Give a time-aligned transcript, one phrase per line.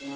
[0.00, 0.06] El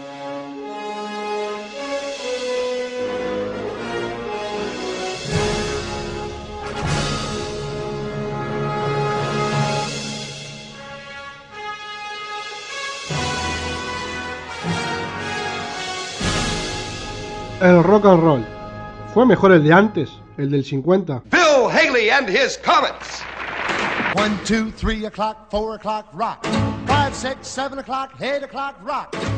[17.83, 18.45] rock and roll.
[19.13, 20.11] ¿Fue mejor el de antes?
[20.37, 21.25] ¿El del 50?
[21.29, 23.25] Bill Haley and his Comets.
[24.15, 26.47] 1, 2, 3 o'clock, 4 o'clock, rock.
[26.87, 29.32] 5, 6, 7 o'clock, 8 o'clock, rock.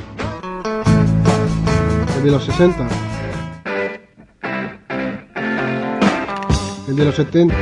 [2.24, 2.88] ¿El de los 60?
[6.88, 7.54] ¿El de los 70?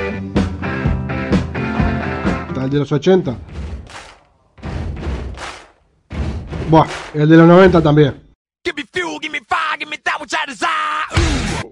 [2.63, 3.37] ¿El de los 80?
[6.71, 8.23] Buah, el de los 90 también.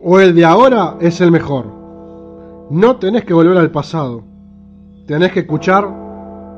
[0.03, 1.67] O el de ahora es el mejor.
[2.73, 4.25] No tenés que volver al pasado.
[5.07, 5.89] Tenés que escuchar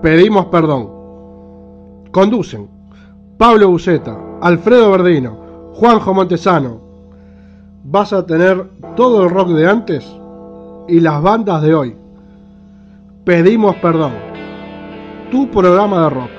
[0.00, 2.08] Pedimos Perdón.
[2.10, 2.70] Conducen
[3.36, 5.41] Pablo Buceta, Alfredo Verdino,
[5.74, 6.80] Juanjo Montesano.
[7.84, 10.04] Vas a tener todo el rock de antes
[10.88, 11.96] y las bandas de hoy.
[13.24, 14.12] Pedimos Perdón.
[15.30, 16.30] Tu programa de rock.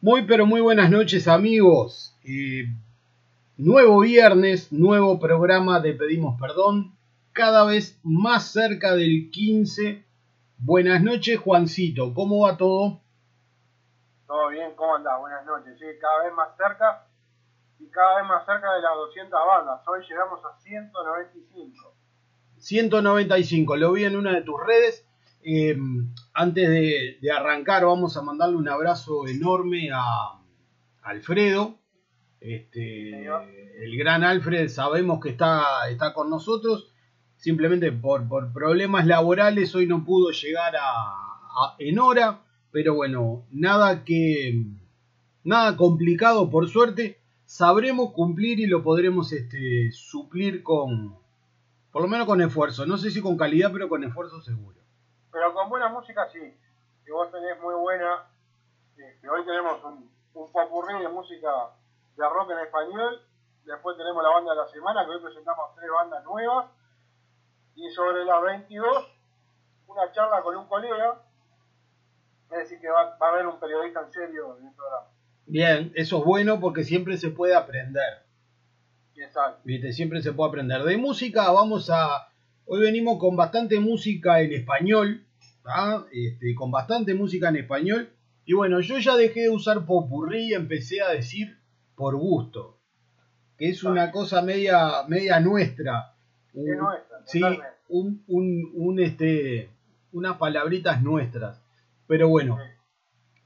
[0.00, 2.14] Muy pero muy buenas noches amigos.
[2.24, 2.66] Eh,
[3.58, 6.96] nuevo viernes, nuevo programa de Pedimos Perdón,
[7.32, 10.04] cada vez más cerca del 15.
[10.58, 13.00] Buenas noches Juancito, ¿cómo va todo?
[14.28, 15.18] Todo bien, ¿cómo andás?
[15.18, 15.76] Buenas noches.
[15.76, 17.06] Sí, cada vez más cerca
[17.80, 19.88] y cada vez más cerca de las 200 bandas.
[19.88, 21.94] Hoy llegamos a 195.
[22.58, 25.04] 195, lo vi en una de tus redes.
[25.42, 25.76] Eh,
[26.32, 30.38] antes de, de, arrancar, vamos a mandarle un abrazo enorme a
[31.02, 31.78] Alfredo.
[32.40, 36.92] Este, el gran Alfred, sabemos que está, está con nosotros.
[37.36, 42.40] Simplemente por, por, problemas laborales, hoy no pudo llegar a, a, en hora.
[42.70, 44.64] Pero bueno, nada que.
[45.44, 47.18] Nada complicado, por suerte.
[47.44, 51.16] Sabremos cumplir y lo podremos este, suplir con.
[51.92, 52.86] Por lo menos con esfuerzo.
[52.86, 54.78] No sé si con calidad, pero con esfuerzo seguro
[55.38, 56.40] pero con buena música sí.
[57.04, 58.26] Que vos tenés muy buena.
[58.96, 61.48] Que hoy tenemos un, un popurrí de música
[62.18, 63.22] de rock en español.
[63.64, 66.66] Después tenemos la banda de la semana, que hoy presentamos tres bandas nuevas.
[67.74, 68.86] Y sobre las 22,
[69.86, 71.22] una charla con un colega.
[72.50, 75.06] Es decir, que va, va a haber un periodista en serio en el programa.
[75.46, 78.26] Bien, eso es bueno porque siempre se puede aprender.
[79.16, 79.60] Exacto.
[79.64, 79.92] ¿Viste?
[79.92, 80.82] Siempre se puede aprender.
[80.82, 82.28] De música vamos a
[82.70, 85.24] Hoy venimos con bastante música en español,
[86.12, 88.10] este, con bastante música en español.
[88.44, 91.57] Y bueno, yo ya dejé de usar popurrí y empecé a decir
[91.98, 92.78] por gusto,
[93.58, 96.14] que es una cosa media, media nuestra.
[96.54, 97.42] Un, nuestra sí,
[97.88, 99.70] un, un, un, este,
[100.12, 101.60] unas palabritas nuestras.
[102.06, 102.56] Pero bueno,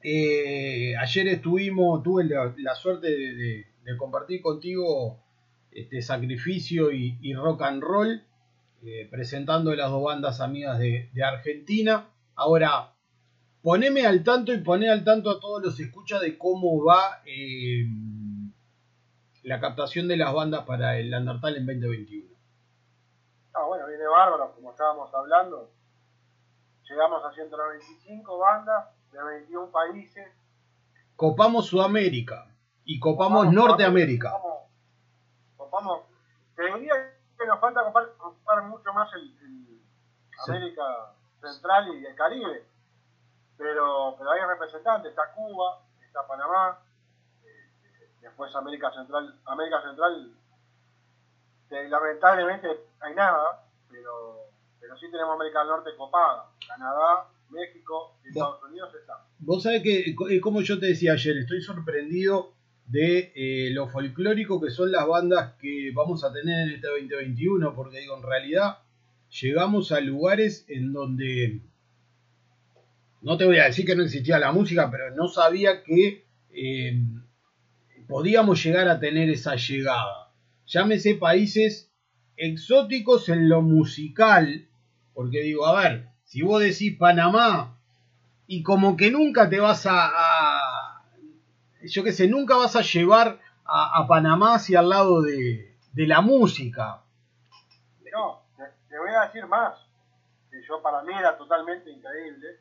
[0.03, 5.19] eh, ayer estuvimos, tuve la, la suerte de, de, de, compartir contigo
[5.71, 8.23] este sacrificio y, y rock and roll
[8.85, 12.11] eh, presentando las dos bandas amigas de, de, Argentina.
[12.35, 12.93] Ahora,
[13.63, 17.87] poneme al tanto y poné al tanto a todos los escuchas de cómo va eh,
[19.43, 22.35] la captación de las bandas para el Landertal en 2021.
[23.55, 25.71] Ah, bueno, viene bárbaro, como estábamos hablando.
[26.89, 30.29] Llegamos a 195 bandas de 21 países.
[31.17, 32.47] Copamos Sudamérica
[32.85, 34.33] y copamos, copamos Norteamérica.
[34.33, 34.63] Copamos,
[35.57, 36.01] copamos,
[36.57, 36.95] te diría
[37.39, 39.81] que nos falta copar, copar mucho más el, el
[40.47, 40.83] América.
[41.43, 42.65] Central y el Caribe.
[43.59, 46.79] Pero, pero hay representantes, está Cuba, está Panamá,
[48.43, 50.33] después América Central, América Central,
[51.91, 52.69] lamentablemente
[53.01, 58.95] hay nada, pero, pero sí tenemos América del Norte copada, Canadá, México y Estados Unidos
[58.95, 59.19] están.
[59.39, 62.53] Vos sabés que, como yo te decía ayer, estoy sorprendido
[62.87, 67.75] de eh, lo folclórico que son las bandas que vamos a tener en este 2021,
[67.75, 68.79] porque digo, en realidad
[69.41, 71.61] llegamos a lugares en donde,
[73.23, 77.01] no te voy a decir que no existía la música, pero no sabía que eh,
[78.09, 80.31] podíamos llegar a tener esa llegada.
[80.67, 81.93] Llámese países
[82.37, 84.69] exóticos en lo musical,
[85.15, 87.79] porque digo, a ver, si vos decís Panamá
[88.47, 91.03] y como que nunca te vas a,
[91.83, 97.03] yo qué sé, nunca vas a llevar a, Panamá hacia el lado de, la música.
[98.13, 98.43] No,
[98.89, 99.75] te, voy a decir más,
[100.51, 102.61] que yo para mí era totalmente increíble.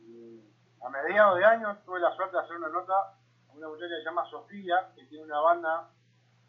[0.00, 0.40] Y
[0.84, 3.17] a mediados de año tuve la suerte de hacer una nota
[3.58, 5.90] una muchacha que se llama Sofía, que tiene una banda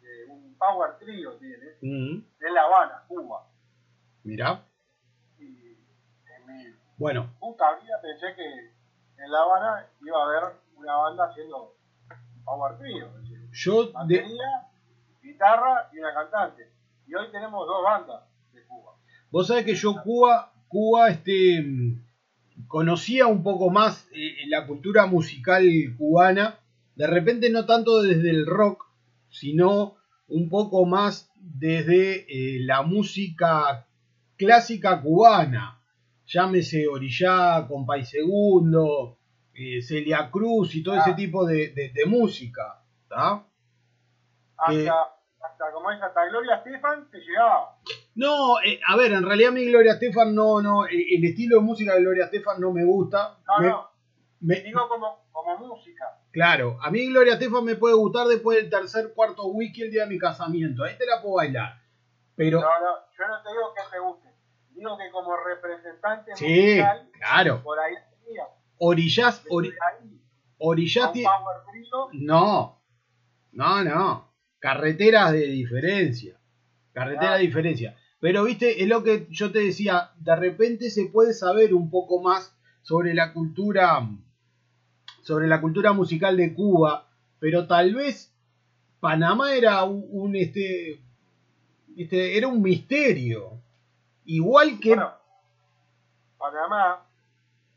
[0.02, 3.46] eh, un power trio tiene, Mm, en La Habana, Cuba.
[4.24, 4.64] mirá.
[5.38, 8.48] Y en mi Bueno, puta vida pensé que
[9.22, 11.74] en La Habana iba a haber una banda haciendo
[12.44, 13.06] power trio.
[13.06, 14.68] es decir, yo de, batería,
[15.22, 16.70] guitarra y una cantante.
[17.06, 18.22] Y hoy tenemos dos bandas
[18.52, 18.94] de Cuba.
[19.30, 25.06] Vos sabés que yo Cuba, Cuba, este, mm, conocía un poco más eh, la cultura
[25.06, 25.64] musical
[25.98, 26.58] cubana,
[27.00, 28.84] de repente no tanto desde el rock,
[29.30, 29.96] sino
[30.28, 33.86] un poco más desde eh, la música
[34.36, 35.80] clásica cubana,
[36.26, 39.18] llámese Orillá, Compay Segundo,
[39.54, 41.02] eh, Celia Cruz y todo Ah.
[41.06, 43.46] ese tipo de, de- de música, ¿tá?
[44.58, 44.88] Hasta, Eh.
[45.42, 47.78] hasta como es, hasta Gloria Estefan te llegaba.
[48.14, 51.94] No, eh, a ver, en realidad mí Gloria Estefan no, no, el estilo de música
[51.94, 53.38] de Gloria Estefan no me gusta.
[53.46, 53.90] No, Me- no,
[54.40, 56.04] me- digo como, como música.
[56.32, 60.04] Claro, a mí Gloria Estefan me puede gustar después del tercer, cuarto wiki el día
[60.04, 60.84] de mi casamiento.
[60.84, 61.80] Ahí te la puedo bailar.
[62.36, 64.28] Pero, No, no, yo no te digo que te guste.
[64.70, 67.62] Digo que como representante sí, musical, claro.
[67.62, 67.94] por ahí
[68.24, 68.44] tenía.
[68.78, 70.20] Orillas, ori- ahí,
[70.58, 72.82] orillas con ti- Power Trio, No,
[73.52, 74.32] no, no.
[74.58, 76.38] Carreteras de diferencia.
[76.92, 77.96] Carretera de diferencia.
[78.20, 80.10] Pero, viste, es lo que yo te decía.
[80.16, 84.00] De repente se puede saber un poco más sobre la cultura.
[85.22, 87.06] Sobre la cultura musical de Cuba.
[87.38, 88.32] Pero tal vez
[89.00, 91.00] Panamá era un, un, este,
[91.96, 92.36] este.
[92.36, 93.52] Era un misterio.
[94.24, 94.90] Igual que.
[94.90, 95.12] Bueno,
[96.38, 97.04] Panamá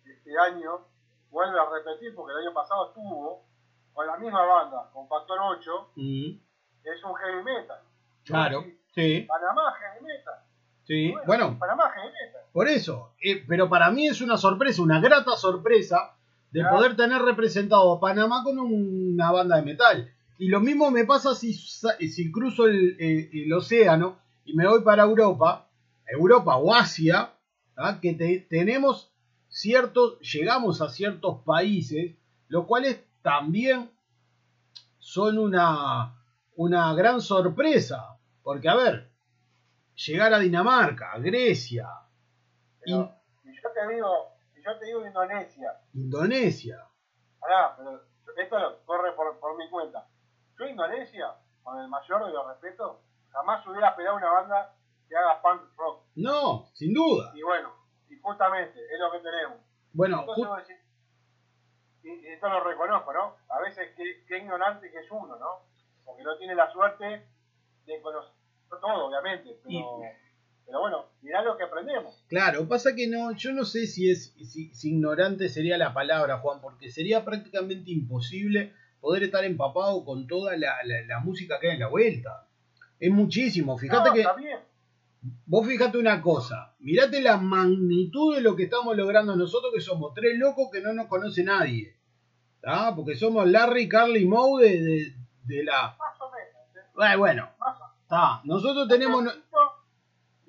[0.05, 0.85] este año
[1.31, 3.43] vuelve a repetir porque el año pasado estuvo
[3.93, 6.29] con la misma banda, con Factor 8, Mm,
[6.83, 7.77] es un heavy metal.
[8.25, 10.33] claro, Sí, sí, Panamá heavy metal.
[10.83, 11.13] sí.
[11.25, 12.41] Bueno, Panamá heavy metal.
[12.51, 16.15] Por eso, eh, pero para mí es una sorpresa, una grata sorpresa
[16.53, 16.77] de Claro.
[16.77, 20.13] poder tener representado a Panamá con un- una banda de metal.
[20.37, 24.81] Y lo mismo me pasa si, si cruzo el, el- el océano y me voy
[24.83, 25.67] para Europa,
[26.05, 27.33] Europa o Asia,
[27.75, 27.99] ¿ah?
[28.01, 29.11] que te- tenemos
[29.49, 32.15] ciertos, llegamos a ciertos países,
[32.49, 33.89] los cuales también
[34.99, 36.15] son una,
[36.55, 38.17] una gran sorpresa.
[38.43, 39.09] Porque, a ver,
[39.95, 41.87] llegar a Dinamarca, a Grecia,
[42.85, 43.15] Pero,
[43.45, 44.07] y yo te digo,
[44.63, 46.87] yo te digo Indonesia, Indonesia.
[47.39, 48.01] Pará, pero
[48.37, 50.07] esto lo corre por, por mi cuenta.
[50.57, 52.97] Yo Indonesia, con el mayor de los respetos,
[53.31, 54.75] jamás hubiera esperado una banda
[55.07, 56.03] que haga punk rock.
[56.15, 57.31] No, sin duda.
[57.35, 57.73] Y bueno,
[58.09, 59.57] y justamente es lo que tenemos.
[59.93, 60.83] Bueno, Entonces decís,
[62.03, 63.35] y, y esto lo reconozco, ¿no?
[63.49, 65.65] A veces qué, qué ignorante que es uno, ¿no?
[66.05, 67.27] Porque no tiene la suerte
[67.85, 68.33] de conocer
[68.81, 70.01] todo, obviamente, pero,
[70.65, 72.23] pero bueno, mirá lo que aprendemos.
[72.27, 76.39] claro, pasa que no, yo no sé si es si, si ignorante sería la palabra,
[76.39, 81.67] Juan, porque sería prácticamente imposible poder estar empapado con toda la, la- la música que
[81.67, 82.47] hay en la vuelta.
[82.99, 83.77] Es muchísimo.
[83.77, 84.59] Fíjate no, que bien.
[85.45, 90.13] vos fíjate una cosa, mirate la magnitud de lo que estamos logrando nosotros, que somos
[90.13, 91.97] tres locos que no nos conoce nadie.
[92.61, 92.95] ¿tá?
[92.95, 95.13] Porque somos Larry, Carly y Moe de, de-
[95.43, 95.97] de la.
[95.99, 96.77] Más o menos.
[96.77, 96.89] ¿eh?
[96.95, 98.41] Bueno, bueno, Más o.
[98.45, 99.23] Nosotros tenemos.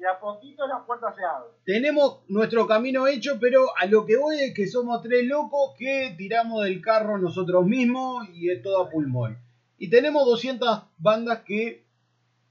[0.04, 1.50] Y a poquito las puertas se abren.
[1.64, 6.14] tenemos nuestro camino hecho, pero a lo que voy es que somos tres locos que
[6.18, 9.38] tiramos del carro nosotros mismos y es todo a pulmón.
[9.78, 11.84] Y tenemos 200 bandas que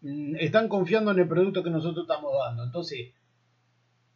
[0.02, 2.64] mm, están confiando en el producto que nosotros estamos dando.
[2.64, 3.12] Entonces,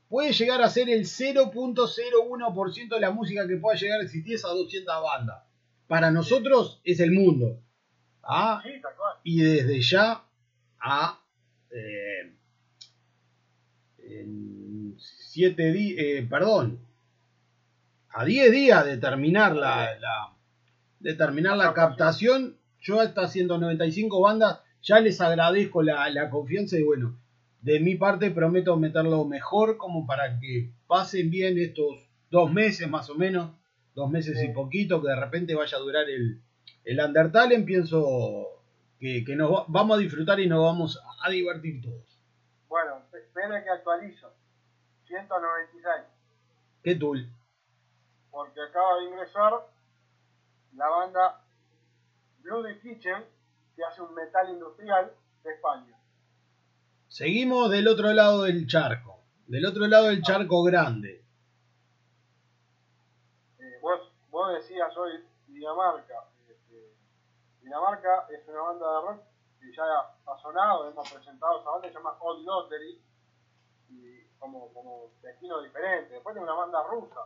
[0.09, 4.51] puede llegar a ser el 0.01% de la música que pueda llegar a existir esas
[4.51, 5.43] 200 bandas.
[5.87, 7.59] Para nosotros es el mundo.
[8.23, 8.61] ¿ah?
[8.63, 9.13] Sí, tal cual.
[9.23, 10.23] y desde ya
[10.79, 11.21] a
[11.69, 12.36] eh,
[14.09, 16.79] en siete días, perdón,
[18.09, 20.33] a 10 días de terminar la, la-
[20.99, 26.77] de terminar la captación, yo hasta haciendo 95 bandas, ya les agradezco la, la confianza
[26.77, 27.15] y bueno,
[27.61, 33.09] de mi parte prometo meterlo mejor como para que pasen bien estos dos meses más
[33.09, 33.51] o menos,
[33.93, 36.39] dos meses y poquito, que de repente vaya a durar el,
[36.83, 38.47] el Undertale, pienso
[38.99, 42.16] que, que nos va- vamos a disfrutar y nos vamos a divertir todos.
[42.67, 44.31] Bueno, espere que actualizo.
[45.05, 46.05] 196.
[46.83, 47.29] ¿Qué tool?
[48.29, 49.53] Porque acaba de ingresar
[50.75, 51.41] la banda
[52.41, 53.23] Bloody Kitchen,
[53.75, 55.97] que hace un metal industrial de España.
[57.07, 61.23] Seguimos del otro lado del charco, del otro lado del charco grande.
[63.59, 66.25] Eh, vos, vos decías hoy Dinamarca.
[66.49, 66.93] Este,
[67.61, 69.23] Dinamarca es una banda de rock
[69.75, 69.83] ya
[70.25, 73.01] ha sonado, hemos presentado esa banda, se llama Old Lottery,
[73.89, 76.13] y como, destino diferente.
[76.13, 77.21] Después de una banda rusa,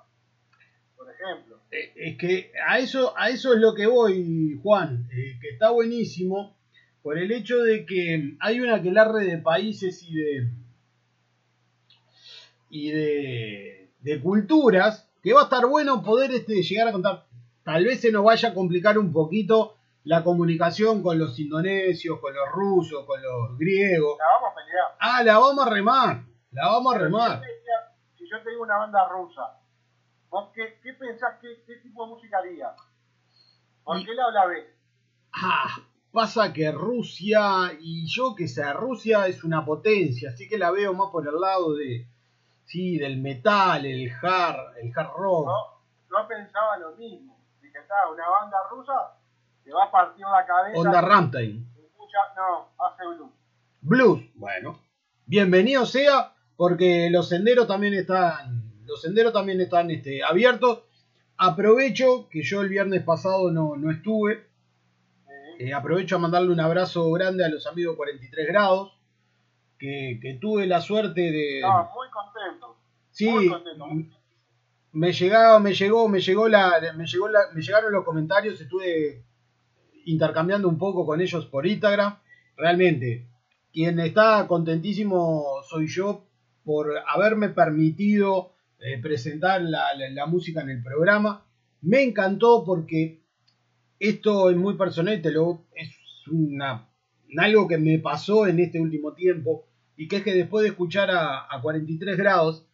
[0.95, 1.59] por ejemplo.
[1.71, 5.71] Eh, Es que a eso, a eso es lo que voy, Juan, eh, que está
[5.71, 6.55] buenísimo,
[7.01, 10.49] por el hecho de que hay una aquelarre de países y de
[12.69, 17.25] y de culturas que va a estar bueno poder este, llegar a contar.
[17.63, 22.33] Tal vez se nos vaya a complicar un poquito la comunicación con los indonesios, con
[22.33, 24.17] los rusos, con los griegos.
[24.17, 24.85] La vamos a pelear.
[24.99, 27.41] Ah, la vamos a remar, la vamos a remar.
[28.17, 29.59] Si yo te digo una banda rusa,
[30.29, 31.35] ¿vos qué, qué pensás?
[31.41, 32.73] Qué, qué tipo de música haría?
[33.83, 34.65] ¿Por Y- qué la ves?
[35.33, 35.67] Ah,
[36.11, 40.93] pasa que Rusia, y yo que sé, Rusia es una potencia, así que la veo
[40.93, 42.05] más por el lado de,
[42.65, 45.47] sí, del metal, el hard, el hard rock.
[46.09, 47.37] Yo pensaba lo mismo.
[47.61, 48.93] Dije, está, una banda rusa
[49.63, 50.79] te va a partir la cabeza.
[50.79, 51.67] Onda Rammstein.
[51.77, 53.31] Escucha, no, hace blues.
[53.81, 54.79] Blues, bueno.
[55.25, 60.83] Bienvenido sea, porque los senderos también están, los senderos también están este, abiertos.
[61.37, 64.47] Aprovecho que yo el viernes pasado no, no estuve.
[65.57, 65.65] Sí.
[65.65, 68.97] Eh, aprovecho a mandarle un abrazo grande a los amigos 43 grados.
[69.77, 71.55] Que, que tuve la suerte de.
[71.57, 72.77] Estaba muy contento.
[73.09, 73.87] Sí, Muy contento.
[74.93, 79.23] me llegaba, me llegó, me llegó la, me llegó la, me llegaron los comentarios, estuve
[80.05, 82.17] intercambiando un poco con ellos por Instagram.
[82.57, 83.27] Realmente,
[83.71, 86.25] quien está contentísimo soy yo
[86.63, 91.45] por haberme permitido eh, presentar la, música en el programa.
[91.81, 93.21] Me encantó porque
[93.99, 95.89] esto es muy personal, te lo, es
[97.37, 99.65] algo que me pasó en este último tiempo
[99.95, 102.65] y que es que después de escuchar a, a 43 grados,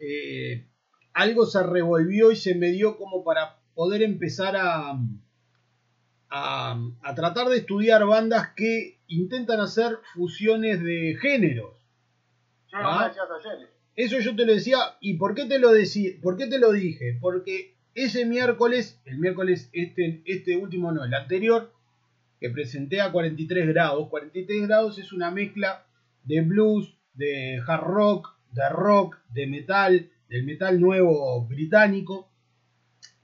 [0.00, 0.66] eh,
[1.12, 4.98] algo se revolvió y se me dio como para poder empezar a,
[6.36, 11.74] a, a tratar de estudiar bandas que intentan hacer fusiones de géneros.
[12.72, 12.98] Yo no Ah.
[13.02, 13.68] me decías ayer.
[13.96, 16.72] Eso yo te lo decía, ¿y por qué te lo decí, por qué te lo
[16.72, 17.16] dije?
[17.20, 21.72] Porque ese miércoles, el miércoles este, este último no, el anterior,
[22.40, 25.86] que presenté a 43 grados, 43 grados es una mezcla
[26.24, 32.28] de blues, de hard rock, de rock, de metal, del metal nuevo británico.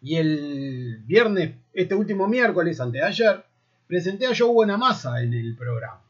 [0.01, 3.45] Y el viernes, este último miércoles, antes de ayer,
[3.87, 6.03] presenté a Joe Bonamassa en el programa.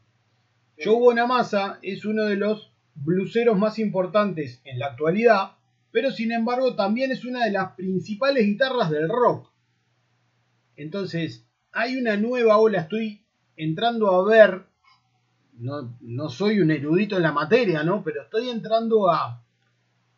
[0.83, 5.53] Joe Bonamassa es uno de los bluseros más importantes en la actualidad,
[5.91, 9.49] pero sin embargo también es una de las principales guitarras del rock.
[10.75, 13.23] Entonces, hay una nueva ola, estoy
[13.55, 14.63] entrando a ver,
[15.53, 18.03] no, no soy un erudito en la materia, ¿no?
[18.03, 19.43] Pero estoy entrando a,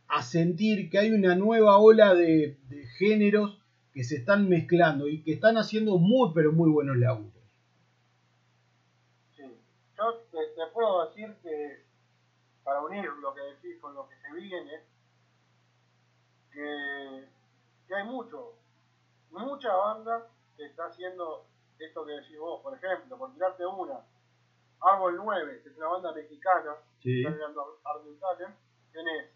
[0.08, 3.63] a sentir que hay una nueva ola de, de géneros
[3.94, 7.32] que se están mezclando y que están haciendo muy, pero muy buenos laburos.
[9.36, 9.44] Sí.
[9.98, 11.84] Yo te, te puedo decir que,
[12.64, 14.82] para unir lo que decís con lo que se viene,
[16.52, 17.28] que,
[17.88, 18.54] que hay mucho,
[19.32, 21.46] mucha banda que está haciendo
[21.80, 22.62] esto que decís vos.
[22.62, 24.00] Por ejemplo, por tirarte una,
[24.82, 27.22] Árbol 9, que es una banda mexicana, Sí.
[28.94, 29.30] tenés,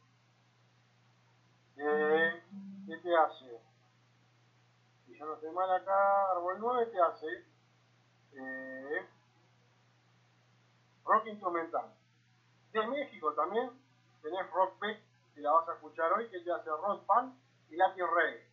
[1.78, 2.42] eh,
[2.88, 3.60] ¿qué te hace?
[5.18, 7.28] Yo no estoy mal acá, Árbol 9 te hace
[8.34, 9.06] eh,
[11.04, 11.86] rock instrumental.
[12.72, 13.72] De México también
[14.22, 15.00] tenés Rock Beck,
[15.34, 17.34] que la vas a escuchar hoy, que te hace rock pan
[17.72, 18.48] y Latin reggae.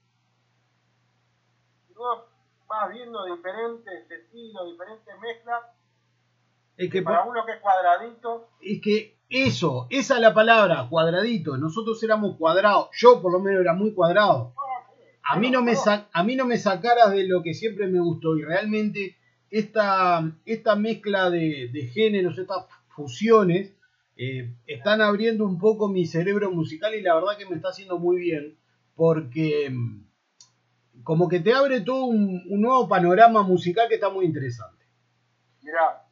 [1.90, 2.25] Y vos
[2.66, 5.64] vas viendo diferentes estilos, diferentes mezclas,
[6.76, 11.56] Es que para uno que es cuadradito, Es que eso, esa es la palabra, cuadradito.
[11.56, 12.88] Nosotros éramos cuadrados.
[12.92, 14.54] Yo por lo menos era muy cuadrado.
[15.26, 15.74] A mí no me,
[16.12, 18.36] a mí no me sacaras de lo que siempre me gustó.
[18.36, 19.16] Y realmente
[19.50, 23.72] esta, esta mezcla de, de géneros, estas fusiones,
[24.16, 27.98] eh, están abriendo un poco mi cerebro musical y la verdad que me está haciendo
[27.98, 28.58] muy bien.
[28.94, 34.26] Porque mm, como que te abre todo un, un nuevo panorama musical que está muy
[34.26, 34.84] interesante.
[35.62, 36.04] Mirá,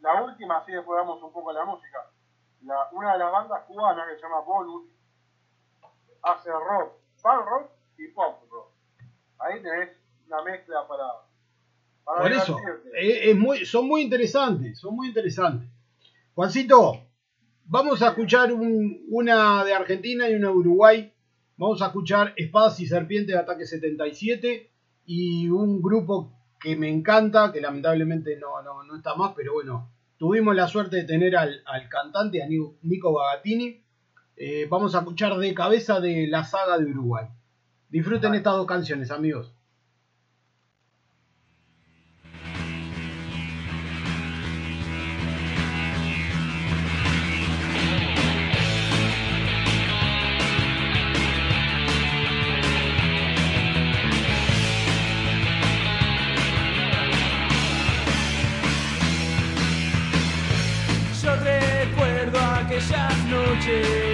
[0.00, 2.10] la última, así después damos un poco a la música.
[2.64, 4.88] La, una de las bandas cubanas que se llama Bolus
[6.22, 7.70] hace rock, punk rock
[8.04, 8.68] y pop rock.
[9.38, 9.90] Ahí tenés
[10.26, 11.04] una mezcla para,
[12.04, 12.56] para Por eso,
[12.94, 15.68] es muy, son muy interesantes, son muy interesantes.
[16.34, 17.00] Juancito,
[17.64, 21.12] vamos a escuchar un- una de Argentina y una de Uruguay.
[21.56, 24.70] Vamos a escuchar Espadas y Serpientes de Ataque 77
[25.06, 29.90] y un grupo que me encanta, que lamentablemente no, no, no está más, pero bueno,
[30.16, 33.82] tuvimos la suerte de tener al, al cantante, a Nico, Nico Bagatini.
[34.36, 37.26] Eh, vamos a escuchar de cabeza de la saga de Uruguay.
[37.92, 39.52] Disfruten estas dos canciones, amigos.
[61.22, 64.11] Yo recuerdo aquellas noches.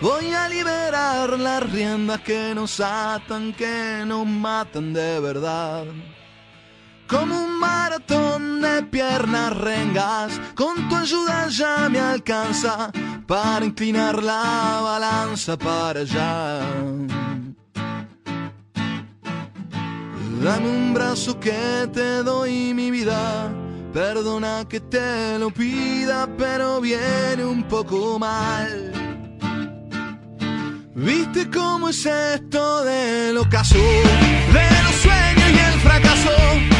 [0.00, 5.84] Voy a liberar las riendas que nos atan, que nos matan de verdad.
[7.06, 12.90] Como un maratón de piernas rengas, con tu ayuda ya me alcanza
[13.26, 16.60] para inclinar la balanza para allá.
[20.42, 23.63] Dame un brazo que te doy mi vida
[23.94, 28.90] Perdona que te lo pida, pero viene un poco mal.
[30.96, 36.73] ¿Viste cómo es esto del ocaso, de los sueños y el fracaso?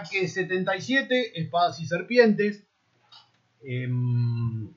[0.00, 2.64] Ataque 77, Espadas y Serpientes,
[3.62, 4.72] em,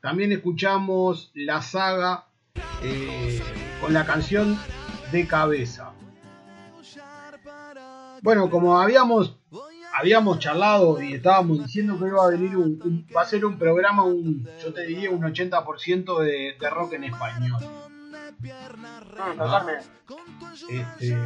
[0.00, 2.26] también escuchamos la saga
[2.82, 3.40] eh,
[3.80, 4.58] con la canción
[5.12, 5.92] de cabeza.
[8.22, 9.36] Bueno, como habíamos,
[9.96, 13.58] habíamos charlado y estábamos diciendo que iba a venir un, un- va a ser un
[13.58, 17.60] programa, un, yo te diría un 80% de, de rock en español.
[18.40, 19.84] Mm, totalmente.
[20.68, 21.16] Este,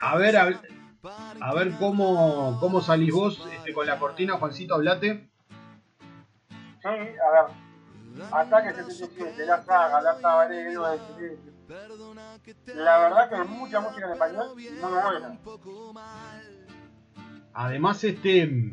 [0.00, 0.60] a ver, a,
[1.04, 5.28] a ver cómo, cómo salís vos este, con la cortina, Juancito, hablate.
[6.48, 7.62] Sí, a ver.
[8.30, 11.52] Ataque 77, la saga, la del silencio.
[12.74, 15.38] La verdad que hay mucha música en español muy buena.
[17.54, 18.72] Además, este,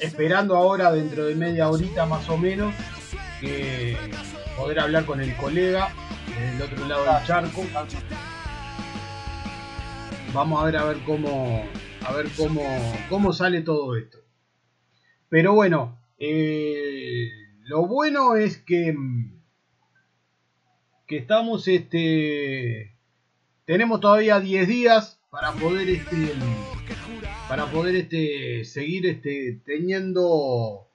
[0.00, 2.74] esperando ahora dentro de media horita más o menos,
[3.40, 3.96] que
[4.56, 5.88] poder hablar con el colega
[6.26, 7.62] del otro lado del charco.
[10.32, 11.64] Vamos a ver a ver cómo
[12.06, 12.62] a ver cómo,
[13.08, 14.18] cómo sale todo esto.
[15.28, 17.30] Pero bueno, eh,
[17.64, 18.94] lo bueno es que
[21.06, 22.96] que estamos este
[23.64, 26.32] tenemos todavía 10 días para poder este
[27.48, 30.88] para poder este seguir este teniendo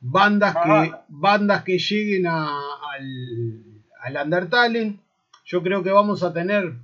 [0.00, 2.60] bandas que bandas que lleguen a,
[2.94, 4.98] al al Undertale
[5.44, 6.74] yo creo que vamos a tener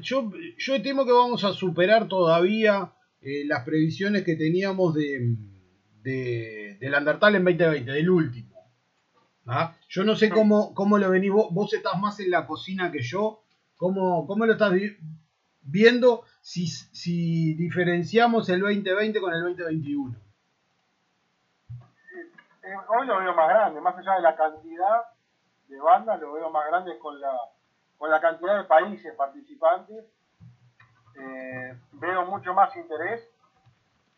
[0.00, 5.36] yo, yo estimo que vamos a superar todavía eh, las previsiones que teníamos de,
[6.02, 8.50] de del Undertale en 2020 del último
[9.46, 9.74] ¿ah?
[9.88, 13.02] yo no sé cómo, cómo lo venís vos, vos estás más en la cocina que
[13.02, 13.42] yo
[13.76, 14.96] cómo, cómo lo estás vi-
[15.62, 20.16] viendo si, si diferenciamos el 2020 con el 2021
[22.64, 25.02] Eh, hoy lo veo más grande, más allá de la cantidad
[25.68, 27.32] de bandas, lo veo más grande con la,
[28.02, 30.04] con la cantidad de países participantes.
[31.14, 33.22] Eh, veo mucho más interés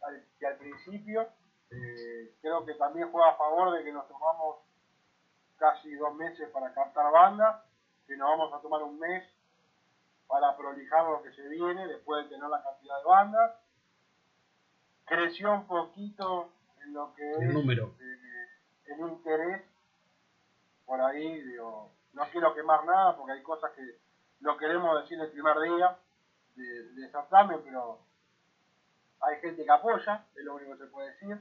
[0.00, 1.28] al- que al principio.
[1.70, 4.56] Eh, creo que también juega a favor de que nos tomamos
[5.58, 7.62] casi dos meses para captar bandas,
[8.06, 9.22] que nos vamos a tomar un mes
[10.28, 13.52] para prolijar lo que se viene después de tener la cantidad de bandas.
[15.04, 16.48] Creció un poquito
[16.82, 18.48] en lo que el es número eh,
[18.86, 19.62] el interés
[20.86, 23.98] por ahí, digo, no quiero quemar nada porque hay cosas que
[24.40, 25.96] lo queremos decir el primer día,
[26.56, 27.98] de, de certamen, pero
[29.20, 31.38] hay gente que apoya, es lo único que se puede decir,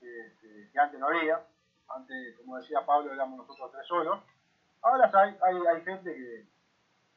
[0.00, 1.44] que, antes no había.
[1.88, 4.20] Antes, como decía Pablo, éramos nosotros tres solos.
[4.82, 6.46] Ahora hay, hay, hay gente que,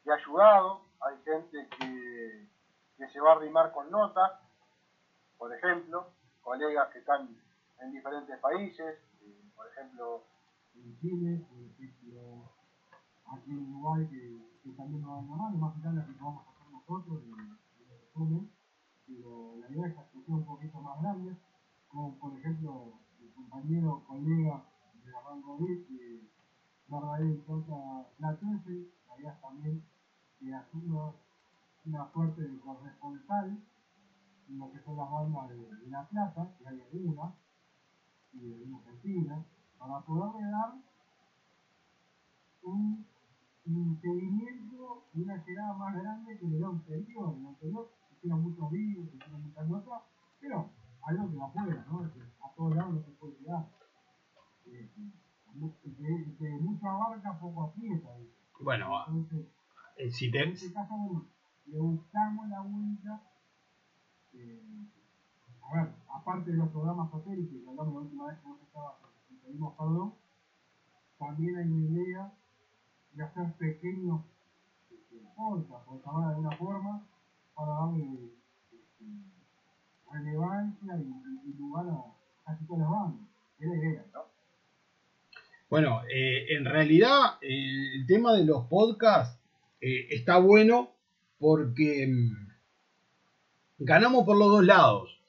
[0.04, 2.48] que ha ayudado, hay gente que,
[2.98, 4.32] que se va a arrimar con notas,
[5.38, 6.08] por ejemplo,
[6.42, 7.30] colegas que están
[7.82, 10.24] en diferentes países, eh, por ejemplo,
[10.76, 11.46] en Chile,
[13.32, 16.14] aquí en Uruguay, que, que también nos van a llamar, más allá de la que
[16.14, 17.32] vamos a hacer nosotros, de,
[17.86, 18.50] de resumen,
[19.08, 21.38] pero la idea es hacer un poquito más grande,
[21.88, 24.66] como por ejemplo el compañero, colega
[25.04, 26.30] de la Banco Beat, que
[26.88, 29.84] Margaret Tota Platense, es también
[30.40, 31.14] que asuma
[31.86, 33.58] una suerte de corresponsal
[34.48, 37.34] lo que son las bandas de, de La Plata, que hay algunas,
[38.34, 39.46] y de Argentina,
[39.78, 40.74] para poderle dar
[42.64, 43.06] un,
[43.76, 47.36] un seguimiento y una llegada más grande que el anterior.
[47.38, 50.02] El anterior hicieron muchos vídeos, hicieron muchas notas,
[50.40, 50.70] pero
[51.02, 52.14] algo que va afuera, ¿no?
[52.14, 53.70] Que a todos lados no se puede llegar.
[54.66, 54.90] Eh,
[55.84, 58.10] que, que mucho abarca, poco aprieta.
[58.62, 59.48] Bueno, Entonces,
[59.98, 61.26] eh, si en te, este caso, bueno,
[61.66, 63.22] le buscamos la vuelta.
[64.34, 64.88] eh,
[65.62, 68.96] a ver, aparte de los programas satélites que hablamos la última vez que vos estabas
[69.44, 70.14] pedimos perdón,
[71.18, 72.34] también hay una idea
[73.24, 74.22] hacer pequeños
[74.92, 77.08] este, podcasts, por llamar de alguna forma,
[77.56, 78.32] para darle
[78.72, 79.06] este,
[80.12, 82.04] relevancia y, y- lugar a
[82.46, 83.28] casi todas las bandas.
[83.60, 84.22] Es la idea, ¿no?
[85.70, 89.40] Bueno, eh, en realidad eh, el tema de los podcasts
[89.82, 90.90] eh, está bueno
[91.40, 92.48] porque mm,
[93.80, 95.20] ganamos por los dos lados.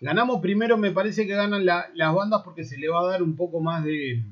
[0.00, 3.22] Ganamos primero, me parece que ganan la- las bandas porque se le va a dar
[3.22, 4.22] un poco más de,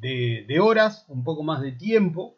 [0.00, 2.36] de- de horas, un poco más de tiempo,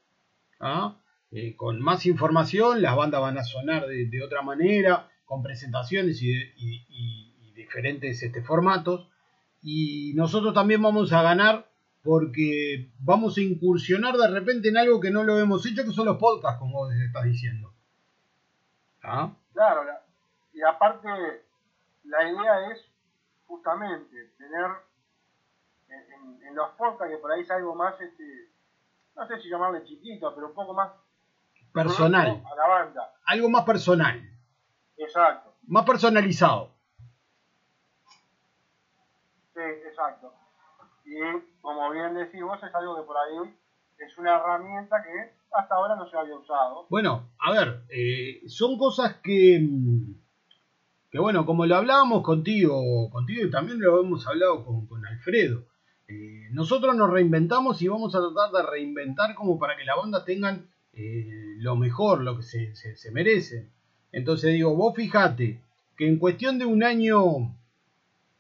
[1.31, 7.53] Eh, con más información, las bandas van a sonar de, otra manera, con presentaciones y,
[7.55, 9.09] diferentes este, formatos.
[9.62, 11.68] Y nosotros también vamos a ganar
[12.03, 16.07] porque vamos a incursionar de repente en algo que no lo hemos hecho, que son
[16.07, 17.72] los podcasts, como vos estás diciendo.
[19.03, 19.33] ¿Ah?
[19.55, 20.03] Claro, la-
[20.53, 21.09] y aparte
[22.05, 22.85] la idea es
[23.46, 24.66] justamente tener
[25.88, 28.48] en, en- en los podcasts que por ahí es algo más, este,
[29.16, 30.90] no sé si llamarle chiquito, pero un poco más
[31.72, 33.12] Personal, a la banda.
[33.27, 34.20] algo más personal,
[34.96, 36.70] Exacto, más personalizado.
[39.55, 40.33] sí, exacto.
[41.05, 41.14] Y
[41.61, 43.55] como bien decís vos, es algo que por ahí
[43.98, 46.87] es una herramienta que hasta ahora no se había usado.
[46.88, 49.61] Bueno, a ver, eh, son cosas que,
[51.11, 55.62] que bueno, como lo hablábamos contigo, contigo y también lo hemos hablado con, con Alfredo.
[56.09, 60.25] Eh, nosotros nos reinventamos y vamos a tratar de reinventar como para que la banda
[60.25, 61.27] tengan eh,
[61.59, 63.71] lo mejor, lo que se, se, merecen.
[64.12, 65.61] Entonces digo, vos fijate
[65.97, 67.25] que en cuestión de un año,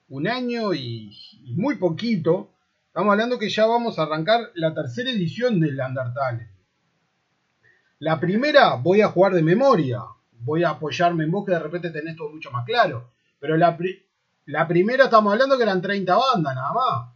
[0.08, 1.10] un año y,
[1.44, 2.50] y muy poquito,
[2.88, 6.48] estamos hablando que ya vamos a arrancar la tercera edición del Undertale.
[8.00, 10.02] La primera voy a jugar de memoria,
[10.40, 13.10] voy a apoyarme en vos que de repente tenés todo mucho más claro.
[13.40, 14.02] Pero la, pri-
[14.46, 17.13] la primera estamos hablando que eran 30 bandas nada más.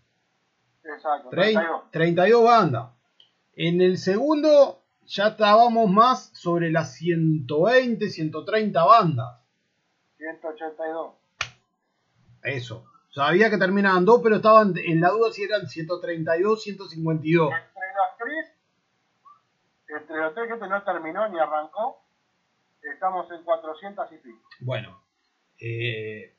[0.88, 1.90] Exacto, 30 32.
[1.90, 2.88] 32 bandas.
[3.54, 9.40] En el segundo ya estábamos más sobre las 120, 130 bandas.
[10.18, 11.14] 182.
[12.42, 12.84] Eso.
[13.10, 17.52] Sabía que terminaban dos, pero estaban en la duda si eran 132, 152.
[17.52, 18.46] Entre los tres,
[19.88, 22.02] entre los tres que no terminó ni arrancó,
[22.82, 24.48] estamos en 400 y pico.
[24.60, 25.02] Bueno,
[25.58, 26.34] eh,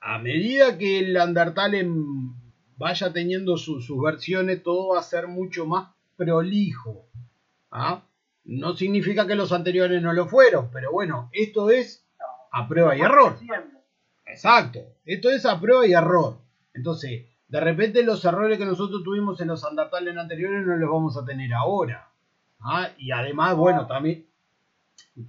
[0.00, 2.34] a medida que el Undertale em,
[2.78, 7.04] vaya teniendo su- sus versiones, todo va a ser mucho más prolijo.
[7.70, 8.02] ¿ah?
[8.44, 12.04] No significa que los anteriores no lo fueron, pero bueno, esto es
[12.50, 13.36] a prueba y error.
[14.26, 16.36] Exacto, esto es a prueba y error.
[16.74, 21.16] Entonces, de repente los errores que nosotros tuvimos en los Undertale anteriores no los vamos
[21.16, 22.08] a tener ahora.
[22.60, 22.88] ¿ah?
[22.98, 24.26] Y además, bueno, también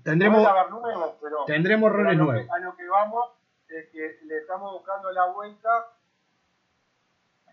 [0.04, 2.46] tendremos, nuevos, pero, tendremos pero errores a nuevos.
[2.46, 3.26] que, a lo que vamos
[3.70, 5.70] es que le estamos buscando la vuelta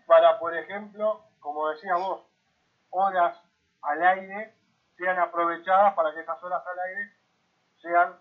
[0.07, 2.21] para, por ejemplo, como decía vos,
[2.89, 3.37] horas
[3.83, 4.55] al aire
[4.97, 7.11] sean aprovechadas para que esas horas al aire
[7.79, 8.15] sean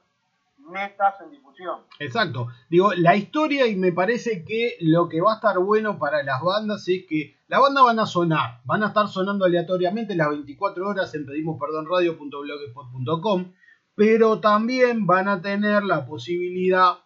[0.71, 1.81] netas en difusión.
[1.99, 2.49] Exacto.
[2.69, 6.43] Digo, la historia y me parece que lo que va a estar bueno para las
[6.43, 10.89] bandas es que las bandas van a sonar, van a estar sonando aleatoriamente las 24
[10.89, 13.53] horas en pedimosperdonradio.blogspot.com,
[13.95, 16.99] pero también van a tener la posibilidad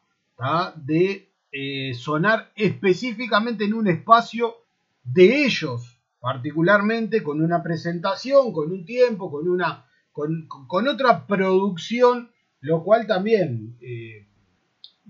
[0.76, 4.54] de eh, sonar específicamente en un espacio
[5.02, 12.30] de ellos, particularmente con una presentación, con un tiempo, con una con, con otra producción
[12.60, 14.26] lo cual también eh,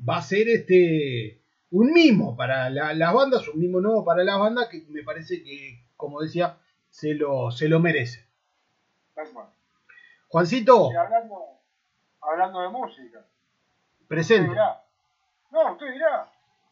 [0.09, 1.40] va a ser este
[1.72, 5.42] un mimo para la- las bandas, un mimo nuevo para las bandas que me parece
[5.42, 6.59] que, como decía,
[6.90, 8.26] se lo, se lo merece.
[10.29, 11.37] Juancito, hablando,
[12.20, 13.18] hablando de música.
[13.18, 14.50] Usted presente.
[14.50, 14.83] dirá.
[15.50, 16.31] No, usted dirá.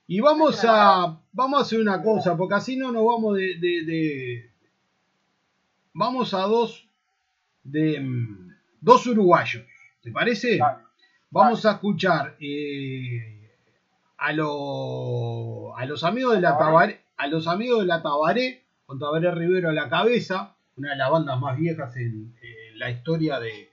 [0.09, 3.59] Y vamos a, vamos a hacer una cosa, porque así no nos vamos de...
[3.59, 4.51] de- de-
[5.93, 6.89] vamos a dos
[7.65, 9.65] de mm, dos uruguayos,
[10.01, 10.59] ¿te parece?
[11.31, 13.51] Vamos a escuchar eh,
[14.17, 18.99] a, lo- a los amigos de la Tabaré, a los amigos de la Tabaré, con
[18.99, 23.39] Tabaré Rivero a la cabeza, una de las bandas más viejas en, en la historia
[23.41, 23.71] de,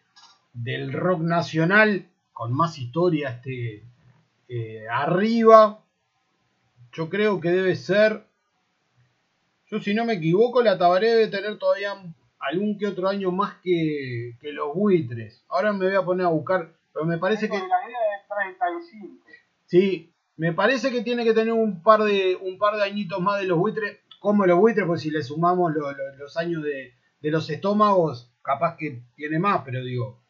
[0.54, 3.84] del rock nacional, con más historia este,
[4.50, 5.80] eh, arriba.
[6.96, 8.26] Yo creo que debe ser,
[9.68, 11.94] yo si no me equivoco, la Tabaré debe tener todavía
[12.40, 15.44] algún que otro año más que, que los buitres.
[15.50, 17.58] Ahora me voy a poner a buscar, pero me parece que...
[17.58, 19.18] La idea de 35.
[19.66, 23.40] Sí, me parece que tiene que tener un par de un par de añitos más
[23.40, 26.94] de los buitres, como los buitres, pues si le sumamos lo- lo- los años de,
[27.22, 30.22] de los estómagos, capaz que tiene más, pero digo,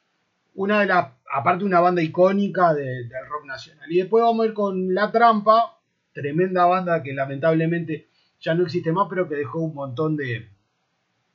[0.53, 3.91] una de las, aparte una banda icónica de- del rock nacional.
[3.91, 5.77] Y después vamos a ir con La Trampa,
[6.15, 8.07] tremenda banda que lamentablemente
[8.39, 10.49] ya no existe más, pero que dejó un montón de,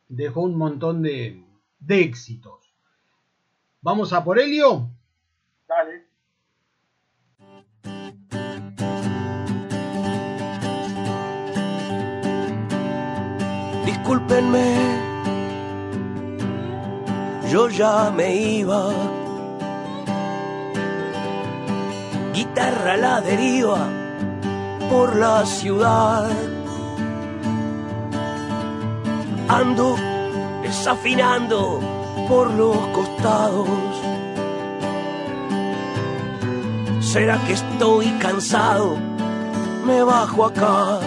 [0.09, 1.45] dejó un montón de,
[1.79, 2.73] de éxitos.
[3.83, 4.89] ¿Vamos a por Helio?
[5.69, 6.07] Dale.
[13.85, 14.77] Discúlpenme,
[17.53, 18.93] yo ya me iba.
[22.33, 24.00] Guitarra a la deriva
[24.91, 26.29] por la ciudad.
[29.49, 29.97] Ando
[30.63, 31.81] desafinando
[32.29, 33.69] por los costados.
[37.01, 38.97] ¿Será que estoy cansado?
[39.87, 41.01] Me bajo acá.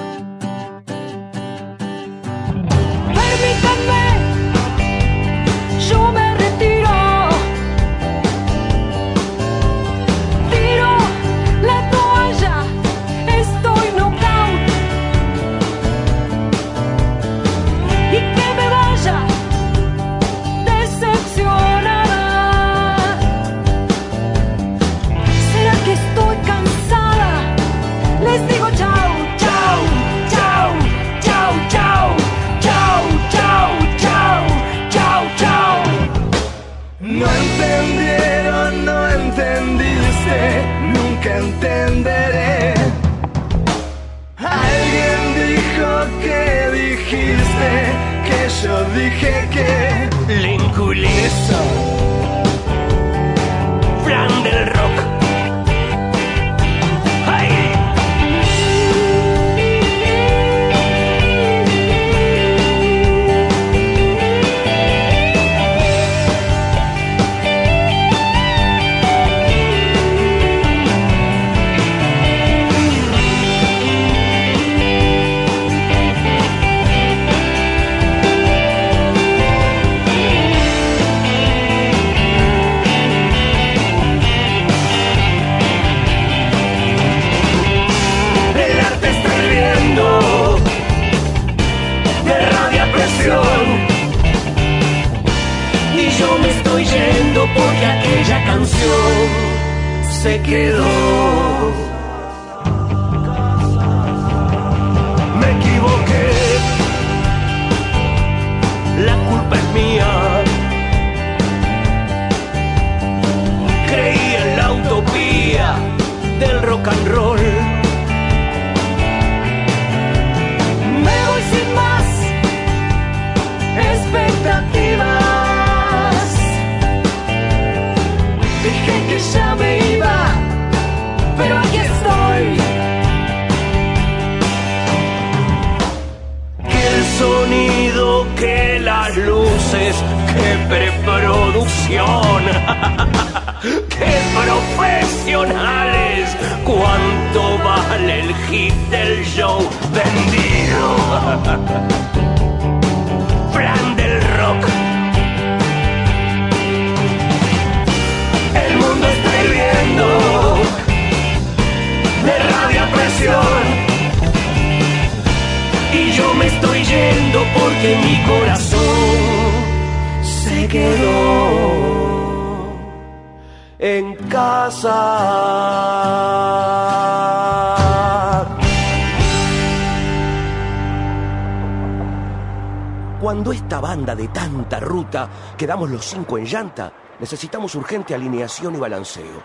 [183.22, 188.80] Cuando esta banda de tanta ruta quedamos los cinco en llanta, necesitamos urgente alineación y
[188.80, 189.42] balanceo.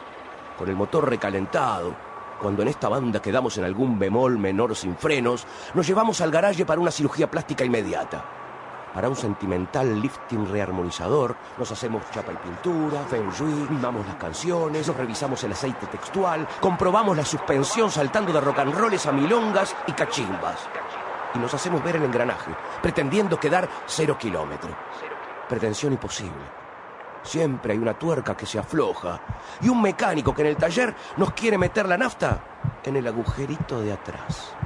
[0.58, 1.94] Con el motor recalentado,
[2.40, 6.66] cuando en esta banda quedamos en algún bemol menor sin frenos, nos llevamos al garaje
[6.66, 8.37] para una cirugía plástica inmediata.
[8.98, 14.88] Para un sentimental lifting rearmonizador, nos hacemos chapa y pintura, feng shui, mimamos las canciones,
[14.88, 19.76] nos revisamos el aceite textual, comprobamos la suspensión saltando de rock and rolls a milongas
[19.86, 20.66] y cachimbas.
[21.32, 22.50] Y nos hacemos ver el engranaje,
[22.82, 24.70] pretendiendo quedar cero kilómetro.
[25.48, 26.42] Pretensión imposible.
[27.22, 29.20] Siempre hay una tuerca que se afloja
[29.60, 32.40] y un mecánico que en el taller nos quiere meter la nafta
[32.82, 34.56] en el agujerito de atrás.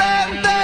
[0.00, 0.59] enfrente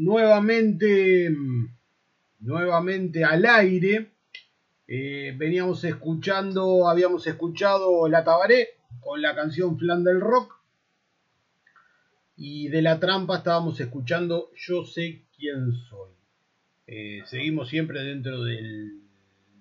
[0.00, 1.68] nuevamente, mm,
[2.40, 4.10] nuevamente al aire.
[4.88, 8.70] Eh, veníamos escuchando, habíamos escuchado La Tabaré
[9.00, 10.58] con la canción Flan del Rock.
[12.36, 16.10] Y de la trampa estábamos escuchando Yo sé quién soy.
[16.86, 19.02] Eh, seguimos siempre dentro del,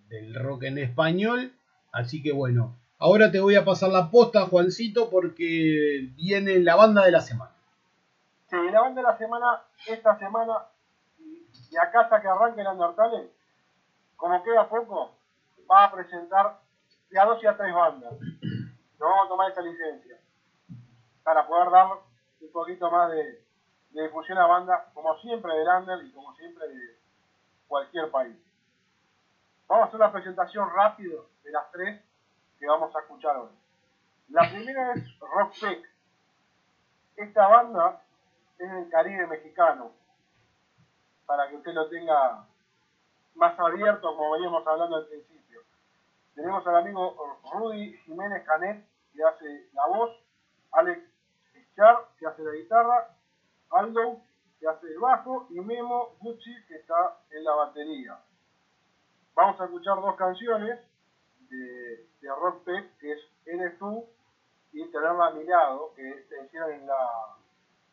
[0.08, 1.52] del rock en español.
[1.92, 7.06] Así que bueno, Ahora te voy a pasar la posta, Juancito, porque viene la banda
[7.06, 7.56] de la semana.
[8.50, 10.66] Sí, la banda de la semana, esta semana,
[11.20, 13.32] y, acá hasta que arranque el Undertale,
[14.16, 15.16] como queda poco,
[15.70, 16.60] va a presentar
[17.12, 18.12] de a dos y a tres bandas.
[18.20, 20.18] Nos vamos a tomar esa licencia
[21.24, 21.92] para poder dar
[22.42, 23.46] un poquito más de,
[23.92, 26.98] de difusión a bandas, como siempre del Under y como siempre de
[27.68, 28.36] cualquier país.
[29.68, 32.02] Vamos a hacer una presentación rápido de las tres
[32.58, 33.52] que vamos a escuchar hoy.
[34.30, 35.88] La primera es Rock Peck.
[37.16, 38.02] Esta banda
[38.60, 39.92] es del Caribe mexicano,
[41.26, 42.46] para que usted lo tenga
[43.36, 45.62] más abierto, como veníamos hablando al principio.
[46.36, 50.12] Tenemos al amigo Rudy Jiménez Canet, que hace la voz,
[50.74, 51.02] Alex
[51.76, 53.16] Char, que hace la guitarra,
[53.72, 54.20] Aldo,
[54.60, 58.20] que hace el bajo, y Memo Gucci, que está en la batería.
[59.36, 60.80] Vamos a escuchar dos canciones
[61.50, 64.06] de, de Rock Peck, que es Eres tú
[64.74, 67.39] y Tenerla a mi lado, que se hicieron en, la,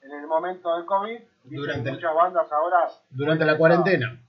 [0.06, 1.20] en el momento del COVID.
[1.44, 4.20] Durante muchas bandas ahora Durante la esa- cuarentena.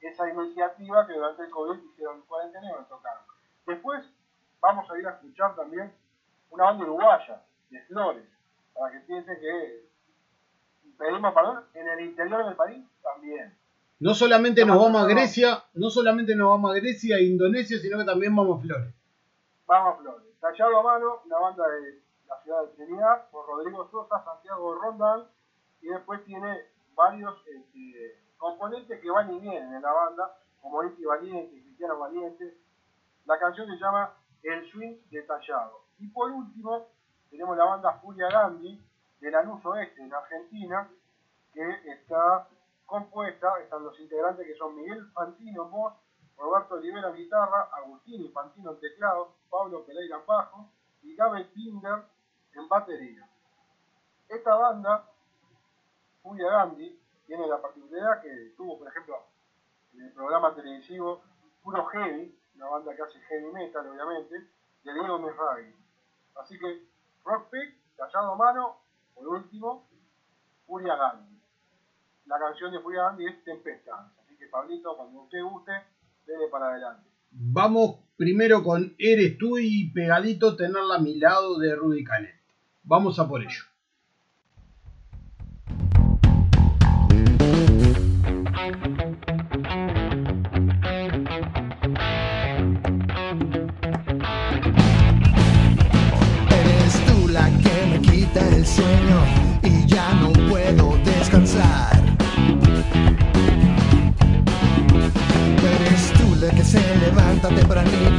[0.00, 3.22] esa iniciativa que durante el COVID hicieron en cuarentena y nos tocaron.
[3.66, 4.04] Después
[4.60, 5.92] vamos a ir a escuchar también
[6.50, 8.24] una banda uruguaya, de Flores,
[8.74, 9.84] para que piensen que
[10.98, 13.54] pedimos perdón en el interior del país también.
[14.00, 17.98] No solamente nos vamos a Grecia, no solamente nos vamos a Grecia e Indonesia, sino
[17.98, 18.94] que también vamos a Flores.
[19.66, 20.24] Vamos a Flores.
[20.40, 22.00] Tallado a mano, una banda de
[22.34, 25.28] la ciudad de Trinidad, por Rodrigo Sosa, Santiago Rondal,
[25.80, 31.04] y después tiene varios este, componentes que van y vienen en la banda, como Iti
[31.04, 32.56] Valiente, Cristiano Valiente.
[33.26, 35.82] La canción se llama El Swing Detallado.
[35.98, 36.88] Y por último,
[37.30, 38.82] tenemos la banda Furia Gandhi,
[39.20, 40.88] de Lanús Oeste, en Argentina,
[41.52, 42.48] que está
[42.86, 48.80] compuesta, están los integrantes que son Miguel Fantino en Roberto Olivera guitarra, Agustín Infantino en
[48.80, 50.68] teclado, Pablo Pereira bajo
[51.02, 52.02] y Gabe Pinder
[52.54, 53.28] en batería.
[54.28, 55.10] Esta banda,
[56.22, 59.16] Furia Gandhi, tiene la particularidad que tuvo, por ejemplo,
[59.94, 61.22] en el programa televisivo
[61.62, 64.34] Puro Heavy, una banda que hace heavy metal, obviamente,
[64.84, 65.74] de Diego Misraghi.
[66.36, 66.86] Así que,
[67.24, 68.76] Rock Pick, tallado a mano,
[69.14, 69.88] por último,
[70.66, 71.40] Furia Gandhi.
[72.26, 74.06] La canción de Furia Gandhi es Tempestad.
[74.22, 75.72] Así que, Pablito, cuando usted guste,
[76.26, 77.08] dele para adelante.
[77.30, 82.33] Vamos primero con Eres tú y pegadito tenerla a mi lado de Rudy Canet.
[82.86, 83.62] Vamos a por ello.
[96.50, 99.18] Eres tú la que me quita el sueño
[99.62, 102.02] y ya no puedo descansar.
[105.72, 108.13] Eres tú la que se levanta tempranito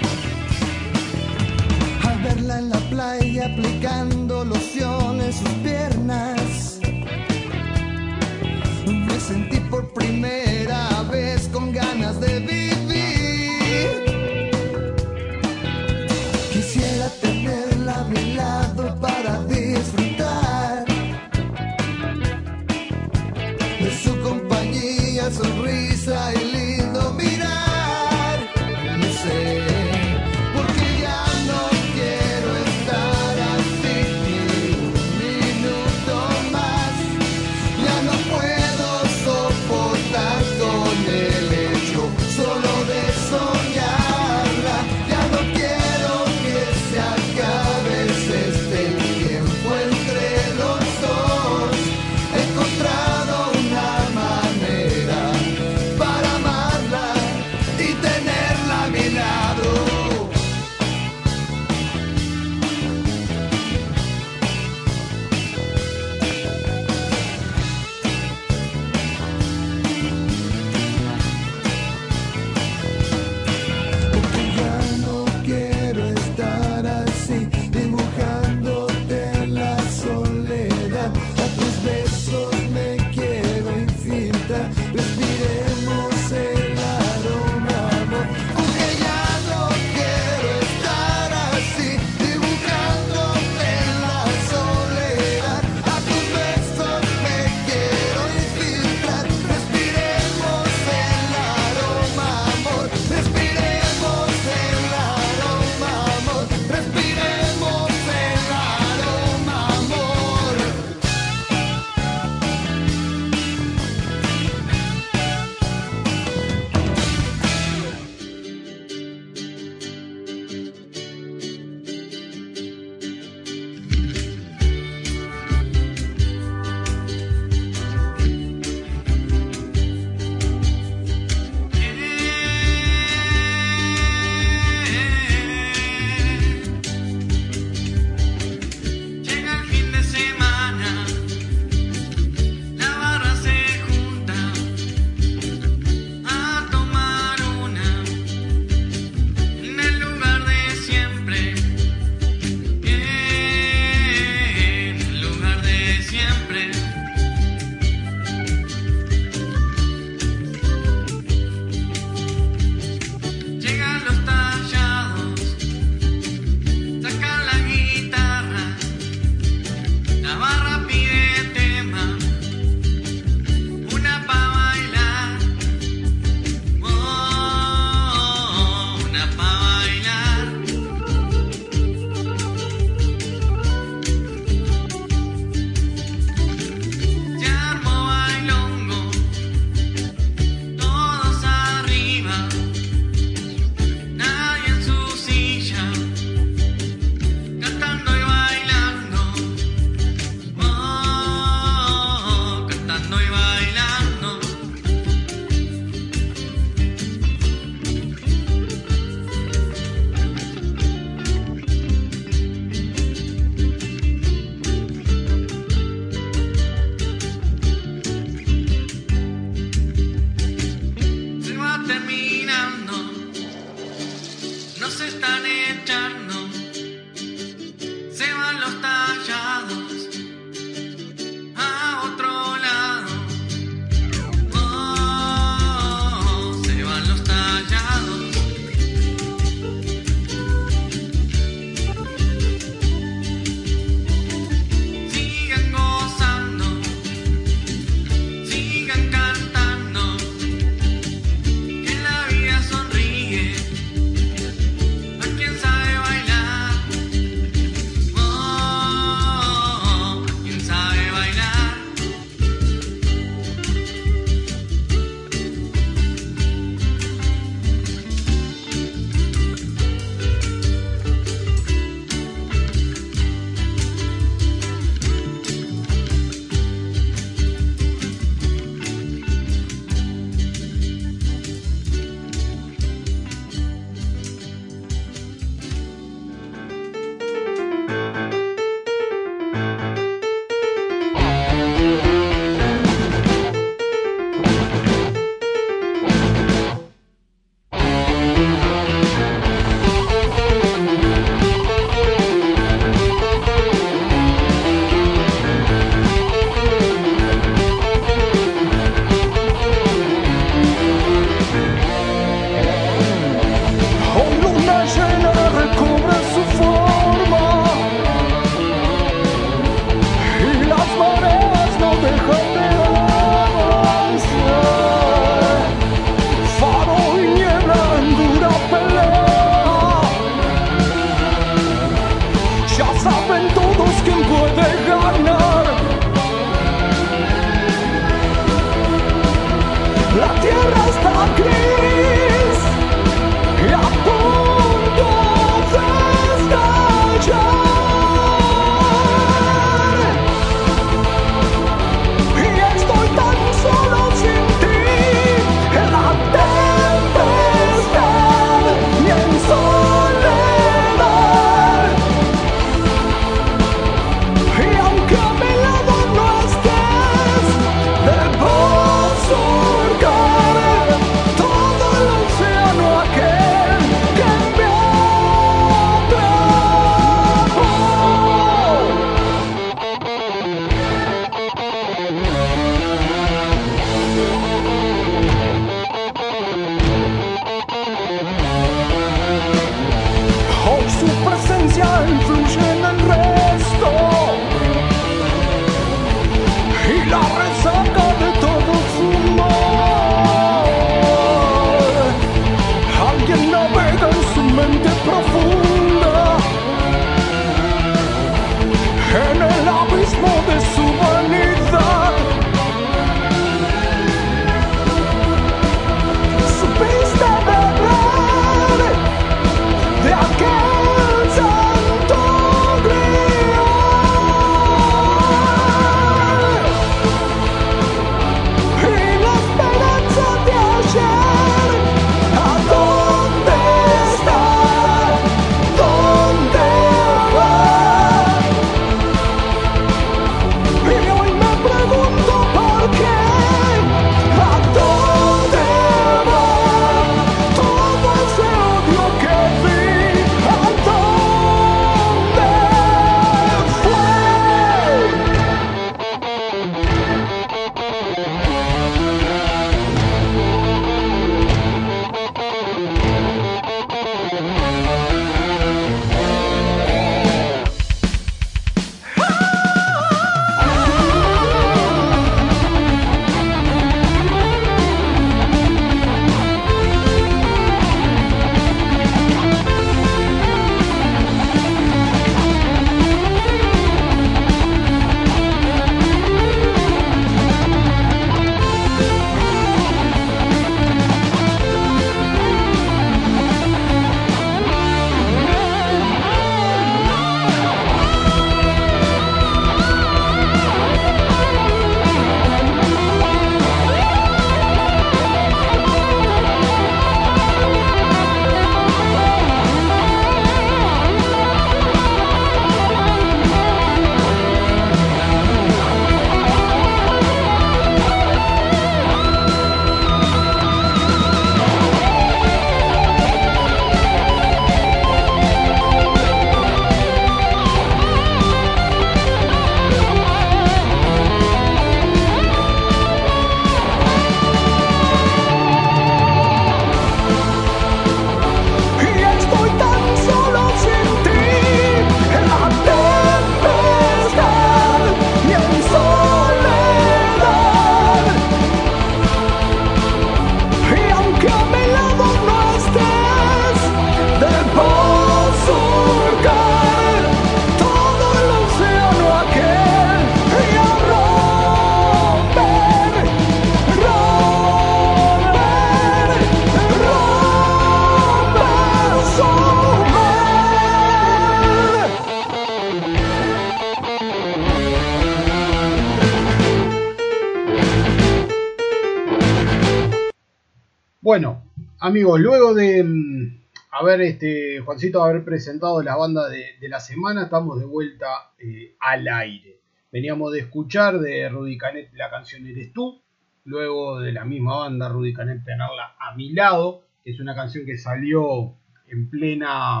[582.14, 583.60] amigos, luego de mm,
[583.90, 589.26] haber, este, Juancito, haber presentado la banda de, la semana, estamos de vuelta eh, al
[589.26, 589.80] aire.
[590.12, 593.20] Veníamos de escuchar de Rudy Canet la canción Eres tú,
[593.64, 597.84] luego de la misma banda Rudy Canet tenerla a mi lado, que es una canción
[597.84, 598.76] que salió
[599.08, 600.00] en plena,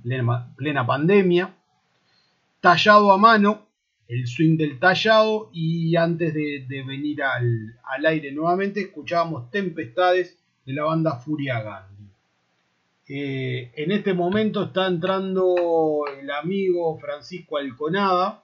[0.00, 1.56] plena, plena pandemia,
[2.60, 3.66] tallado a mano,
[4.06, 10.38] el swing del tallado, y antes de, de venir al, al aire nuevamente, escuchábamos Tempestades
[10.64, 12.02] de la banda Furia Gandhi.
[13.08, 18.42] Eh, en este momento está entrando el amigo Francisco Alconada.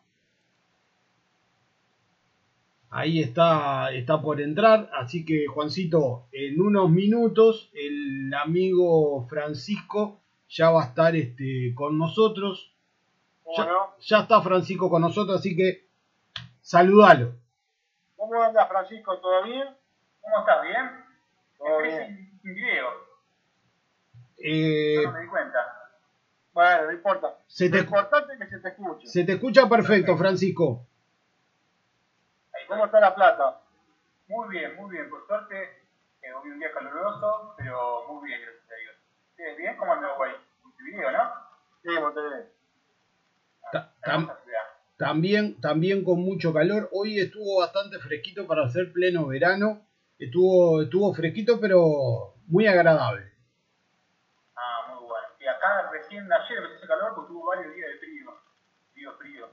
[2.91, 4.91] Ahí está, está por entrar.
[4.95, 11.97] Así que, Juancito, en unos minutos el amigo Francisco ya va a estar este, con
[11.99, 12.75] nosotros.
[13.57, 13.69] Ya,
[14.01, 15.89] ya está Francisco con nosotros, así que
[16.61, 17.35] saludalo.
[18.17, 19.17] ¿Cómo anda Francisco?
[19.19, 19.69] ¿Todo bien?
[20.21, 20.63] ¿Cómo estás?
[20.63, 21.08] ¿Bien?
[21.59, 22.17] Todo Entré bien.
[22.17, 22.87] sin, sin video,
[24.39, 25.59] Eh, no me di cuenta.
[26.53, 27.39] Bueno, no importa.
[27.47, 29.07] Se te- Lo importante es que se te escuche.
[29.07, 30.87] se te escucha perfecto, Francisco.
[32.69, 33.61] ¿Cómo está la plata?
[34.29, 35.09] Muy bien, muy bien.
[35.09, 35.63] Por suerte,
[36.23, 38.95] eh, hoy un día caluroso, pero muy bien, gracias a Dios.
[39.31, 39.77] ¿Ustedes bien?
[39.79, 40.33] ¿Cómo anda Uruguay?
[40.63, 41.33] Montevideo, ¿no?
[41.83, 42.47] Sí, Montevideo.
[43.73, 44.61] Ta- tam- Hermosa ciudad.
[44.99, 46.89] también, también con mucho calor.
[46.93, 49.81] Hoy estuvo bastante fresquito para hacer pleno verano.
[50.19, 53.31] Estuvo, estuvo fresquito, pero muy agradable.
[54.57, 55.27] Ah, muy bueno.
[55.41, 58.31] Y acá recién ayer empezó ese calor porque tuvo varios días de frío.
[58.93, 59.47] Frío, frío.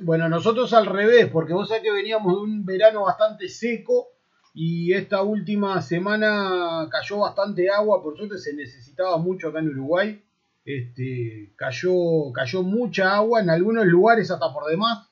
[0.00, 4.08] Bueno, nosotros al revés, porque vos sabés que veníamos de un verano bastante seco
[4.52, 10.24] y esta última semana cayó bastante agua, por suerte se necesitaba mucho acá en Uruguay.
[10.64, 15.08] Este, cayó, cayó mucha agua en algunos lugares hasta por demás,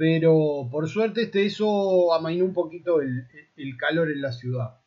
[0.00, 4.80] pero por suerte este, eso amainó un poquito el, el calor en la ciudad.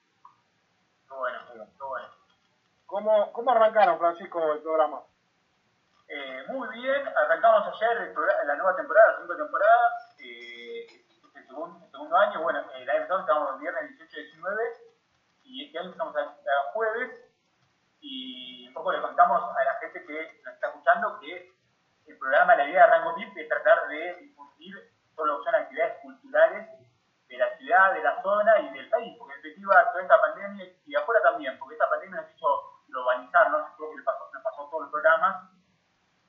[1.07, 2.07] Bueno, bueno.
[2.87, 5.03] ¿Cómo, ¿Cómo arrancaron, Francisco, el programa?
[6.07, 9.81] Eh, muy bien, arrancamos ayer el la nueva temporada, la segunda temporada,
[10.17, 10.87] eh,
[11.35, 14.63] el, segundo, el segundo año, bueno, el año pasado estábamos el viernes 18 y 19,
[15.43, 17.21] y este año estamos a, a jueves,
[18.01, 21.53] y un poco le contamos a la gente que nos está escuchando que
[22.07, 25.55] el programa, la idea de Rango VIP es tratar de difundir todo lo que son
[25.55, 26.69] actividades culturales
[27.27, 30.65] de la ciudad, de la zona y del país, porque en definitiva toda esta pandemia,
[30.85, 34.69] y de afuera también, porque esta pandemia nos hizo globalizarnos, creo que pasó, nos pasó
[34.69, 35.49] todos los programas,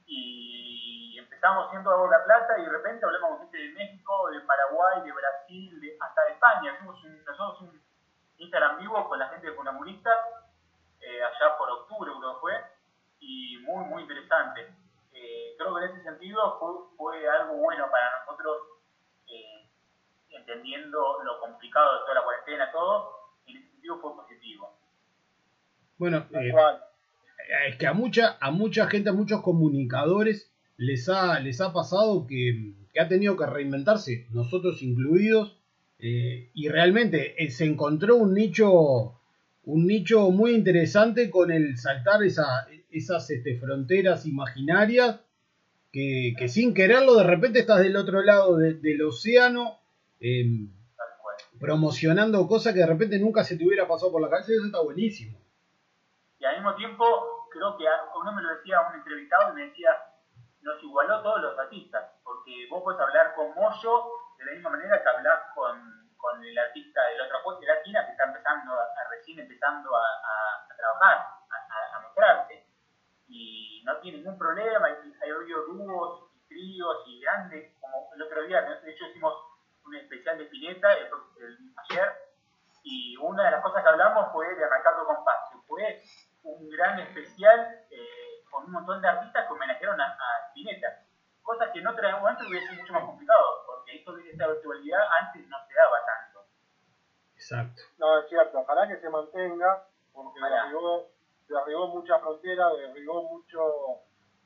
[0.07, 5.03] y empezamos siendo La Plata y de repente hablamos con gente de México, de Paraguay,
[5.03, 6.72] de Brasil, de- hasta de España.
[6.74, 7.82] Hicimos un, nosotros un
[8.39, 10.11] Instagram vivo con la gente de Funamurista,
[11.01, 12.64] eh, allá por octubre creo que fue,
[13.20, 14.74] y muy, muy interesante.
[15.12, 18.73] Eh, creo que en ese sentido fue, fue algo bueno para nosotros,
[19.35, 19.70] eh,
[20.30, 23.11] entendiendo lo complicado de toda la cuarentena, todo,
[23.47, 24.78] en ese sentido fue positivo.
[25.99, 26.53] Bueno, eh,
[27.68, 32.26] es que a mucha, a mucha gente, a muchos comunicadores les ha, les ha pasado
[32.26, 35.59] que, que ha tenido que reinventarse, nosotros incluidos,
[35.99, 39.20] eh, y realmente eh, se encontró un nicho,
[39.64, 45.20] un nicho muy interesante con el saltar esa, esas este, fronteras imaginarias
[45.95, 49.78] que, sin quererlo de repente estás del otro lado de- del océano
[51.22, 51.36] cual.
[51.61, 54.66] promocionando cosas que de repente nunca se te hubiera pasado por la cabeza y eso
[54.66, 55.38] está buenísimo.
[56.40, 57.05] Y al mismo tiempo,
[57.51, 57.84] creo que
[58.18, 59.90] uno me lo decía un entrevistado y me decía,
[60.62, 63.92] nos igualó todos los artistas, porque vos puedes hablar con Moyo
[64.38, 65.78] de la misma manera que hablas con,
[66.16, 69.95] con el artista de la otra de la esquina que está empezando, a, recién empezando
[69.95, 71.16] a, a- trabajar,
[71.49, 72.49] a, a-.
[73.28, 78.22] Y no tiene ningún problema, hay, hay habido dúos y tríos y grandes, como el
[78.22, 79.35] otro día, de hecho hicimos
[79.85, 82.12] un especial de Pineta el, el- ayer,
[82.82, 86.03] y una de las cosas que hablamos fue de con Compás, fue
[86.43, 91.03] un gran especial eh, con un montón de artistas que homenajearon a, a Spinetta.
[91.43, 95.01] Cosa que en otro momento hubiese sido mucho más complicado, porque esto de esta virtualidad
[95.20, 96.47] antes no se daba tanto.
[97.35, 97.82] Exacto.
[97.99, 98.59] No, es cierto.
[98.59, 100.70] Ojalá que se mantenga, porque Ojalá.
[101.49, 103.61] Derribó, mucha frontera, derribó mucho,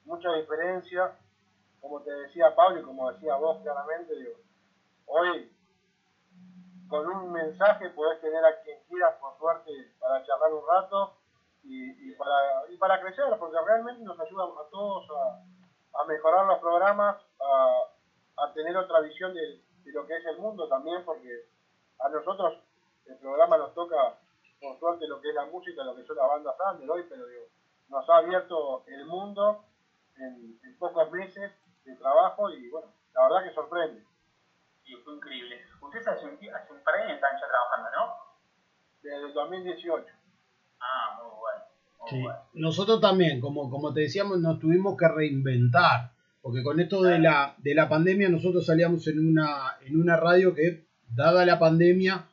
[0.05, 1.17] mucha diferencia.
[1.81, 4.37] Como te decía Pablo y como decía vos claramente, digo,
[5.07, 5.53] hoy
[6.89, 9.71] con un mensaje podés tener a quien quieras, por suerte,
[10.01, 11.15] para charlar un rato
[11.65, 17.17] y, para, y para crecer, porque realmente nos ayuda a todos a, mejorar los programas,
[18.37, 21.49] a, tener otra visión de lo que es el mundo también, porque
[22.01, 22.59] a nosotros
[23.07, 24.19] el programa nos toca,
[24.61, 27.27] por suerte, lo que es la música, lo que son las bandas under hoy, pero
[27.27, 27.45] digo,
[27.89, 29.65] nos ha abierto el mundo
[30.17, 31.53] en, en pocos meses
[31.85, 34.03] de trabajo y bueno, la verdad que sorprende.
[34.85, 35.61] Y fue increíble.
[35.83, 38.15] Ustedes hace un, hace un par de años están ya trabajando, ¿no?
[39.03, 40.07] Desde el 2018.
[40.81, 41.65] Ah, muy bueno.
[42.01, 42.23] Muy Sí.
[42.23, 42.39] bueno.
[42.55, 46.13] Nosotros también, como, como te decíamos, nos tuvimos que reinventar.
[46.41, 50.55] Porque con esto de la, de la pandemia, nosotros salíamos en una, en una radio
[50.55, 52.27] que, dada la pandemia,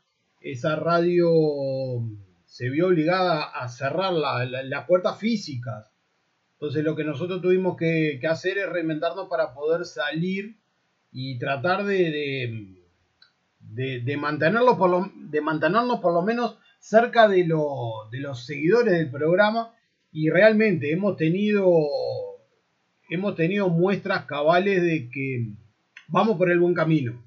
[0.51, 1.27] esa radio
[2.45, 5.91] se vio obligada a cerrar la- la- las puertas físicas.
[6.53, 10.57] Entonces lo que nosotros tuvimos que, hacer es reinventarnos para poder salir
[11.11, 12.81] y tratar de, de,
[13.59, 14.17] de- de
[14.77, 17.43] por lo, de mantenernos por lo menos cerca de,
[18.11, 19.73] de los seguidores del programa
[20.11, 21.65] y realmente hemos tenido
[23.09, 25.47] hemos tenido muestras cabales de que
[26.07, 27.23] vamos por el buen camino.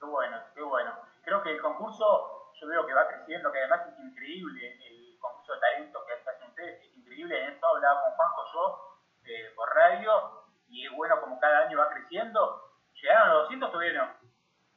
[0.00, 0.90] Qué bueno, qué bueno.
[1.24, 5.54] Creo que el concurso, yo veo que va creciendo, que además es increíble el concurso
[5.54, 7.42] de talento que hacen ustedes, es increíble.
[7.42, 11.78] En esto hablaba con Juanjo yo eh, por radio y es bueno como cada año
[11.78, 12.70] va creciendo.
[13.00, 14.14] ¿Llegaron a los 200 todavía no?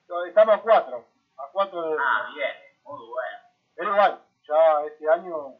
[0.01, 1.05] Entonces, Estamos a cuatro,
[1.37, 2.51] a cuatro otro de Ah, bien,
[2.83, 3.37] muy bueno.
[3.75, 5.57] Pero igual, ya este año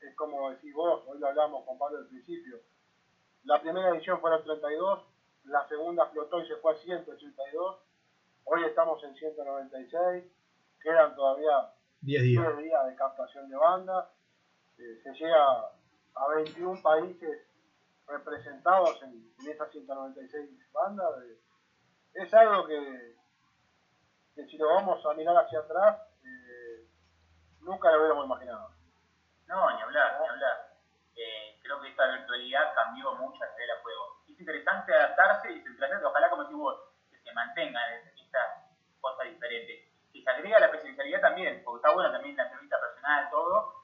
[0.00, 2.60] es como decís vos, hoy lo hablamos con Pablo al principio.
[3.44, 5.04] La primera edición fue el 32,
[5.44, 7.76] la segunda flotó y se fue a 182.
[8.44, 10.24] Hoy estamos en 196,
[10.82, 12.46] quedan todavía 10 días.
[12.56, 14.10] 10 días de captación de banda.
[14.78, 15.44] Eh, se llega
[16.14, 17.46] a 21 países
[18.06, 21.10] representados en, en esas 196 bandas.
[21.24, 21.38] Eh,
[22.14, 23.16] es algo que,
[24.34, 26.86] que si lo vamos a mirar hacia atrás, eh,
[27.60, 28.70] nunca lo hubiéramos imaginado.
[29.46, 30.72] No, ni hablar, ni hablar.
[31.16, 34.22] Eh, creo que esta virtualidad cambió mucho del juego.
[34.28, 36.80] Es interesante adaptarse y es interesante, ojalá como decís vos,
[37.10, 37.82] que se mantengan
[38.16, 38.48] estas
[39.00, 39.91] cosas diferentes.
[40.22, 43.74] Y se agrega la presencialidad también, porque está bueno también la entrevista personal, todo,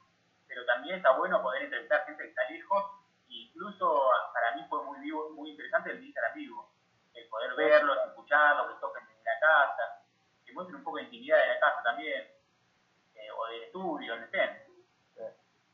[0.47, 2.85] pero también está bueno poder entrevistar gente que está lejos,
[3.27, 6.71] e incluso para mí fue muy vivo, muy interesante el Instagram vivo,
[7.13, 10.01] el poder verlos, escucharlos, que toquen desde la casa,
[10.45, 12.25] que muestren un poco de intimidad de la casa también,
[13.15, 14.63] eh, o del estudio, donde estén.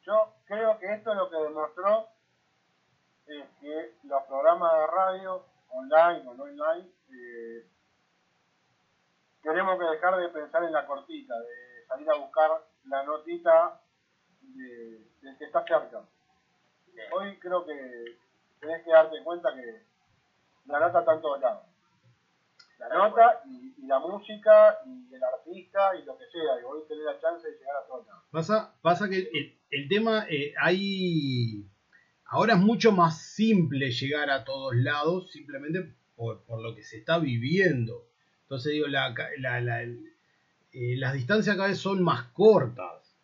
[0.02, 2.10] Yo creo que esto lo que demostró
[3.28, 7.70] es que los programas de radio, online o no online, eh,
[9.46, 12.50] tenemos que dejar de pensar en la cortita, de salir a buscar
[12.86, 13.80] la notita
[14.42, 16.02] de, del que está cerca.
[17.14, 18.18] Hoy creo que
[18.60, 19.84] tenés que darte cuenta que
[20.66, 21.64] la nota está en todos lados.
[22.80, 26.60] La nota y, y la música y el artista y lo que sea.
[26.60, 28.24] Y hoy tenés la chance de llegar a todos lados.
[28.32, 31.70] Pasa, pasa que el, el tema, eh, hay.
[32.26, 36.98] Ahora es mucho más simple llegar a todos lados, simplemente por, por lo que se
[36.98, 38.08] está viviendo.
[38.46, 40.12] Entonces, digo, la, la- la- el-
[40.72, 43.16] eh, las distancias cada vez son más cortas.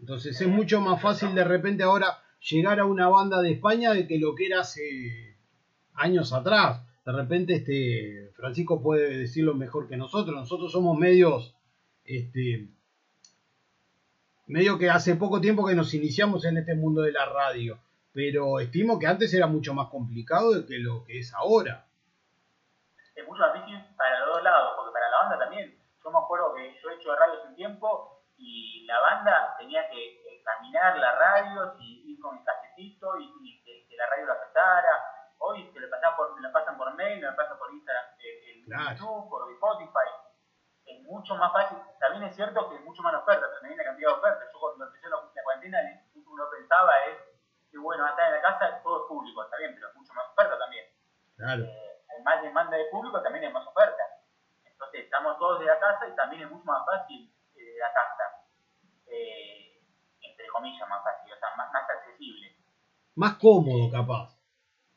[0.00, 2.18] Entonces, es mucho más fácil de repente ahora
[2.50, 5.36] llegar a una banda de España de que lo que era hace
[5.94, 6.82] años atrás.
[7.06, 10.36] De repente, este Francisco puede decirlo mejor que nosotros.
[10.36, 11.54] Nosotros somos medios,
[12.04, 12.68] este,
[14.46, 17.78] medio que hace poco tiempo que nos iniciamos en este mundo de la radio,
[18.12, 21.86] pero estimo que antes era mucho más complicado de que lo que es ahora.
[23.16, 24.23] es mucho más difícil para
[25.24, 25.80] banda también.
[26.02, 29.88] Yo me acuerdo que yo he hecho radio hace un tiempo y la banda tenía
[29.88, 34.06] que eh, caminar las radios y ir con el casetito y, y que, que la
[34.06, 35.04] radio lo aceptara.
[35.38, 38.64] Hoy se le pasa por, la pasan por mail, me pasan por Instagram, eh, el
[38.64, 38.96] Claro.
[38.96, 40.10] YouTube, por Spotify.
[40.86, 41.78] Es mucho más fácil.
[42.00, 44.48] También es cierto que es mucho más oferta, también la cantidad de ofertas.
[44.52, 45.78] Yo cuando empecé la, la cuarentena,
[46.14, 47.18] uno pensaba es
[47.70, 50.26] que bueno, estar en la casa todo es público, está bien, pero es mucho más
[50.30, 50.84] oferta también
[51.36, 51.64] Claro.
[51.64, 54.02] hay más demanda de público, también hay más oferta.
[54.84, 57.92] Entonces estamos todos de la casa y también es mucho más fácil eh, de la
[57.92, 58.24] casa.
[59.06, 59.80] Eh,
[60.20, 62.56] entre comillas más fácil, o sea, más, más accesible.
[63.16, 64.36] Más cómodo, capaz.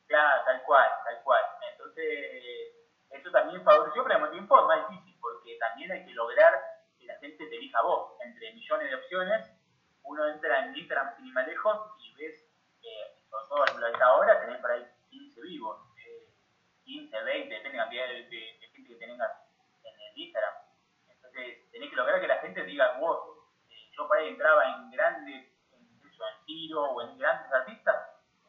[0.07, 1.43] Claro, tal cual, tal cual.
[1.71, 2.75] Entonces,
[3.11, 6.53] eso también favoreció, pero al mismo tiempo es más difícil, porque también hay que lograr
[6.99, 8.13] que la gente te elija a vos.
[8.21, 9.47] Entre millones de opciones,
[10.03, 12.43] uno entra en Instagram sin ir más lejos y ves,
[12.83, 16.33] eh, sobre todo lo de esta hora, tenés por ahí 15 vivos, eh,
[16.85, 19.31] 15, 20, depende de la cantidad de, de- de gente que tengas
[20.17, 20.53] Instagram.
[21.09, 23.37] Entonces, tenés que lograr que la gente diga, vos,
[23.69, 27.95] eh, yo por ahí entraba en grandes, en, eso, en Tiro o en grandes artistas,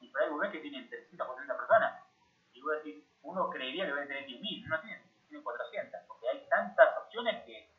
[0.00, 2.04] y por ahí vos ves que tienen 300, 400 personas.
[2.52, 6.48] Y vos decís, uno creería que debe tener 10.000, no tiene, tiene 400, porque hay
[6.48, 7.70] tantas opciones que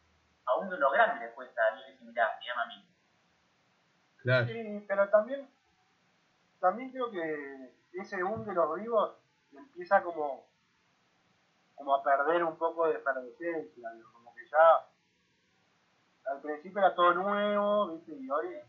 [0.45, 2.85] a uno de los grandes le cuesta decir, mirá, me llama a mí.
[4.17, 4.47] Claro.
[4.47, 5.49] Sí, pero también,
[6.59, 9.17] también creo que ese boom de los vivos
[9.53, 10.48] empieza como,
[11.79, 14.85] como a perder un poco de efervescencia, como que ya
[16.25, 18.17] al principio era todo nuevo, ¿viste?
[18.19, 18.59] y hoy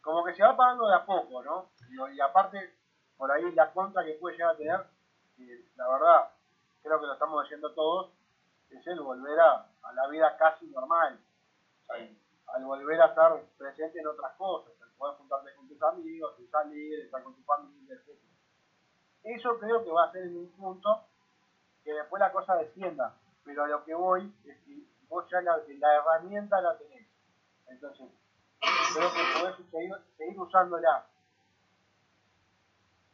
[0.00, 1.68] como que se va pagando de a poco, ¿no?
[1.90, 2.74] Y, aparte,
[3.18, 4.86] por ahí la contra que puede llegar a tener,
[5.36, 6.30] que la verdad,
[6.82, 8.10] creo que lo estamos diciendo todos,
[8.70, 11.20] es el volver a, la vida casi normal.
[11.88, 17.00] Al volver a estar presente en otras cosas, al poder juntarte con tus amigos, salir,
[17.00, 18.18] estar con tu familia, etc.
[19.24, 21.09] Eso creo que va a ser en un punto
[21.84, 23.14] que después la cosa descienda,
[23.44, 27.08] pero a lo que voy es que vos ya la, herramienta la tenés.
[27.68, 28.08] Entonces,
[28.60, 31.06] creo que podés seguir, seguir usándola.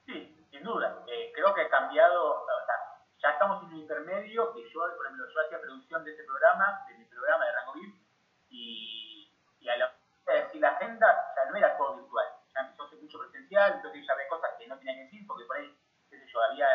[0.07, 1.05] Sí, sin duda.
[1.07, 2.75] Eh, creo que ha cambiado, o sea,
[3.19, 6.85] ya estamos en un intermedio que yo, por ejemplo, yo hacía producción de este programa,
[6.89, 8.03] de mi programa de Rango VIP,
[8.51, 9.97] y, y a la
[10.27, 13.75] de decir la agenda ya no era todo virtual, ya empezó a ser mucho presencial,
[13.75, 15.79] entonces ya había cosas que no tenía que decir, porque por ahí,
[16.11, 16.67] qué sé yo, había,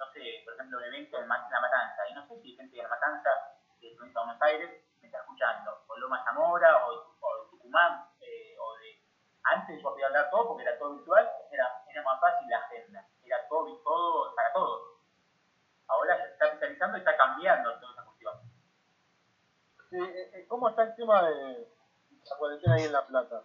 [0.00, 2.56] no sé, por ejemplo, un evento en Ma- La Matanza, y no sé si hay
[2.56, 3.30] gente de La Matanza,
[3.80, 8.08] de provincia de Buenos Aires, me está escuchando, o Loma Zamora, o, o de Tucumán,
[8.20, 9.00] eh, o de...
[9.44, 13.06] Antes yo podía hablar todo porque era todo virtual, era, era más fácil la agenda,
[13.24, 14.96] era todo, todo para todos.
[15.88, 18.34] Ahora se está especializando y está cambiando toda esa cuestión.
[19.90, 21.68] Sí, eh, eh, ¿cómo está el tema de
[22.24, 23.42] la cuarentena ahí en La Plata?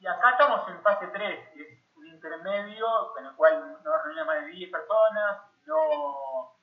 [0.00, 1.87] Y acá estamos en fase 3, que es
[2.18, 6.58] intermedio con el cual no reunimos más de 10 personas, no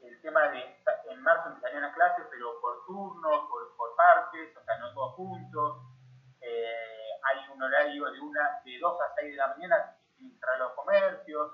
[0.00, 0.78] el tema de
[1.10, 5.82] en marzo empezarían las clases, pero por turnos, por, partes, o sea, no todos juntos.
[6.40, 10.34] Eh, hay un horario de una de 2 a 6 de la mañana que tienen
[10.34, 11.52] que cerrar los comercios,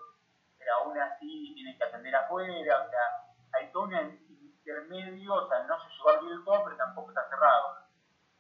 [0.59, 3.01] pero aún así tienen que atender afuera, o sea,
[3.52, 7.09] hay todo un intermedio, o sea, no se llegó a abrir el todo, pero tampoco
[7.11, 7.78] está cerrado.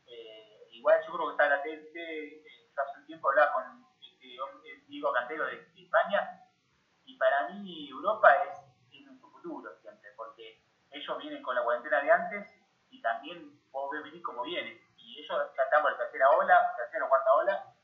[0.06, 3.83] Eh, igual yo creo que está latente, eh, hace un tiempo hablaba con
[4.94, 6.40] Diego Cantero de, de España,
[7.04, 8.58] y para mí Europa es,
[8.92, 12.46] es nuestro futuro siempre, porque ellos vienen con la cuarentena de antes
[12.90, 14.80] y también vos ves venir como vienen.
[14.96, 17.74] Y ellos ya estamos en la tercera ola, tercera o cuarta ola,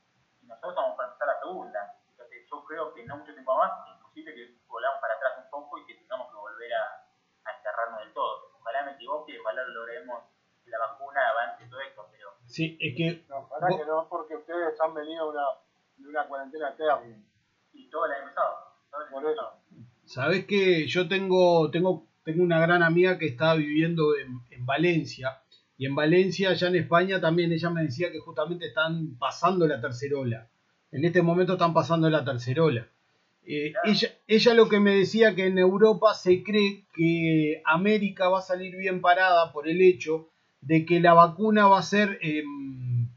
[0.41, 1.95] y nosotros estamos para empezar la segunda.
[2.09, 5.49] Entonces yo creo que no mucho tiempo más es posible que volvamos para atrás un
[5.49, 7.05] poco y que tengamos que volver a,
[7.43, 8.55] a encerrarnos del todo.
[8.57, 10.23] Ojalá me equivoque, ojalá lo logremos
[10.63, 14.35] que la vacuna avance todo esto, pero Sí, es que No, para que no, porque
[14.37, 15.43] ustedes han venido una,
[16.01, 16.99] de una cuarentena eterna.
[17.73, 18.71] y todo el año pasado.
[20.05, 25.41] Sabes que yo tengo, tengo, tengo una gran amiga que está viviendo en, en Valencia.
[25.77, 29.79] Y en Valencia, allá en España, también ella me decía que justamente están pasando la
[29.79, 30.49] tercera ola.
[30.91, 32.87] En este momento están pasando la tercera ola.
[33.43, 38.39] Eh, ella, ella lo que me decía que en Europa se cree que América va
[38.39, 40.29] a salir bien parada por el hecho
[40.61, 42.43] de que la vacuna va a ser eh,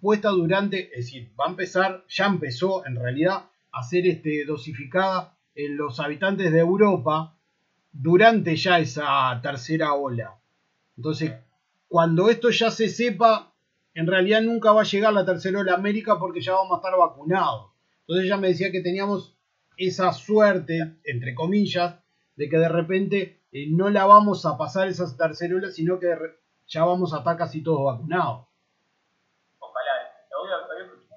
[0.04, 5.34] puesta durante, es decir, va a empezar, ya empezó en realidad a ser este, dosificada
[5.54, 7.34] en los habitantes de Europa
[7.90, 10.38] durante ya esa tercera ola.
[10.98, 11.32] Entonces,
[11.88, 13.54] cuando esto ya se sepa,
[13.94, 16.86] en realidad nunca va a llegar la tercera ola a América porque ya vamos a
[16.86, 17.70] estar vacunados.
[18.00, 19.34] Entonces ella me decía que teníamos
[19.78, 21.94] esa suerte, entre comillas,
[22.36, 26.14] de que de repente eh, no la vamos a pasar esa tercera ola, sino que
[26.66, 28.48] ya vamos a estar casi todos vacunados.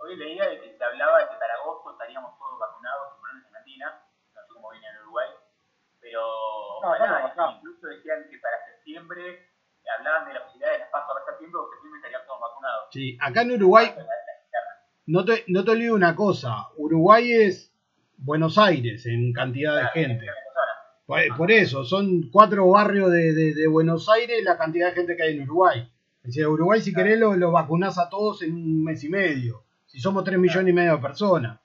[0.08, 3.34] Hoy, leía de que se hablaba de que para agosto estaríamos todos vacunados, por lo
[3.34, 3.88] menos en Argentina,
[4.34, 5.30] no sé cómo viene en Uruguay,
[6.00, 6.22] pero
[6.82, 9.52] No, ojalá, incluso decían que para septiembre,
[9.98, 12.84] hablaban de la posibilidad de las pasos para septiembre, o septiembre estarían todos vacunados.
[12.92, 13.96] Sí, acá en Uruguay,
[15.08, 17.74] no te, no te olvides una cosa, Uruguay es
[18.18, 20.26] Buenos Aires en cantidad de Claro, gente.
[21.38, 25.24] Por, eso, son cuatro barrios de, de- de Buenos Aires la cantidad de gente que
[25.24, 25.90] hay en Uruguay.
[26.20, 29.64] Es decir, Uruguay si querés lo, lo vacunás a todos en un mes y medio.
[29.98, 31.60] Si somos tres millones y medio de personas.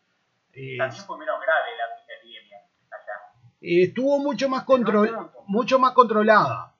[0.54, 2.58] Eh, También fue menos grave la, la epidemia
[2.90, 3.44] allá.
[3.60, 6.74] eh, estuvo mucho más, control, mucho más controlada.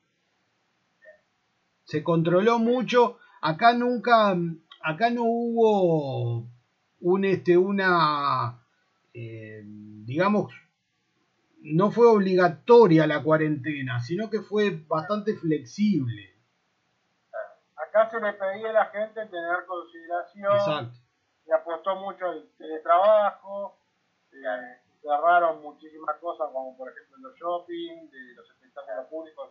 [1.84, 3.18] Se controló mucho.
[3.42, 4.34] Acá nunca,
[4.82, 6.46] acá no hubo
[7.00, 8.64] un este, una,
[9.12, 10.54] eh, digamos,
[11.60, 16.34] no fue obligatoria la cuarentena, sino que fue bastante flexible.
[17.76, 21.01] Acá se le pedía a la gente tener consideración Exacto.
[21.46, 23.76] Y apostó mucho al teletrabajo,
[24.32, 29.50] eh, cerraron muchísimas cosas como por ejemplo los shopping, de los espectáculos públicos,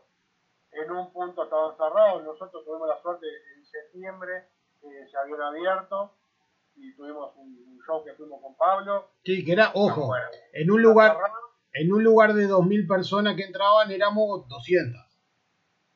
[0.71, 4.47] en un punto estaban cerrados, nosotros tuvimos la suerte en septiembre,
[4.83, 6.13] eh, se habían abierto
[6.75, 10.27] y tuvimos un, un show que fuimos con Pablo, Sí, que era, ojo, Bueno.
[10.53, 11.17] en un lugar,
[11.73, 15.01] en un lugar de 2.000 personas que entraban éramos 200.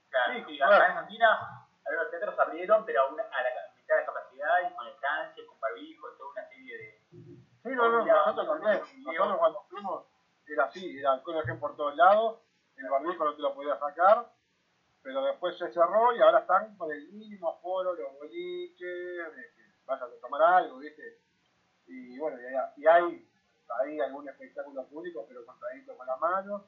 [0.10, 0.76] Claro, Sí, sí, claro.
[0.76, 3.50] acá en Argentina algunos teatros abrieron, pero a, una, a la
[4.64, 7.02] de capacidad y con con barbijo, toda una serie de...
[7.12, 8.82] Sí, no, no, nosotros también.
[9.04, 10.06] Nosotros cuando fuimos
[10.48, 12.40] era así, era alcohol gel por todos lados,
[12.78, 14.32] el barbijo no te lo podías sacar,
[15.02, 19.62] pero después se cerró y ahora están con el mínimo aforo, los boliches, de que
[19.86, 21.20] vayan a tomar algo, ¿viste?
[21.88, 23.30] Y bueno, y hay, y hay,
[23.82, 26.64] hay algún espectáculo público, pero contadito con las manos.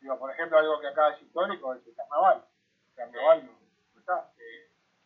[0.00, 2.44] Digo, por ejemplo, algo que acá es histórico es el carnaval.
[2.90, 3.52] El carnaval no,
[3.94, 4.32] no está.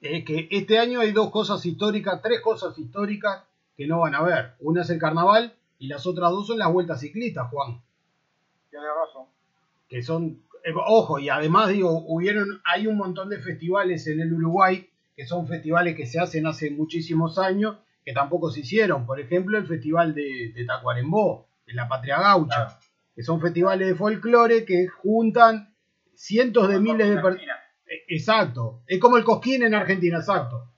[0.02, 3.44] Es que este año hay dos cosas históricas, tres cosas históricas
[3.76, 4.54] que no van a ver.
[4.58, 7.80] Una es el carnaval y las otras dos son las vueltas ciclistas, Juan.
[8.68, 9.26] Tienes razón.
[9.88, 14.32] Que son, eh, ojo, y además digo, hubieron, hay un montón de festivales en el
[14.32, 19.06] Uruguay que son festivales que se hacen hace muchísimos años que tampoco se hicieron.
[19.06, 22.78] Por ejemplo, el festival de, de Tacuarembó, de la Patria Gaucha,
[23.14, 25.72] que son festivales de folclore que juntan
[26.14, 27.61] cientos de miles de personas.
[28.08, 30.68] Exacto, es como el Cosquín en Argentina, exacto.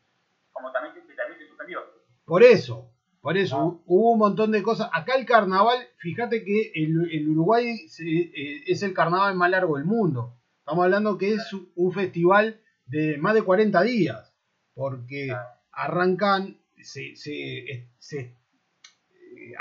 [0.52, 1.80] Como también, también se suspendió.
[2.24, 4.90] Por eso, por eso, hu- hubo un montón de cosas.
[4.92, 9.76] Acá el carnaval, fíjate que el, el Uruguay se- eh, es el carnaval más largo
[9.76, 10.34] del mundo.
[10.60, 14.34] Estamos hablando que es un- festival de más de 40 días,
[14.74, 15.28] porque
[15.72, 19.54] arrancan, se, se, se, eh,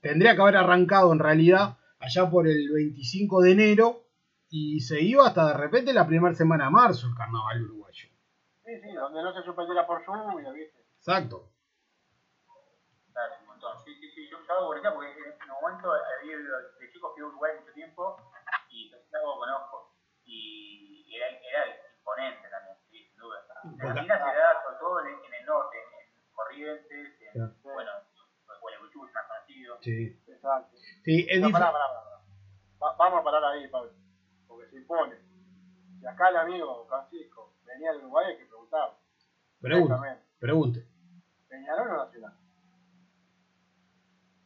[0.00, 4.04] tendría que haber arrancado en realidad allá por el 25 de enero
[4.50, 8.08] y se iba hasta de repente la primera semana de marzo el carnaval uruguayo.
[8.64, 10.80] Sí, sí, donde no se suspendiera por lluvia, ¿viste?
[10.98, 11.48] Exacto.
[13.12, 13.78] Claro, un montón.
[13.84, 14.28] Sí, sí, sí.
[14.30, 18.16] Yo, hago bonita porque en un momento había de chico fui a Uruguay mucho tiempo
[18.70, 19.96] y algo conozco.
[20.24, 21.66] Y era, era
[21.98, 23.38] imponente también, sí, sin duda.
[23.62, 27.54] Porque- Argentina se da sobre todo en, en el norte, en, en Corrientes, en, Claro.
[27.62, 27.90] bueno,
[28.60, 29.78] Gualeguaychú es más conocido.
[29.82, 30.22] Sí.
[30.28, 30.76] Exacto.
[31.04, 31.52] Sí, es No, difícil.
[31.52, 32.16] pará, pará, pará.
[32.82, 33.92] Va- vamos a parar ahí, Pablo.
[34.70, 35.16] Se impone.
[36.00, 38.96] Si acá el amigo Francisco venía de Uruguay, hay que preguntar.
[39.60, 39.94] Pregunte.
[40.38, 40.86] Pregunte.
[41.48, 42.32] ¿Peñarol o Nacional?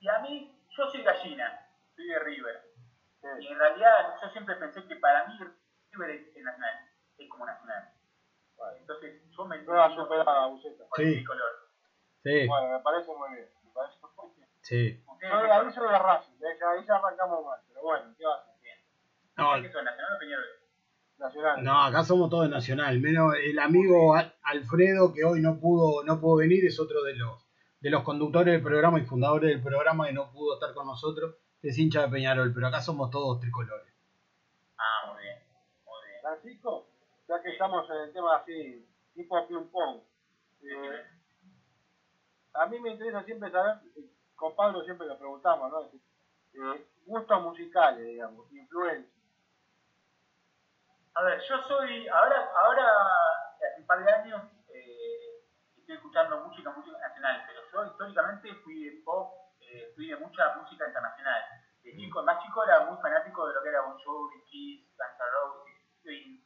[0.01, 2.63] Y a mí, yo soy gallina, soy de River.
[3.21, 3.29] Sí.
[3.41, 5.39] Y en realidad yo siempre pensé que para mí
[5.93, 7.91] River es, es nacional, es como nacional.
[8.81, 10.85] Entonces yo me Nueva entiendo superada, Buceta.
[10.89, 11.15] con el Sí.
[11.17, 11.51] tricolor.
[12.23, 13.49] Sí, Bueno, me parece muy bien.
[13.63, 14.49] Me parece muy bien.
[14.63, 15.05] sí.
[15.23, 15.73] Yo de son?
[15.73, 16.59] soy de Racing, ¿eh?
[16.61, 17.61] Ya- ahí ya arrancamos mal.
[17.69, 18.54] Pero bueno, ¿qué va a hacer?
[19.37, 20.45] No, ¿Ustedes qué son, nacional o Peñarol?
[21.19, 21.65] Nacional.
[21.65, 23.01] no, acá somos todos de Nacional.
[23.01, 27.15] Menos el amigo Al- Alfredo, que hoy no pudo, no pudo venir, es otro de
[27.17, 27.47] los,
[27.81, 31.37] de los conductores del programa y fundadores del programa y no pudo estar con nosotros.
[31.63, 33.87] Es hincha de Peñarol, pero acá somos todos tricolores.
[34.77, 35.39] Ah, muy bien,
[35.87, 36.21] muy bien.
[36.21, 36.87] Francisco,
[37.29, 40.01] ya que estamos en el tema así, tipo ping-pong,
[40.63, 41.03] eh,
[42.55, 45.81] a mí me interesa siempre saber, eh, con Pablo siempre lo preguntamos, ¿no?
[46.75, 49.11] Eh, gustos musicales, digamos, influencia.
[51.17, 52.85] A ver, yo soy, ahora, ahora
[53.55, 55.45] hace un par de años eh,
[55.77, 60.57] estoy escuchando música, música nacional, pero yo históricamente fui de pop, eh, fui de mucha
[60.57, 61.43] música internacional.
[61.85, 65.21] De chico, más chico era muy fanático de lo que era Bon Jovi, Kiss, Guns
[65.21, 66.45] N' Roses, Queen,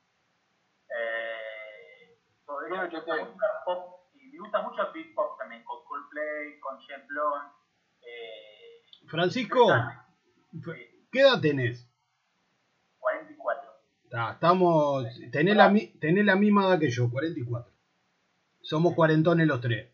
[0.91, 3.05] eh, todo eso,
[3.65, 6.77] pop, y me gusta mucho el beat pop también, con Coldplay, con
[7.07, 7.53] Blunt,
[8.03, 9.67] eh, Francisco,
[11.11, 11.88] ¿qué edad tenés?
[14.09, 14.11] 44.
[14.11, 17.73] Ta, estamos, tenés la, mi- tenés la misma edad que yo, 44.
[18.63, 19.91] Somos cuarentones los tres.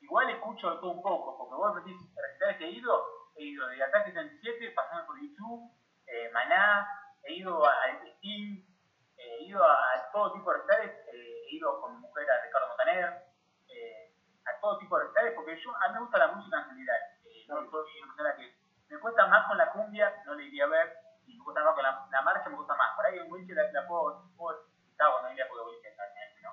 [0.00, 3.04] Igual escucho de todo un poco, porque vos me decís, recitales que he ido,
[3.36, 5.70] he ido de Ataque 37, pasando por YouTube,
[6.06, 6.86] eh, Maná,
[7.24, 8.64] he ido a a Steam,
[9.16, 12.44] he ido a, a todo tipo de recitales, eh, he ido con mi mujer a
[12.44, 13.22] Ricardo Montaner,
[13.68, 14.14] eh,
[14.46, 17.00] a todo tipo de recitales, porque yo, a mí me gusta la música en general.
[17.26, 20.64] Eh, no soy una persona que me cuesta más con la cumbia, no le iría
[20.64, 20.88] a ver,
[21.48, 22.94] gusta más con la, la marcha, me gusta más.
[22.96, 26.52] Por ahí en boliche la, la puedo, puedo quizá cuando iría porque boliche también, ¿no?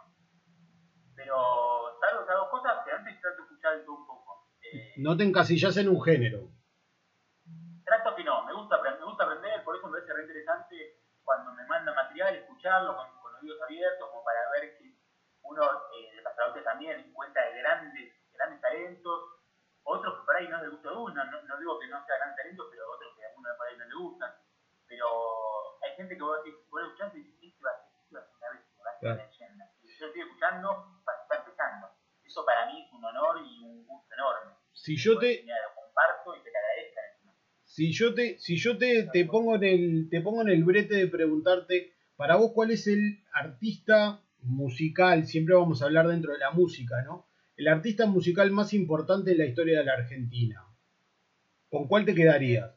[1.16, 1.36] Pero
[2.00, 4.48] salvo esas dos cosas, que antes trato de escuchar todo un poco.
[4.62, 6.48] Eh, No te encasillas en un género.
[7.86, 10.76] trato que no, me gusta, me gusta aprender, por eso me parece re interesante
[11.24, 14.96] cuando me mandan material, escucharlo con, con oídos abiertos, como para ver que
[15.44, 15.62] uno,
[15.94, 19.20] eh, de pasaporte también, encuentra de grandes, grandes talentos,
[19.84, 22.18] otros que por ahí no les gusta a uno, no, no digo que no sea
[22.18, 24.32] gran talento, pero otros que a uno por ahí no le gustan.
[24.88, 25.06] Pero
[25.84, 28.16] hay gente que vos decís, vos lo escuchás y decís, este va a ser, este
[28.16, 29.16] va a ser una bestia, va a ser Claro.
[29.16, 29.64] una leyenda.
[29.84, 30.68] Y yo estoy escuchando,
[31.06, 31.88] para estar empezando.
[32.24, 34.52] Eso para mí es un honor y un gusto enorme.
[34.74, 37.34] Si yo te, lo comparto y que te agradezcan encima.
[37.64, 40.96] si yo te, si yo te, te pongo en el, te pongo en el brete
[40.96, 46.40] de preguntarte, para vos cuál es el artista musical, siempre vamos a hablar dentro de
[46.40, 47.28] la música, ¿no?
[47.58, 50.66] El artista musical más importante en la historia de la Argentina.
[51.70, 52.72] ¿Con cuál te quedarías?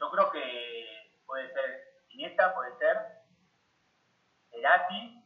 [0.00, 2.96] Yo creo que puede ser Iniesta, puede ser
[4.50, 5.24] Cerati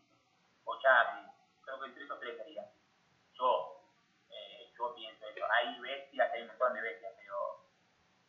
[0.65, 1.31] o Charlie.
[1.63, 2.65] Creo que entre esos tres sería.
[3.35, 3.91] Yo,
[4.31, 5.45] eh, yo pienso eso.
[5.51, 7.69] Hay bestias, hay un montón de bestias, pero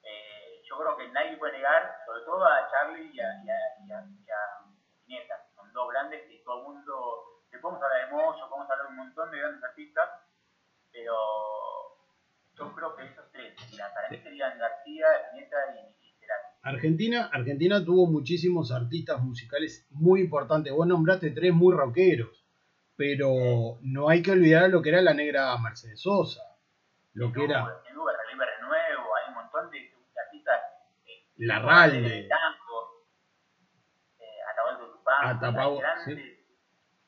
[0.04, 3.56] eh, yo creo que nadie puede negar, sobre todo a Charlie y a, y a,
[3.86, 4.66] y a, y a
[5.06, 5.48] Iniesta.
[5.56, 8.92] Son dos grandes que todo el mundo, que podemos hablar de Moyo, podemos hablar de
[8.92, 10.10] un montón de grandes artistas,
[10.92, 11.16] pero
[12.54, 13.56] yo creo que esos tres,
[14.10, 15.93] mí serían García, Iniesta y.
[16.64, 20.72] Argentina, Argentina tuvo muchísimos artistas musicales muy importantes.
[20.74, 22.44] Vos nombraste tres muy rockeros,
[22.96, 26.42] pero no hay que olvidar lo que era la negra Mercedes Sosa,
[27.14, 30.60] lo que era Renuevo, hay un montón de, de artistas.
[31.06, 32.02] Eh, Larralde.
[32.02, 33.06] de Tango,
[34.20, 34.26] eh,
[35.22, 36.40] Atapago- hay grandes,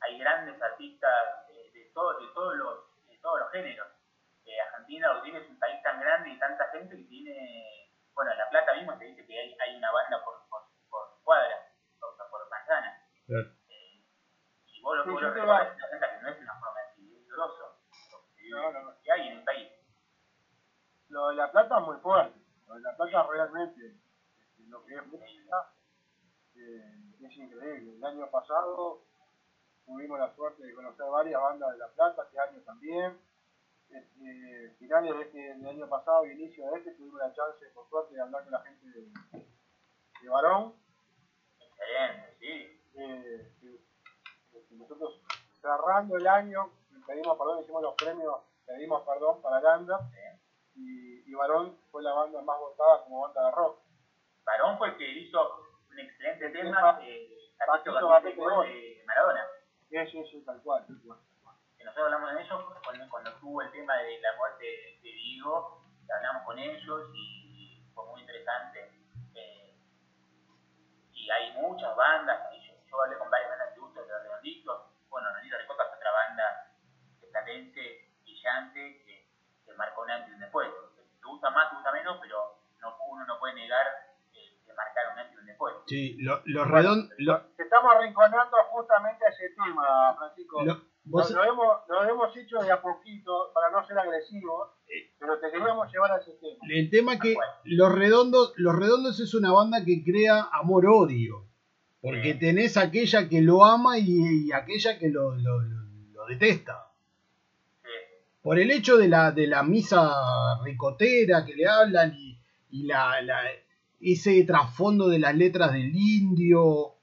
[0.02, 1.12] hay grandes artistas
[1.50, 2.76] eh, de, todo, de, todos los,
[3.08, 3.88] de todos los géneros.
[4.46, 7.85] Eh, Argentina lo tiene es un país tan grande y tanta gente que tiene.
[8.16, 11.22] Bueno, en La Plata mismo se dice que hay, hay una banda por, por, por
[11.24, 11.68] cuadra,
[12.00, 13.04] o sea, por manzana.
[13.28, 15.76] Y vos lo Sí, vos lo te cuenta
[16.10, 16.80] que no es una forma
[17.28, 17.76] grosso.
[18.50, 19.02] No, no, no.
[19.02, 19.70] que hay en el país.
[21.10, 22.40] Lo de La Plata es muy fuerte.
[22.68, 23.86] Lo de La Plata realmente,
[24.40, 25.74] este, lo que es música,
[26.56, 27.96] eh, es increíble.
[27.98, 29.04] El año pasado
[29.86, 33.20] tuvimos la suerte de conocer varias bandas de La Plata, este año también.
[33.90, 37.88] Este, finales de este del año pasado y inicio de este tuvimos la chance, por
[37.90, 39.46] suerte, de hablar con la gente de,
[40.22, 40.74] de Barón.
[41.60, 42.82] Excelente, sí.
[42.98, 43.52] Eh,
[44.70, 45.22] que nosotros
[45.62, 46.72] cerrando el año,
[47.06, 50.00] pedimos perdón, hicimos los premios, pedimos perdón para Landa,
[50.76, 53.80] y, y Varón fue la banda más votada como banda de rock.
[54.46, 55.40] Varón fue el que hizo
[55.90, 57.36] un excelente tema, eh,
[57.66, 59.48] Patito de Maradona.
[59.90, 60.86] Sí, sí, sí, tal cual.
[60.86, 61.20] tal cual.
[61.86, 65.12] Que nosotros hablamos de ellos cuando, cuando tuvo el tema de la muerte de, de
[65.14, 68.92] Diego, hablamos con ellos y fue muy interesante.
[69.36, 69.78] Eh,
[71.14, 74.22] y hay muchas bandas, y yo, yo hablé con varias bandas de gusto de los
[74.24, 76.72] redonditos, bueno, Nonito Recoca es otra banda
[77.32, 79.30] platense, brillante, que,
[79.66, 80.70] que marcó un antes y un después.
[80.96, 83.86] Te gusta más, te gusta menos, pero no, uno no puede negar
[84.34, 85.76] eh, que marcaron un antes y un después.
[85.88, 87.12] Sí, lo- los redondos.
[87.58, 90.64] Te estamos arrinconando justamente a ese tema, Francisco.
[90.64, 94.70] Lo- Nos, lo hemos, nos lo hemos hecho de a poquito para no ser agresivos,
[95.20, 96.58] pero te queríamos llevar a ese tema.
[96.70, 101.46] El tema es que Los Redondos, Los Redondos es una banda que crea amor-odio.
[102.02, 106.92] Porque tenés aquella que lo ama y, y aquella que lo, lo- lo- lo detesta.
[108.44, 110.12] Por el hecho de la, de la misa
[110.64, 113.42] ricotera que le hablan y, y la, la-
[114.00, 116.94] ese trasfondo de las letras del indio.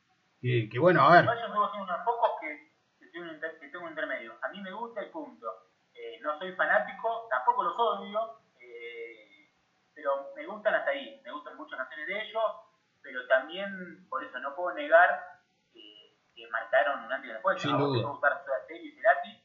[0.41, 2.71] Que, que bueno, a ver yo soy uno de los pocos que,
[3.01, 4.33] que, tengo un inter- que tengo un intermedio.
[4.41, 5.47] A mí me gusta y punto.
[5.95, 9.51] Eh, no soy fanático, tampoco los odio, eh,
[9.95, 11.21] pero me gustan hasta ahí.
[11.25, 12.43] Me gustan muchas canciones de ellos,
[13.03, 15.41] pero también, por eso, no puedo negar
[15.73, 17.61] que, que marcaron un antes y después.
[17.61, 17.99] Sin vos duda.
[17.99, 19.45] te puede gustar Soda y Cerati,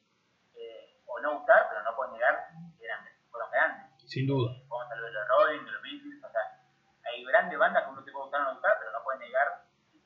[0.56, 4.10] eh, o no gustar, pero no puedo negar que eran, fueron grandes.
[4.10, 4.54] Sin duda.
[4.70, 6.42] Vamos a hablar de los Rolling, de los Beatles, o sea,
[7.04, 9.66] hay grandes bandas que uno te puede gustar o no gustar, pero no puedes negar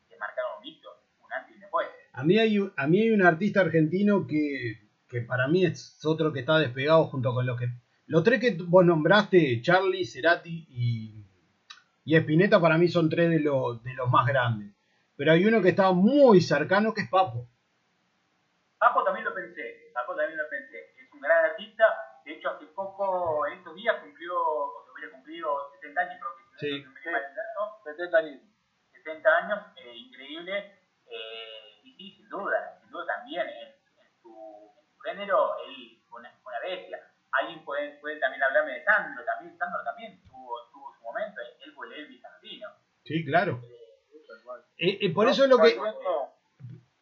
[0.10, 0.90] que marcaron un hito,
[1.20, 1.88] un antes y después.
[2.14, 6.32] A mí hay, a mí hay un artista argentino que, que para mí es otro
[6.32, 7.68] que está despegado junto con los que...
[8.08, 11.26] Los tres que vos nombraste, Charlie, Cerati y,
[12.06, 14.74] y Spinetta, para mí son tres de, los de los más grandes.
[15.18, 17.48] Pero hay uno que está muy cercano que es Papo.
[18.80, 20.78] Papo también lo pensé, Papo también lo pensé.
[21.00, 21.84] Es un gran artista,
[22.26, 25.48] de hecho hace poco, en estos días cumplió, o se hubiera cumplido
[25.82, 26.84] 70 años, creo que Sí.
[26.84, 27.84] no dato.
[27.86, 28.42] 70 años.
[28.94, 30.58] 70 años, eh, increíble.
[31.08, 33.46] eh, y sí, sin duda, sin duda también
[33.78, 33.81] su
[35.04, 37.00] género, él fue una, una bestia.
[37.32, 41.74] Alguien puede, puede también hablarme de Sandro, también Sandro también tuvo, tuvo su momento, él
[41.74, 42.22] fue el Elvis.
[43.04, 43.62] Sí, claro.
[44.78, 45.76] Eh, eh, por eso es lo que...
[45.76, 46.34] Volviendo,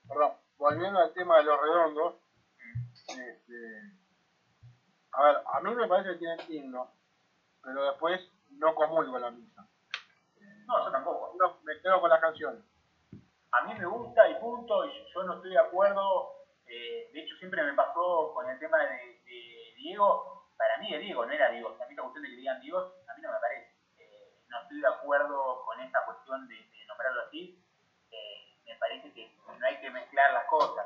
[0.08, 2.16] perdón, volviendo al tema de los redondos,
[3.08, 3.94] este,
[5.12, 6.92] a ver, a mí me parece que tienen himno,
[7.64, 8.22] pero después
[8.52, 9.68] no comulgo la misa.
[10.66, 11.36] No, yo tampoco.
[11.40, 12.64] No, me quedo con las canciones.
[13.52, 16.39] a mí me gusta y punto, y yo no estoy de acuerdo,
[16.70, 21.02] eh, de hecho siempre me pasó con el tema de, de Diego, para mí es
[21.02, 23.32] Diego, no era Diego, a mí la cuestión de que digan Diego, a mí no
[23.32, 27.64] me parece, Eh, no estoy de acuerdo con esta cuestión de, de nombrarlo así,
[28.12, 30.86] Eh, me parece que no hay que mezclar las cosas,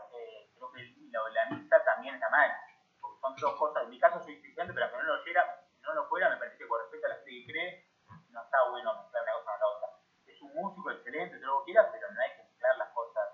[0.55, 0.81] creo que
[1.11, 2.51] la, la misa también está mal,
[2.99, 5.93] porque son dos cosas, en mi caso soy cristiano, pero aunque no lo oyera, no
[5.93, 7.87] lo fuera, me parece que con respecto a la gente que cree,
[8.29, 9.89] no está bueno mezclar una cosa con la otra.
[10.25, 13.27] Es un músico excelente, todo lo que quieras, pero no hay que mezclar las cosas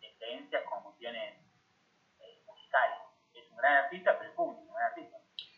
[0.00, 1.36] de creencias con cuestiones
[2.20, 2.98] eh, musicales.
[3.34, 3.48] Es un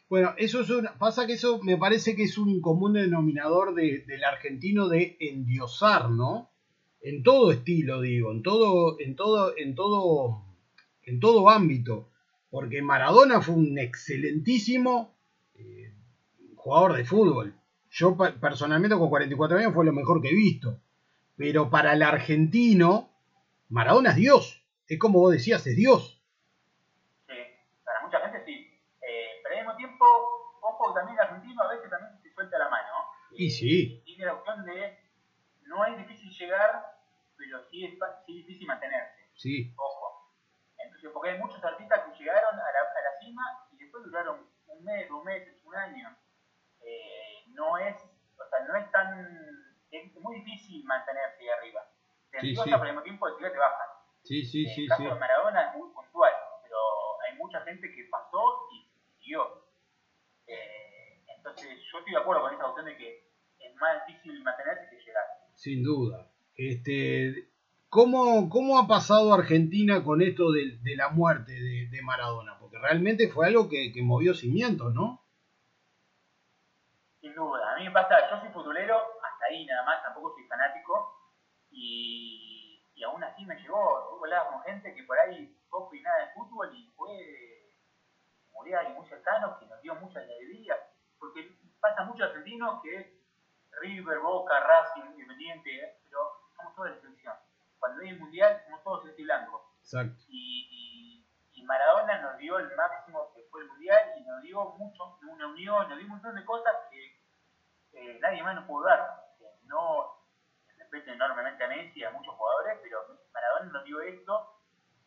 [0.09, 4.01] Bueno, eso es una, pasa que eso me parece que es un común denominador de-
[4.07, 6.51] del argentino de endiosar, ¿no?
[7.01, 10.45] En todo estilo, digo, en todo, en todo, en todo,
[11.05, 12.09] en todo ámbito.
[12.51, 15.15] Porque Maradona fue un excelentísimo
[15.55, 15.93] eh,
[16.57, 17.55] jugador de fútbol.
[17.91, 20.79] Yo personalmente con 44 años fue lo mejor que he visto.
[21.37, 23.09] Pero para el argentino,
[23.71, 24.63] Maradona es Dios.
[24.87, 26.21] Es como vos decías, es Dios.
[27.27, 27.35] Sí,
[27.85, 28.53] para mucha gente sí.
[28.53, 30.05] Eh, pero al mismo tiempo,
[30.95, 32.89] también el argentino a veces también se suelta la mano.
[33.33, 34.03] Y sí.
[34.05, 34.99] Tiene la opción de,
[35.63, 36.97] no es difícil llegar,
[37.37, 37.93] pero sí es,
[38.27, 39.31] sí es difícil mantenerse.
[39.35, 39.75] Sí.
[39.77, 40.33] Ojo.
[40.79, 44.47] Entonces, porque hay muchos artistas que llegaron a la, a la cima y después duraron
[44.67, 46.17] un mes, dos meses, un año.
[46.81, 51.81] Eh, no es, o sea, no es tan, es muy difícil mantenerse ahí arriba.
[52.31, 52.73] Te Sí, sí.
[52.73, 53.89] al mismo tiempo enseguida te bajan.
[54.25, 55.09] Sí, sí, En sí, el caso sí.
[55.09, 56.33] de Maradona es muy puntual,
[56.63, 56.79] pero
[57.23, 58.89] hay mucha gente que pasó y
[59.19, 59.67] siguió.
[60.47, 64.89] Eh, entonces, yo estoy de acuerdo con esa opción de que es más difícil mantenerse
[64.91, 65.25] que llegar.
[65.55, 66.29] Sin duda.
[66.57, 67.49] Este,
[67.89, 72.59] ¿cómo, ¿Cómo ha pasado Argentina con esto de, de la muerte de, Maradona?
[72.59, 75.23] Porque realmente fue algo que, que movió cimientos, ¿no?
[77.21, 80.45] Sin duda, a mí me pasa, yo soy futbolero, hasta ahí nada más, tampoco soy
[80.49, 81.23] fanático,
[81.71, 83.79] y, y aún así me llegó,
[84.11, 87.77] hubo hablaba con gente que por ahí poco y nada de fútbol y fue,
[88.53, 90.79] murió alguien muy cercano que nos dio muchas alegrías,
[91.19, 93.23] porque pasa mucho argentinos que
[93.81, 95.99] River, Boca, Racing, Independiente, ¿eh?
[96.05, 96.19] pero
[96.57, 97.35] somos todos de la selección.
[97.79, 99.71] Cuando hay el mundial, somos todos celeste y blanco.
[99.81, 100.25] Exacto.
[100.29, 104.65] Y, y- y Maradona nos dio el máximo que fue el mundial y nos dio
[104.79, 107.23] mucho, una unión, nos dio un montón de cosas que
[107.93, 109.27] eh, nadie más nos pudo dar.
[109.39, 110.19] Que no
[110.77, 112.99] respeto enormemente a Messi y a muchos jugadores, pero
[113.33, 114.59] Maradona nos dio esto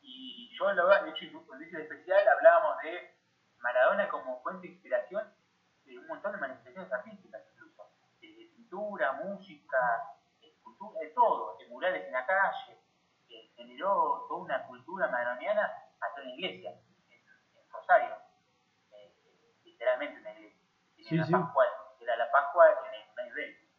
[0.01, 3.17] y yo lo de hecho en el especial hablábamos de
[3.59, 5.33] Maradona como fuente de inspiración
[5.83, 7.89] de un montón de manifestaciones artísticas incluso,
[8.21, 9.77] de, de pintura, música,
[10.41, 12.79] escultura, de todo, de murales en la calle,
[13.27, 16.71] que generó toda una cultura maradoniana hasta en la iglesia,
[17.09, 17.17] en,
[17.57, 18.15] en Rosario,
[18.91, 19.13] eh,
[19.63, 20.61] literalmente en la iglesia,
[20.95, 21.31] tenía Sí, una sí.
[21.33, 21.65] Pascua,
[21.99, 23.69] era la Pascua en el mes de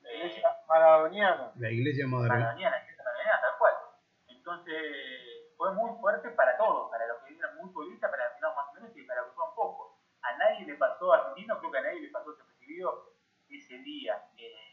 [0.00, 1.45] La iglesia maradoniana.
[1.58, 2.28] La iglesia madre.
[2.28, 3.74] maradoniana, iglesia maradoniana, tal cual.
[4.28, 4.76] Entonces,
[5.56, 8.54] fue muy fuerte para todos, para los que eran muy futbolistas, para los que no
[8.54, 9.98] más o menos y para los que fueron poco.
[10.22, 13.12] A nadie le pasó, a argentino, creo que a nadie le pasó desapercibido
[13.48, 14.22] ese día.
[14.36, 14.66] Eh,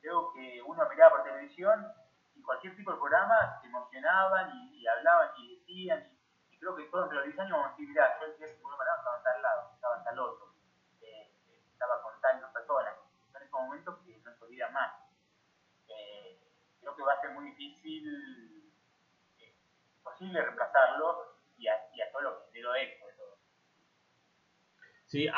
[0.00, 1.86] creo que uno miraba por televisión
[2.34, 6.08] y cualquier tipo de programa se emocionaban y, y hablaban y decían.
[6.50, 8.36] Y, y creo que todos entre los 10 años vamos a decir, mirá, yo el
[8.38, 10.54] día que me Maradona estaba en tal lado, estaba en tal otro,
[11.02, 11.30] eh,
[11.72, 12.96] estaba con tal persona.
[13.32, 14.92] Son esos momentos que no se olvidan más.
[15.88, 16.38] Eh,
[16.80, 18.72] creo que va a ser muy difícil,
[19.38, 19.54] eh,
[20.02, 23.38] posible reemplazarlo y a, y a todo lo que generó él, sobre todo.
[25.06, 25.28] Sí,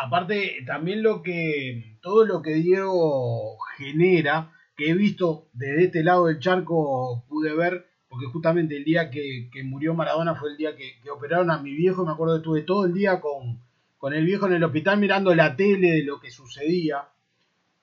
[0.66, 6.38] también lo que todo lo que Diego genera, que he visto desde este lado del
[6.38, 11.50] charco, pude ver, porque justamente el día que, murió Maradona fue el día que, operaron
[11.50, 13.60] a mi viejo, me acuerdo que estuve todo el día con,
[13.98, 17.08] con el viejo en el hospital mirando la tele de lo que sucedía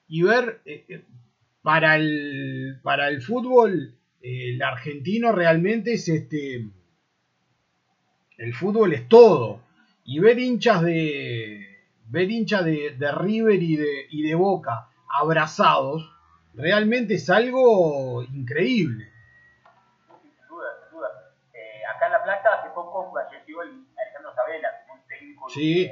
[0.07, 1.05] y ver eh, eh,
[1.61, 6.67] para el para el fútbol el argentino realmente es este
[8.37, 9.61] el fútbol es todo
[10.03, 11.60] y ver hinchas de
[12.11, 16.03] ver hinchas de, de River y de, y de Boca abrazados
[16.53, 19.09] realmente es algo increíble
[20.21, 21.09] Sin duda, sin duda.
[21.53, 25.89] Eh, acá en La Plata hace poco falleció el Alejandro Sabela, un técnico Sí.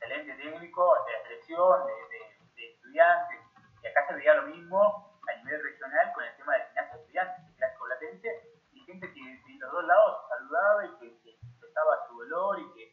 [0.00, 3.40] excelente técnico de la selección, de, estudiantes,
[3.82, 4.78] y acá se veía lo mismo
[5.26, 8.28] a nivel regional con el tema de gimnasia de estudiantes, el clásico latense,
[8.72, 12.72] y gente que de los dos lados saludaba y que, que expresaba su dolor y
[12.74, 12.83] que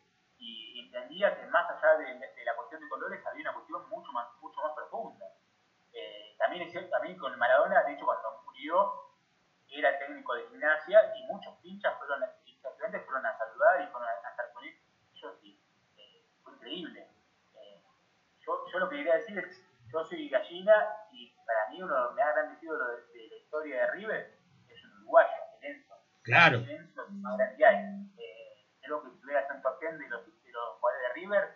[0.91, 4.27] entendía que más allá de, de la cuestión de colores había una cuestión mucho más,
[4.41, 5.25] mucho más profunda.
[5.93, 8.91] Eh, también es cierto, también con Maradona, de hecho cuando murió,
[9.69, 14.27] era técnico de gimnasia y muchos hinchas fueron, estudiantes fueron a saludar y fueron a,
[14.27, 14.77] a estar con él.
[15.13, 15.63] Yo sí,
[15.97, 17.07] eh, fue increíble.
[17.55, 17.83] Eh,
[18.39, 22.01] yo, yo lo que quería decir es, yo soy gallina y para mí uno de
[22.01, 25.29] los más grandes ídolos de, de la historia de River es un uruguayo,
[25.61, 25.95] el Enzo.
[26.23, 26.57] Claro.
[26.57, 27.77] El Enzo es más grande que hay.
[28.17, 28.41] Eh,
[28.81, 31.49] creo que tuviera top 10 de los, de los jugadores de River,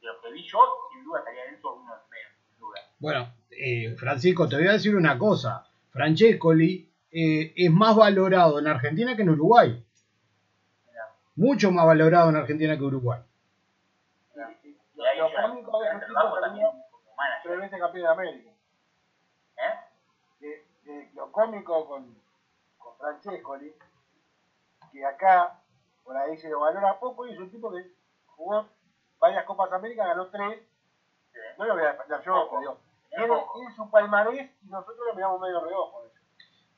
[0.00, 0.58] de los que vi yo,
[0.92, 2.80] sin duda estaría Enzo uno de los primeros, sin duda.
[2.98, 5.66] Bueno, eh, Francisco, te voy a decir una cosa.
[5.90, 9.84] Francescoli eh, es más valorado en Argentina que en Uruguay.
[11.36, 13.20] Mucho más valorado en Argentina que Uruguay.
[14.34, 16.66] Lo cómico de trabajo también,
[17.78, 18.50] campeón de América.
[19.56, 19.74] ¿Eh?
[20.40, 22.16] De- de lo cómico con,
[22.78, 23.72] con Francescoli,
[24.92, 25.60] que acá
[26.04, 27.92] por ahí se lo valora poco y es un tipo que
[28.26, 28.68] jugó
[29.18, 30.60] varias Copas América, ganó tres.
[31.58, 32.78] No lo voy a defender yo, pero digo,
[33.54, 36.02] tiene, su palmarés y nosotros lo miramos medio reojo.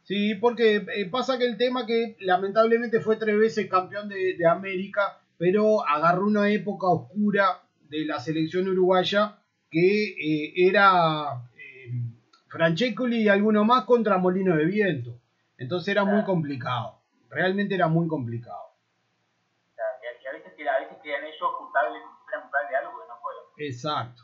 [0.03, 4.47] Sí, porque eh, pasa que el tema que lamentablemente fue tres veces campeón de, de
[4.47, 9.37] América, pero agarró una época oscura de la selección uruguaya
[9.71, 11.93] que eh, era eh,
[12.49, 15.21] Francescoli y alguno más contra Molino de Viento.
[15.59, 17.01] Entonces era muy complicado.
[17.29, 18.75] Realmente era muy complicado.
[19.71, 22.71] O sea, y, y a veces a veces quedan ellos culpables, como si fueran culpables
[22.71, 23.43] de algo que no fueron.
[23.61, 24.23] Exacto.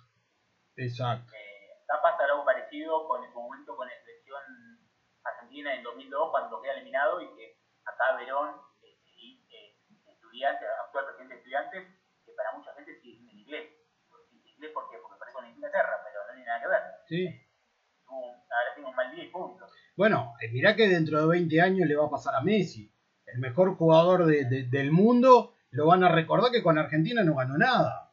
[0.77, 1.33] Exacto.
[1.33, 4.41] Eh, está pasando algo parecido con su momento con la selección
[5.25, 8.97] argentina en 2002 cuando queda eliminado y que acá Verón, eh,
[9.53, 9.77] eh,
[10.11, 11.83] estudiante, actual presidente de estudiantes,
[12.25, 13.73] que para mucha gente es en inglés.
[14.33, 14.97] ¿En inglés por qué?
[15.03, 16.83] Porque parece con Inglaterra, pero no tiene nada que ver.
[17.07, 17.23] Sí.
[18.07, 19.67] Tuvo un- ahora tiene un mal día y punto.
[19.97, 22.93] Bueno, eh, mirá que dentro de 20 años le va a pasar a Messi.
[23.27, 27.35] El mejor jugador de- de- del mundo lo van a recordar que con Argentina no
[27.35, 28.06] ganó nada.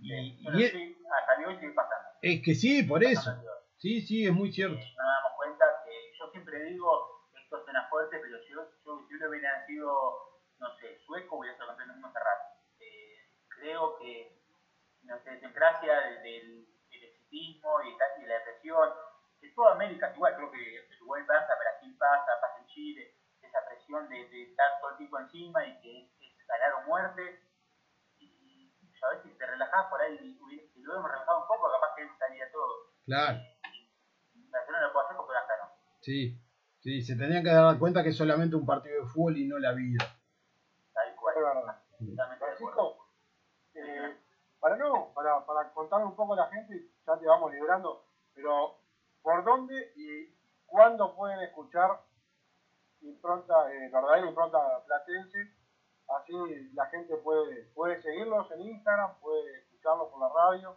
[0.00, 2.08] Y, Pero y sí, hasta de hoy sigue pasando.
[2.22, 3.30] es que sí, por eso.
[3.78, 4.74] Sí, sí, es muy cierto.
[4.76, 9.28] nos damos cuenta que yo siempre digo, esto suena fuerte, pero yo, yo si yo
[9.28, 9.90] hubiera nacido,
[10.58, 12.44] no sé, sueco, hubiera sido campeón del mundo hace rato.
[12.80, 13.16] Eh,
[13.48, 14.42] creo que
[15.02, 17.88] nuestra idiosincrasia del, del, del exitismo y,
[18.22, 18.88] y la depresión,
[19.40, 24.08] que toda América, igual creo que Uruguay pasa, Brasil pasa, pasa en Chile, esa presión
[24.08, 27.42] de, de estar todo el tiempo encima y que es, es ganar o muerte.
[29.00, 31.94] Y a veces te relajás por ahí, y si lo hubiéramos relajado un poco, capaz
[31.96, 32.92] que salía todo.
[33.06, 33.38] Claro,
[34.50, 35.70] Barcelona lo puede hacer porque acá no.
[36.00, 36.44] sí.
[36.80, 39.58] Sí, se tenían que dar cuenta que es solamente un partido de fútbol y no
[39.58, 39.98] la vida.
[40.94, 41.34] Tal cual.
[41.34, 42.38] verdad.
[42.38, 42.96] Francisco,
[43.74, 44.16] eh,
[44.60, 48.78] para no, para, para contarle un poco a la gente, ya te vamos liberando, pero
[49.22, 50.32] ¿por dónde y
[50.66, 52.00] cuándo pueden escuchar
[53.00, 55.57] impronta, eh, verdadera impronta platense?
[56.08, 56.32] Así
[56.74, 60.76] la gente puede, puede seguirlos en Instagram, puede escucharlos por la radio.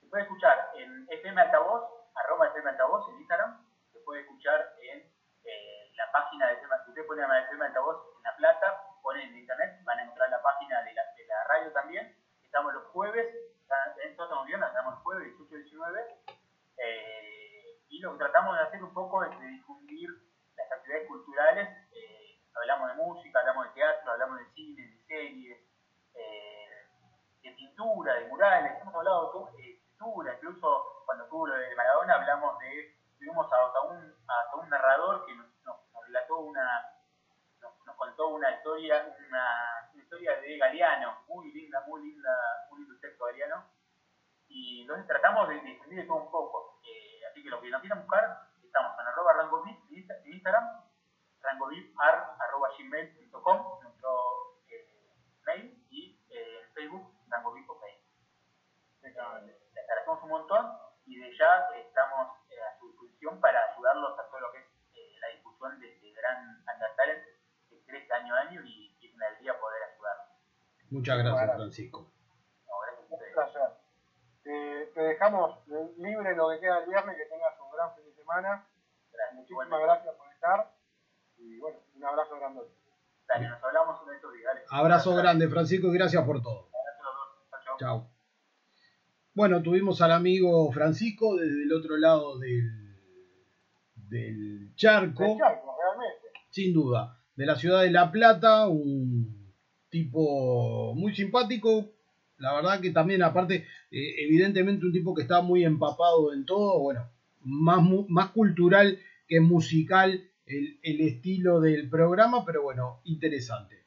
[0.00, 1.84] Se puede escuchar en FM Altavoz,
[2.14, 3.66] arroba FM Altavoz en Instagram.
[3.92, 5.10] Se puede escuchar en
[5.44, 9.38] eh, la página de FM, si usted pone FM Altavoz en La Plata, ponen en
[9.38, 12.16] internet, van a encontrar la página de la, de la radio también.
[12.44, 13.26] Estamos los jueves,
[14.04, 16.00] en estamos bien, estamos los jueves 18 y 19.
[16.76, 20.10] Eh, y lo que tratamos de hacer un poco es de difundir
[20.56, 21.87] las actividades culturales.
[22.58, 25.58] Hablamos de música, hablamos de teatro, hablamos de cine, de series,
[26.14, 26.86] eh,
[27.42, 28.80] de pintura, de murales.
[28.80, 33.46] Hemos hablado de todo, eh, pintura, incluso cuando tuvo lo de Maradona hablamos de, tuvimos
[33.52, 36.92] hasta un, hasta un narrador que nos, nos, nos relató una,
[37.60, 42.30] nos, contó una historia, una, historia de Galeano, muy linda, muy linda,
[42.70, 43.64] muy lindo texto Galeano.
[44.48, 46.80] Y entonces tratamos de difundir de todo un poco.
[46.84, 49.34] Eh, así que los que nos quieran buscar, estamos en arroba
[49.90, 50.82] Insta- en Instagram,
[51.42, 54.10] rangobipar.gmail.com, nuestro
[54.68, 54.86] eh,
[55.46, 57.82] mail, y eh, en Facebook, rangobip OK.
[57.84, 58.02] Eh,
[59.02, 59.14] les
[59.84, 64.40] agradecemos un montón y de ya estamos eh, a su disposición para ayudarlos a todo
[64.40, 67.24] lo que es eh, la difusión de este gran Under Talent
[67.68, 70.26] que crece año a año y, y es una alegría poder ayudarlos.
[70.90, 72.10] Muchas gracias, Francisco.
[72.66, 73.34] No, gracias a Un ustedes.
[73.34, 73.68] placer.
[74.42, 75.66] Te, te dejamos
[75.98, 78.66] libre lo que queda el viernes, que tengas un gran fin de semana.
[79.34, 80.72] Muchísimas gracias por estar.
[81.38, 82.60] Y bueno, un abrazo grande.
[83.28, 84.52] Dale, nos hablamos en estos días.
[84.70, 86.68] Abrazo grande, Francisco, y gracias por todo.
[86.68, 87.78] Abrazo a los dos.
[87.78, 88.10] Chao.
[89.34, 92.96] Bueno, tuvimos al amigo Francisco desde el otro lado del,
[93.94, 96.28] del charco, Del charco, realmente.
[96.50, 99.54] sin duda, de la ciudad de La Plata, un
[99.90, 101.92] tipo muy simpático,
[102.38, 106.80] la verdad que también aparte, eh, evidentemente un tipo que está muy empapado en todo,
[106.80, 107.08] bueno,
[107.40, 107.78] más,
[108.08, 108.98] más cultural
[109.28, 113.86] que musical el, el estilo del programa, pero bueno, interesante.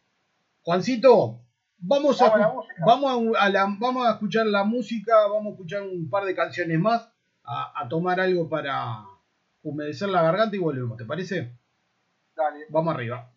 [0.62, 1.42] Juancito,
[1.80, 2.30] vamos a,
[2.86, 6.80] Vamos a la- vamos a escuchar la música, vamos a escuchar un par de canciones
[6.80, 7.10] más,
[7.44, 9.04] a, a tomar algo para
[9.64, 11.58] humedecer la garganta y volvemos, ¿te parece?
[12.36, 12.66] Dale.
[12.70, 13.32] Vamos arriba.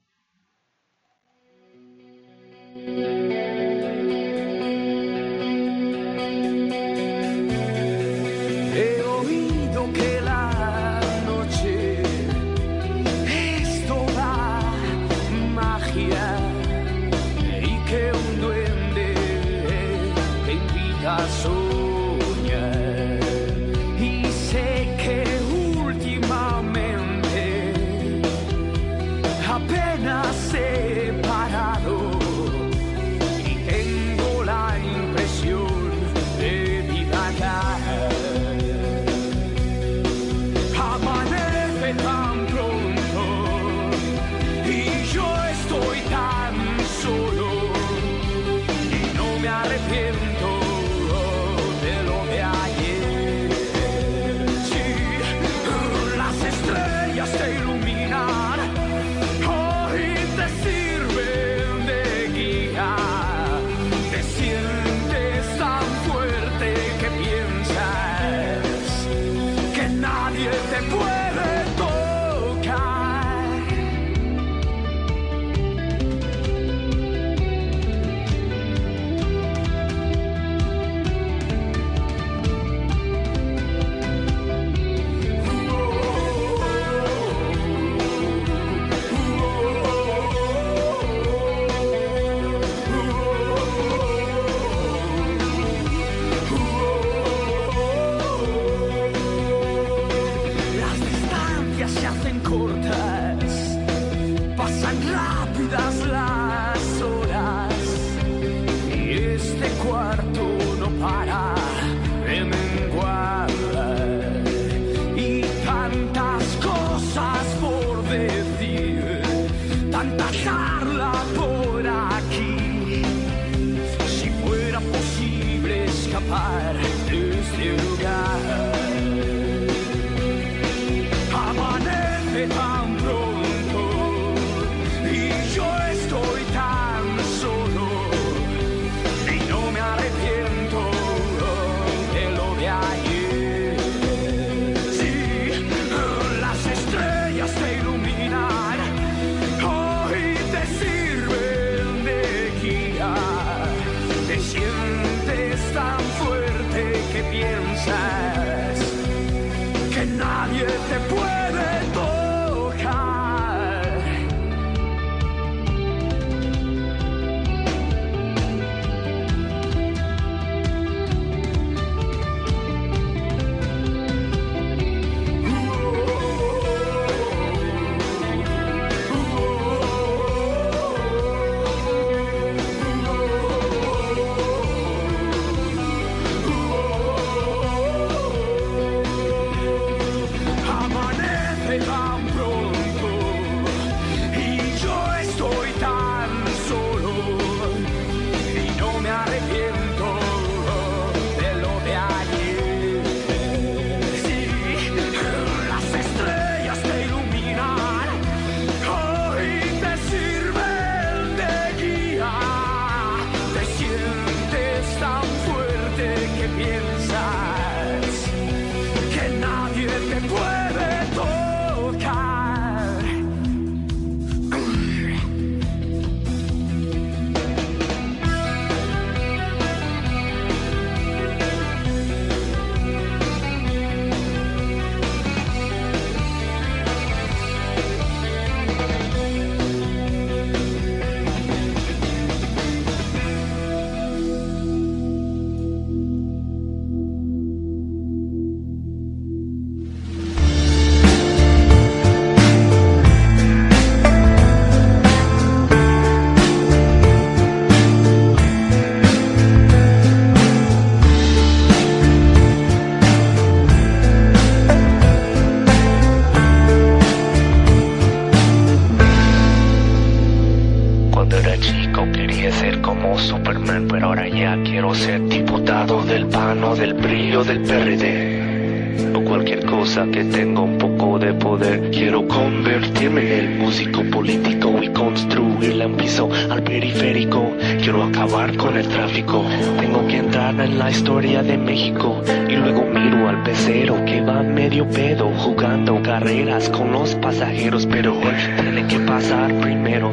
[290.95, 292.23] Historia de México.
[292.49, 297.87] Y luego miro al pecero que va medio pedo jugando carreras con los pasajeros.
[297.87, 300.13] Pero él tiene que pasar primero.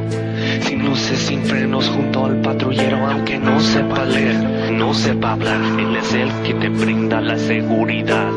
[0.62, 5.62] Sin luces, sin frenos, junto al patrullero, aunque no sepa leer, no sepa hablar.
[5.80, 8.32] Él es el que te brinda la seguridad.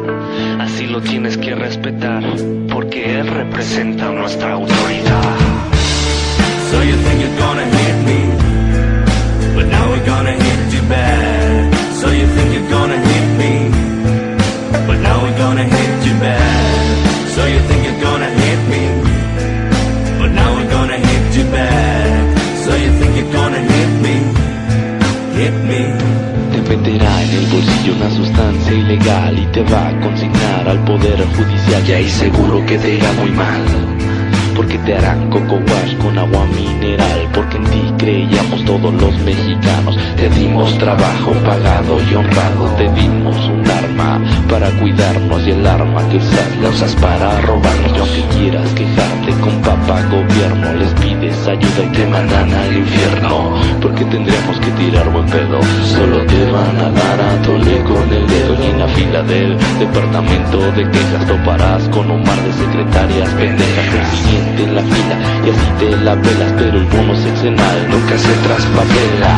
[0.60, 2.22] Así lo tienes que respetar,
[2.70, 5.34] porque él representa nuestra autoridad.
[29.06, 33.30] Y te va a consignar al poder judicial y ahí seguro que te irá muy
[33.32, 33.62] mal.
[34.56, 36.93] Porque te harán coco wash con agua mineral
[37.34, 39.98] Porque en ti creíamos todos los mexicanos.
[40.16, 42.66] Te dimos trabajo pagado y honrado.
[42.76, 47.92] Te dimos un arma para cuidarnos Y el arma que usas la usas para robarnos.
[47.94, 53.54] Y aunque quieras quejarte con papá gobierno Les pides ayuda y te mandan al infierno.
[53.82, 55.60] Porque tendremos que tirar buen pedo.
[55.84, 59.58] Solo te van a dar a tole con el dedo Y en la fila del
[59.78, 63.94] departamento de quejas Toparás con un mar de secretarias pendejas.
[63.94, 68.18] El siguiente en la fila y así te la pelas Pero el bono sexenal nunca
[68.18, 69.36] se traspapela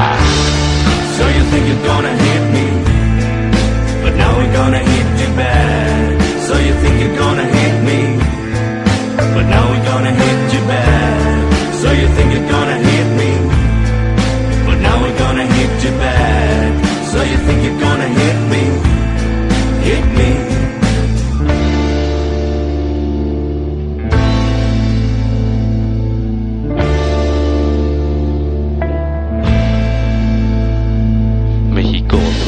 [1.17, 2.67] So you think you're gonna hit me,
[4.03, 6.21] but now we're gonna hit you bad.
[6.47, 8.01] So you think you're gonna hit me,
[9.35, 11.39] but now we're gonna hit you bad.
[11.81, 13.33] So you think you're gonna hit me,
[14.67, 16.71] but now we're gonna hit you bad.
[17.13, 18.65] So you think you're gonna hit me,
[19.89, 20.36] hit me.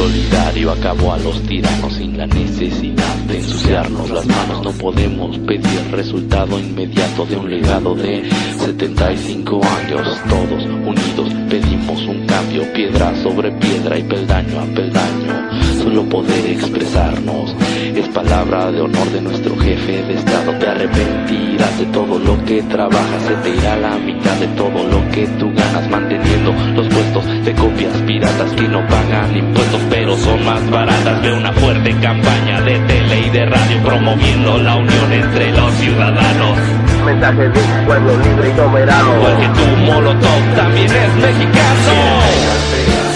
[0.09, 4.63] Solidario acabó a los tiranos sin la necesidad de ensuciarnos las manos.
[4.65, 8.29] No podemos pedir resultado inmediato de un legado de
[8.59, 10.19] 75 años.
[10.29, 15.51] Todos unidos pedimos un cambio, piedra sobre piedra y peldaño a peldaño.
[15.83, 17.55] Solo poder expresarnos
[17.95, 20.53] es palabra de honor de nuestro jefe de Estado.
[20.59, 25.11] Te arrepentirás de todo lo que trabajas, se te irá la mitad de todo lo
[25.13, 30.45] que tú ganas manteniendo los puestos de copias piratas que no pagan impuestos pero son
[30.45, 31.23] más baratas.
[31.23, 36.88] De una fuerte campaña de tele y de radio promoviendo la unión entre los ciudadanos.
[37.05, 39.13] Mensaje de un pueblo libre y soberano.
[39.21, 41.95] Porque tu molotov también es mexicano.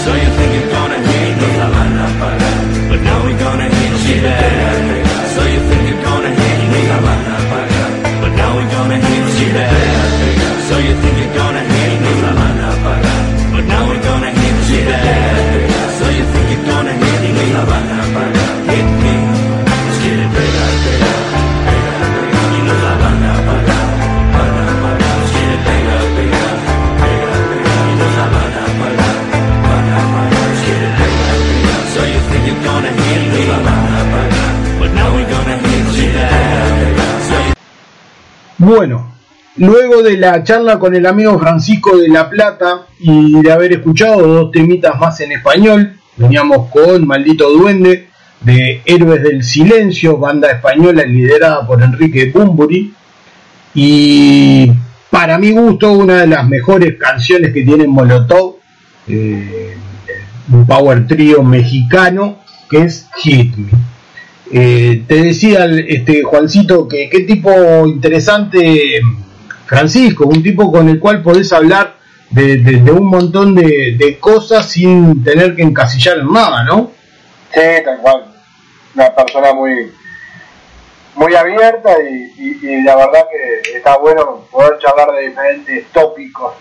[0.03, 2.59] So you think you're gonna hit me, la van a pagar.
[2.89, 5.03] But now we're gonna hit you bad.
[5.35, 7.89] So you think you're gonna hit me, la van a pagar.
[8.21, 10.23] But now we're gonna hit you bad.
[10.67, 11.52] So you think you're gonna
[38.65, 39.11] Bueno,
[39.57, 44.25] luego de la charla con el amigo Francisco de La Plata y de haber escuchado
[44.25, 48.07] dos temitas más en español, veníamos con Maldito Duende
[48.39, 52.93] de Héroes del Silencio, banda española liderada por Enrique Bumburi,
[53.75, 54.71] y
[55.09, 58.59] para mi gusto una de las mejores canciones que tiene Molotov,
[59.09, 59.75] eh,
[60.49, 62.37] un power trio mexicano,
[62.69, 63.92] que es Hit Me.
[64.55, 67.49] Eh, te decía este Juancito que qué tipo
[67.87, 69.01] interesante
[69.65, 71.95] Francisco, un tipo con el cual podés hablar
[72.29, 76.91] de, de- de un montón de, de cosas sin tener que encasillar en nada, ¿no?
[77.51, 78.25] Sí, tal cual.
[78.95, 79.91] Una persona muy
[81.15, 86.53] muy abierta y, y- y la verdad que está bueno poder charlar de diferentes tópicos.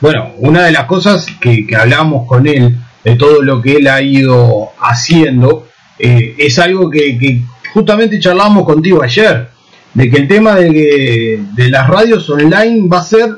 [0.00, 3.86] Bueno, una de las cosas que, que hablamos con él, de todo lo que él
[3.86, 5.68] ha ido haciendo,
[6.04, 7.42] eh, es algo que,
[7.72, 9.48] justamente charlamos contigo ayer,
[9.94, 13.30] de que el tema de, de las radios online va a ser,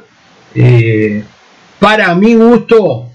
[0.55, 1.23] eh,
[1.79, 3.11] para mi gusto,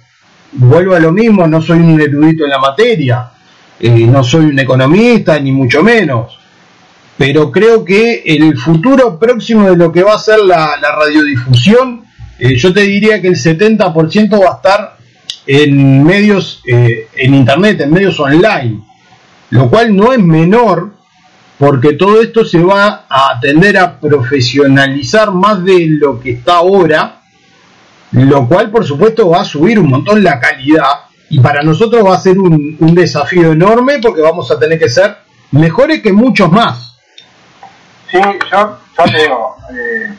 [0.51, 3.31] vuelvo a lo mismo, no soy un erudito en la materia,
[3.80, 6.38] eh, no soy un economista, ni mucho menos,
[7.17, 12.03] pero creo que el futuro próximo de lo que va a ser la, radiodifusión,
[12.39, 14.97] yo te diría que el 70% va a estar
[15.47, 18.81] en medios, eh, en internet, en medios online,
[19.49, 20.91] lo cual no es menor
[21.59, 27.21] porque todo esto se va a tender a profesionalizar más de lo que está ahora,
[28.13, 32.15] lo cual por supuesto va a subir un montón la calidad y para nosotros va
[32.15, 35.17] a ser un, desafío enorme porque vamos a tener que ser
[35.51, 36.97] mejores que muchos más.
[38.09, 38.19] Sí,
[38.51, 40.13] yo, yo te digo, eh,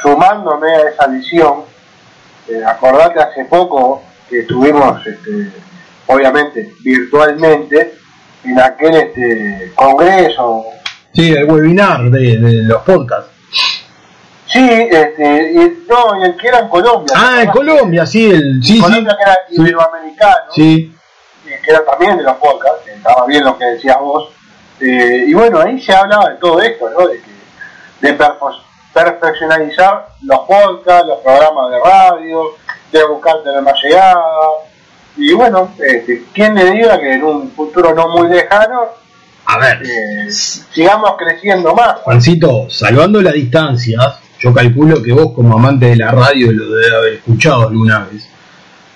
[0.00, 1.64] sumándome a esa visión,
[2.48, 5.52] eh, acordate hace poco que estuvimos, este,
[6.06, 7.98] obviamente, virtualmente,
[8.46, 10.64] en aquel este, congreso.
[11.12, 13.30] Sí, el webinar de, de los podcasts.
[14.46, 17.14] Sí, este, y, no, y el que era en Colombia.
[17.16, 18.80] Ah, en Colombia, sí, el, sí.
[18.80, 20.94] Colombia que era iberoamericano, Sí,
[21.44, 24.30] que era también de los podcasts, que estaba bien lo que decías vos.
[24.80, 27.06] Eh, y bueno, ahí se hablaba de todo esto, ¿no?
[27.08, 27.30] De, que,
[28.02, 28.60] de perfo-
[28.92, 32.42] perfeccionalizar los podcasts, los programas de radio,
[32.92, 34.22] de buscar tener más llegada.
[35.16, 39.06] Y bueno, este, ¿quién le diga que en un futuro no muy lejano
[39.48, 42.00] a ver, eh, sigamos creciendo más?
[42.02, 46.92] Juancito, salvando las distancias, yo calculo que vos como amante de la radio lo debes
[46.92, 48.28] haber escuchado alguna vez.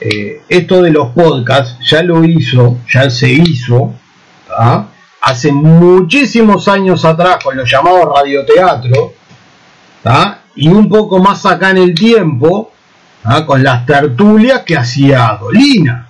[0.00, 3.94] Eh, esto de los podcasts ya lo hizo, ya se hizo,
[4.48, 4.86] ¿ah?
[5.22, 9.12] hace muchísimos años atrás con los llamados radioteatro,
[10.02, 10.40] ¿tá?
[10.56, 12.72] y un poco más acá en el tiempo,
[13.22, 13.46] ¿tá?
[13.46, 16.09] con las tertulias que hacía Dolina.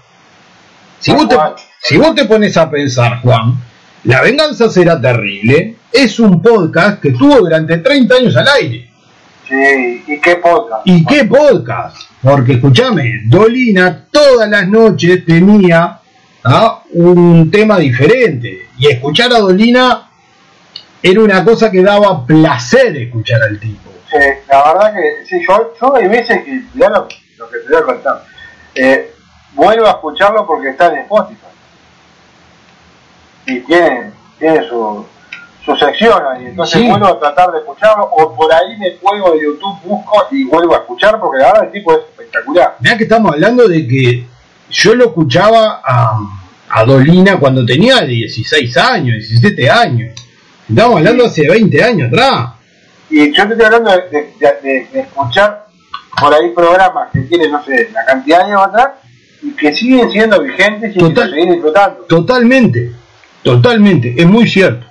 [1.01, 1.36] Si vos, te,
[1.82, 3.55] si vos te pones a pensar, Juan,
[4.05, 8.90] La venganza será terrible es un podcast que estuvo durante 30 años al aire.
[9.48, 10.82] Sí, ¿y qué podcast?
[10.85, 11.97] ¿Y qué podcast?
[12.22, 15.98] Porque escúchame, Dolina todas las noches tenía
[16.44, 16.82] ¿ah?
[16.93, 18.68] un tema diferente.
[18.78, 20.09] Y escuchar a Dolina
[21.02, 23.90] era una cosa que daba placer escuchar al tipo.
[24.10, 24.18] Sí,
[24.48, 27.09] la verdad que sí, yo, yo hay veces que, mirá lo,
[27.39, 28.24] lo que te voy a contar,
[28.74, 29.14] eh,
[29.55, 31.36] vuelvo a escucharlo porque está en Spotify.
[33.47, 35.05] Y tiene, tiene su,
[35.64, 36.89] su sección ahí, entonces Sí.
[36.89, 40.74] vuelvo a tratar de escucharlo, o por ahí me cuelgo de YouTube, busco y vuelvo
[40.74, 42.77] a escuchar porque la verdad el tipo es espectacular.
[42.81, 44.27] Mirá que estamos hablando de que
[44.70, 46.16] yo lo escuchaba a,
[46.68, 50.14] a Dolina cuando tenía 16 años, 17 años.
[50.68, 52.51] Estamos hablando hace 20 años atrás.
[53.09, 55.66] Y yo te estoy hablando de, de- de- de- escuchar
[56.20, 58.90] por ahí programas que tienen, no sé, la cantidad de años atrás
[59.58, 61.30] que siguen siendo vigentes y que Total.
[61.30, 62.04] lo siguen disfrutando.
[62.08, 62.92] Totalmente,
[63.42, 64.86] totalmente, es muy cierto.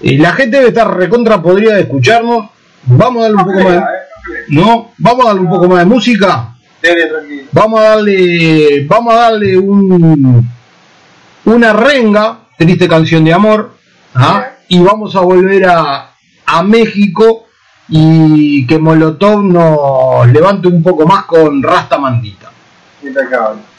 [0.00, 2.50] Y la gente debe estar recontra podrida de escucharnos.
[2.84, 3.82] Vamos a darle un poco más de,
[4.48, 6.54] no, vamos a darle un poco más de música.
[7.52, 10.50] Vamos a darle, vamos a darle un
[11.44, 13.74] una renga, triste canción de amor,
[14.14, 14.46] ¿ah?
[14.68, 16.14] y vamos a volver a,
[16.46, 17.46] a México
[17.88, 22.50] y que Molotov nos levante un poco más con Rasta Mandita.
[23.02, 23.71] Impecable.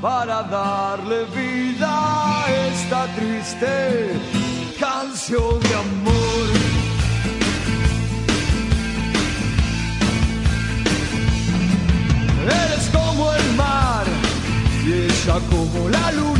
[0.00, 4.10] Para darle vida a esta triste
[4.80, 6.48] canción de amor.
[12.46, 14.06] Eres como el mar
[14.84, 16.31] y ella como la luna.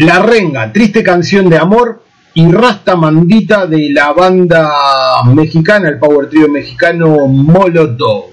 [0.00, 2.02] La Renga, Triste Canción de Amor
[2.32, 4.72] y Rasta Mandita de la banda
[5.26, 8.30] mexicana, el power trio mexicano Molotov.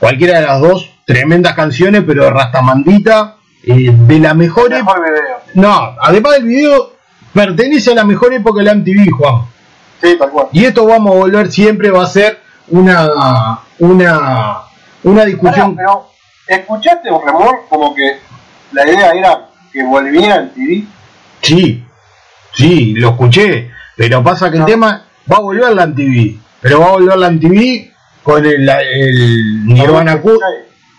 [0.00, 5.36] Cualquiera de las dos, tremendas canciones, pero Rasta Mandita, eh, de la mejor, mejor video.
[5.54, 6.94] No, además del video,
[7.32, 9.42] pertenece a la mejor época de la MTV, Juan.
[10.02, 10.48] Sí, tal cual.
[10.50, 14.56] Y esto vamos a volver siempre, va a ser una, una,
[15.04, 15.76] una discusión.
[15.76, 16.08] Pero,
[16.48, 18.18] ¿Escuchaste un remor como que
[18.72, 20.95] la idea era que volviera el TV?
[21.40, 21.84] Sí,
[22.54, 23.70] sí, lo escuché.
[23.96, 26.38] Pero pasa que el tema va a volver la MTV.
[26.60, 27.90] Pero va a volver la MTV
[28.22, 30.20] con el, el Nirvana.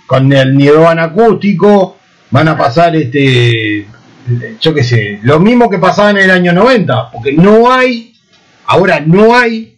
[0.06, 1.98] Con el Nirvana acústico.
[2.32, 3.88] Van a pasar este.
[4.60, 5.20] Yo qué sé.
[5.24, 7.12] Lo mismo que pasaba en el año 90.
[7.12, 8.16] Porque no hay.
[8.66, 9.78] Ahora no hay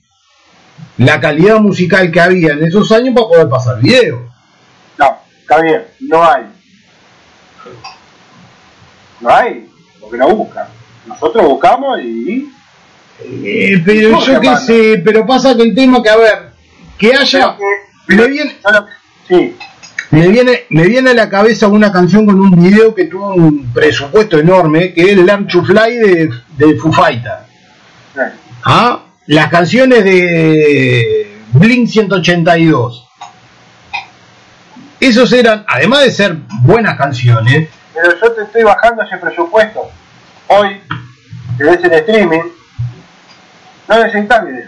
[0.99, 4.29] la calidad musical que había en esos años para poder pasar video.
[4.97, 6.43] No, está bien, no hay.
[9.21, 9.69] No hay
[10.09, 10.67] porque no buscan.
[11.05, 12.51] Nosotros buscamos y.
[13.21, 16.51] Eh, pero yo qué sé, pero pasa que el tema que, a ver,
[16.97, 17.57] que haya,
[18.07, 18.55] me viene,
[20.11, 23.73] me viene, me viene a la cabeza una canción con un video que tuvo un
[23.73, 27.43] presupuesto enorme, que es Learn to Fly de, de Foo Fighters.
[28.63, 29.03] ¿Ah?
[29.27, 33.05] Las canciones de Blink 182.
[35.01, 37.69] Esos eran, además de ser buenas canciones,
[38.01, 39.89] Pero yo te estoy bajando ese presupuesto.
[40.47, 40.81] Hoy,
[41.57, 42.41] que ves en streaming,
[43.87, 44.67] no necesitas video.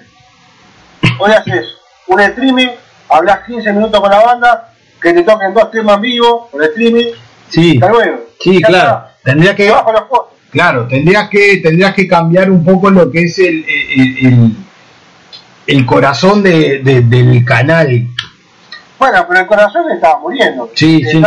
[1.20, 1.66] Hoy haces
[2.08, 2.68] un streaming,
[3.10, 7.06] hablas 15 minutos con la banda, que te toquen dos temas en vivo por streaming.
[7.50, 8.18] sí, Hasta luego.
[8.40, 10.38] sí, Ya claro, tendría que, bajo los costos.
[10.52, 14.56] claro, tendrías que, tendrías que cambiar un poco lo que es el, el, el-
[15.68, 17.88] el corazón de, de- del canal.
[19.00, 20.70] Bueno, pero el corazón estaba muriendo.
[20.76, 21.18] Sí, sí.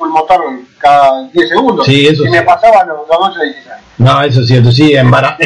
[0.00, 0.40] Un motor
[0.78, 1.84] cada 10 segundos.
[1.86, 2.30] Sí, eso y sí.
[2.32, 3.74] me pasaba los, los 12 16.
[3.98, 5.36] No, eso es cierto, sí, embara-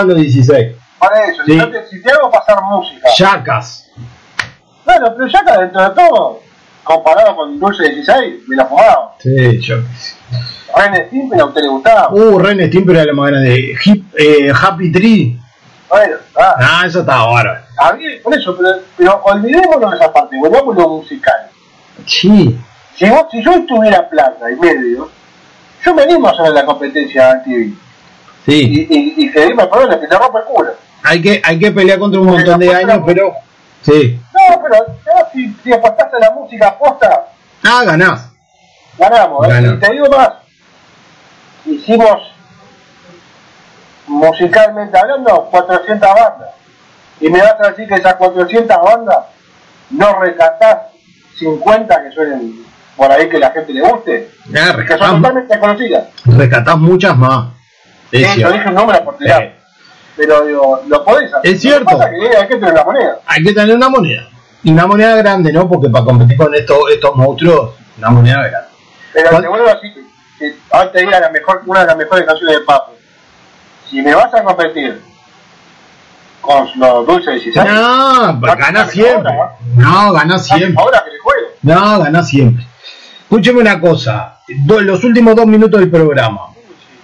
[0.00, 0.76] a los 16.
[0.98, 1.58] Para eso, Sí.
[1.58, 3.08] si, te- si te hago pasar música.
[3.18, 3.86] Yacas.
[4.84, 6.40] Bueno, pero ya que dentro de todo,
[6.84, 9.14] comparado con Dulce 16, me la fumaba.
[9.18, 9.76] Sí, yo.
[10.76, 12.12] Ren Stimpy a usted le gustaba.
[12.12, 13.74] Uh, Ren Stimpy era la más grande.
[13.84, 15.38] Hip- eh, Happy Tree.
[15.88, 17.60] Bueno, ah, Ah, eso estaba bárbaro.
[17.78, 20.36] a mí, por eso, pero, pero olvidémonos de esa parte,
[20.76, 21.48] lo musical.
[22.06, 22.56] Sí.
[23.00, 25.10] Si, vos, si yo tuviera plata y medio,
[25.82, 27.72] yo me animo a hacer la competencia en TV.
[28.44, 28.86] Sí.
[28.90, 30.72] Y, y, y que dime, perdón, que te rompa el culo.
[31.02, 33.32] Hay que, hay que pelear contra un montón de años, pero.
[33.80, 34.20] Sí.
[34.34, 34.84] No, pero
[35.32, 37.28] si, si apostaste la música aposta,
[37.64, 38.30] Ah, ganás.
[38.98, 39.46] ganamos.
[39.46, 39.50] ¿eh?
[39.50, 39.72] Ganás.
[39.74, 40.30] Y te digo más,
[41.64, 42.32] hicimos
[44.06, 46.50] musicalmente hablando 400 bandas.
[47.18, 49.18] Y me vas a decir que esas 400 bandas
[49.90, 50.78] no rescatás
[51.38, 52.66] 50 que suenen
[53.00, 56.04] por ahí que la gente le guste, Ah, que son totalmente desconocidas.
[56.26, 57.46] rescatás muchas más.
[58.12, 59.54] Es Sí, yo dije un número por tirar.
[60.18, 61.50] Pero digo, lo podés hacer.
[61.50, 61.96] Es cierto.
[61.96, 63.18] Lo que hay que tener la moneda.
[63.24, 64.28] Hay que tener una moneda.
[64.62, 65.66] Y una moneda grande, ¿no?
[65.66, 68.68] Porque para competir con estos, estos monstruos, una moneda grande.
[69.14, 69.42] Pero ¿Cuál?
[69.44, 69.94] te vuelvo así,
[70.38, 72.92] que ahora te diga la mejor, una de las mejores canciones de Papo.
[73.88, 75.00] Si me vas a competir
[76.42, 79.32] con los dulces 16, No, gana siempre.
[79.76, 80.74] No, gana siempre.
[80.76, 81.48] ahora que le juego.
[81.62, 82.66] No, gana siempre.
[83.30, 84.40] Escúcheme una cosa.
[84.66, 86.48] Do- los últimos dos minutos del programa.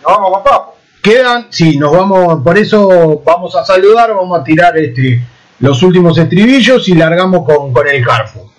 [0.03, 0.74] Nos vamos Papo.
[1.01, 5.23] Quedan, sí, nos vamos, por eso vamos a saludar, vamos a tirar este
[5.61, 8.51] los últimos estribillos y largamos con, con el Carfo.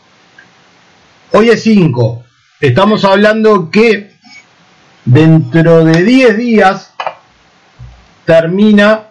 [1.33, 2.23] Hoy es 5.
[2.61, 4.11] Estamos hablando que
[5.03, 6.93] dentro de 10 días
[8.23, 9.07] termina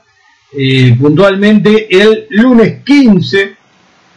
[0.57, 3.55] eh, puntualmente el lunes 15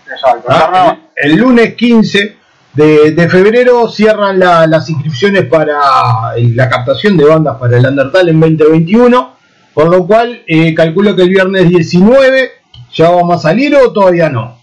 [0.10, 0.46] Exacto.
[0.48, 2.38] Ah, el, el lunes 15
[2.80, 7.86] de, de febrero cierran la- las inscripciones para el- la captación de bandas para el
[7.86, 9.34] Undertale en 2021,
[9.74, 12.52] por lo cual eh, calculo que el viernes 19
[12.94, 14.58] ya vamos a salir o todavía no.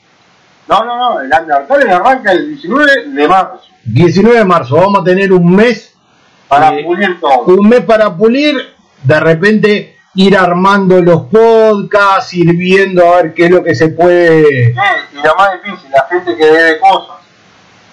[0.69, 5.05] No, no, no, el Undertale arranca el 19 de marzo 19 de marzo, vamos a
[5.05, 5.95] tener un mes,
[6.49, 7.45] para Eh, pulir todo.
[7.57, 8.57] un mes para pulir,
[9.05, 13.91] de repente ir armando los podcasts, ir viendo a ver qué es lo que se
[13.91, 14.45] puede...
[14.73, 14.81] Sí,
[15.13, 17.16] y lo más difícil, la gente que debe cosas.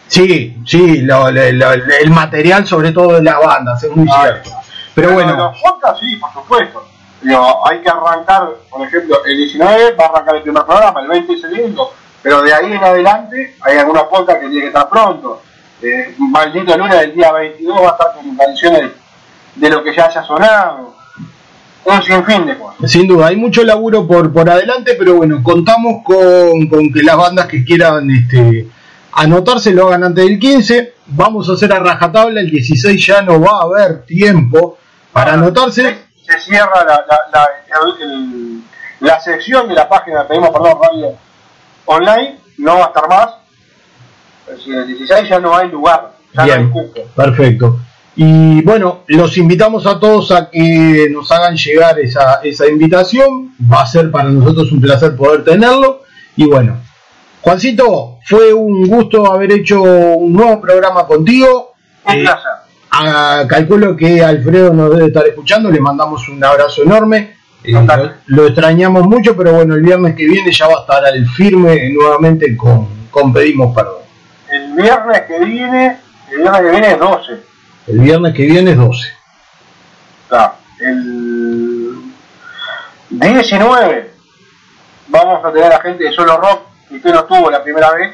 [0.08, 4.52] Sí, sí, lo- lo- lo- el material sobre todo de las bandas, es muy cierto.
[4.96, 6.86] Pero bueno, Los podcasts, sí, por supuesto.
[7.22, 11.08] Digo, hay que arrancar, por ejemplo, el 19 va a arrancar el primer programa, el
[11.08, 14.68] 20 es el lindo, pero de ahí en adelante hay algunos podcasts que tienen que
[14.68, 15.42] estar pronto.
[15.82, 18.92] Eh, Maldito Luna del día 22 va a estar con canciones
[19.56, 20.96] de lo que ya haya sonado.
[21.86, 22.90] Un sinfín de cosas.
[22.90, 27.18] Sin duda, hay mucho laburo por, por adelante, pero bueno, contamos con, con que las
[27.18, 28.68] bandas que quieran este,
[29.16, 30.94] anotarse lo hagan antes del 15.
[31.08, 34.78] Vamos a hacer a rajatabla, el 16 ya no va a haber tiempo
[35.12, 35.98] para anotarse.
[36.26, 37.48] Se cierra la, la, la,
[38.02, 38.62] el-
[39.02, 41.18] la sección de la página, pedimos perdón, radio
[41.86, 43.30] online, no va a estar más.
[44.66, 47.02] El 16 ya no hay lugar, ya no hay cupo.
[47.16, 47.80] perfecto.
[48.16, 53.56] Y bueno, los invitamos a todos a que nos hagan llegar esa, esa invitación.
[53.72, 56.04] Va a ser para nosotros un placer poder tenerlo.
[56.36, 56.78] Y bueno,
[57.44, 61.74] Juancito, fue un gusto haber hecho un nuevo programa contigo.
[62.06, 62.52] Un Eh, placer.
[62.90, 67.36] Ah, calculo que Alfredo nos debe estar escuchando, le mandamos un abrazo enorme.
[67.66, 71.04] Eh, lo, lo extrañamos mucho, pero bueno, el viernes que viene ya va a estar
[71.04, 74.04] al firme nuevamente con, con Pedimos Perdón.
[74.50, 75.98] El viernes que viene,
[76.32, 77.34] el viernes que viene es 12.
[77.88, 79.00] El viernes que viene es 12.
[80.26, 80.56] Está.
[80.80, 81.96] El
[83.10, 84.12] 19
[85.08, 86.62] vamos a tener a gente de Solo Rock,
[87.02, 88.12] que usted no estuvo la primera vez.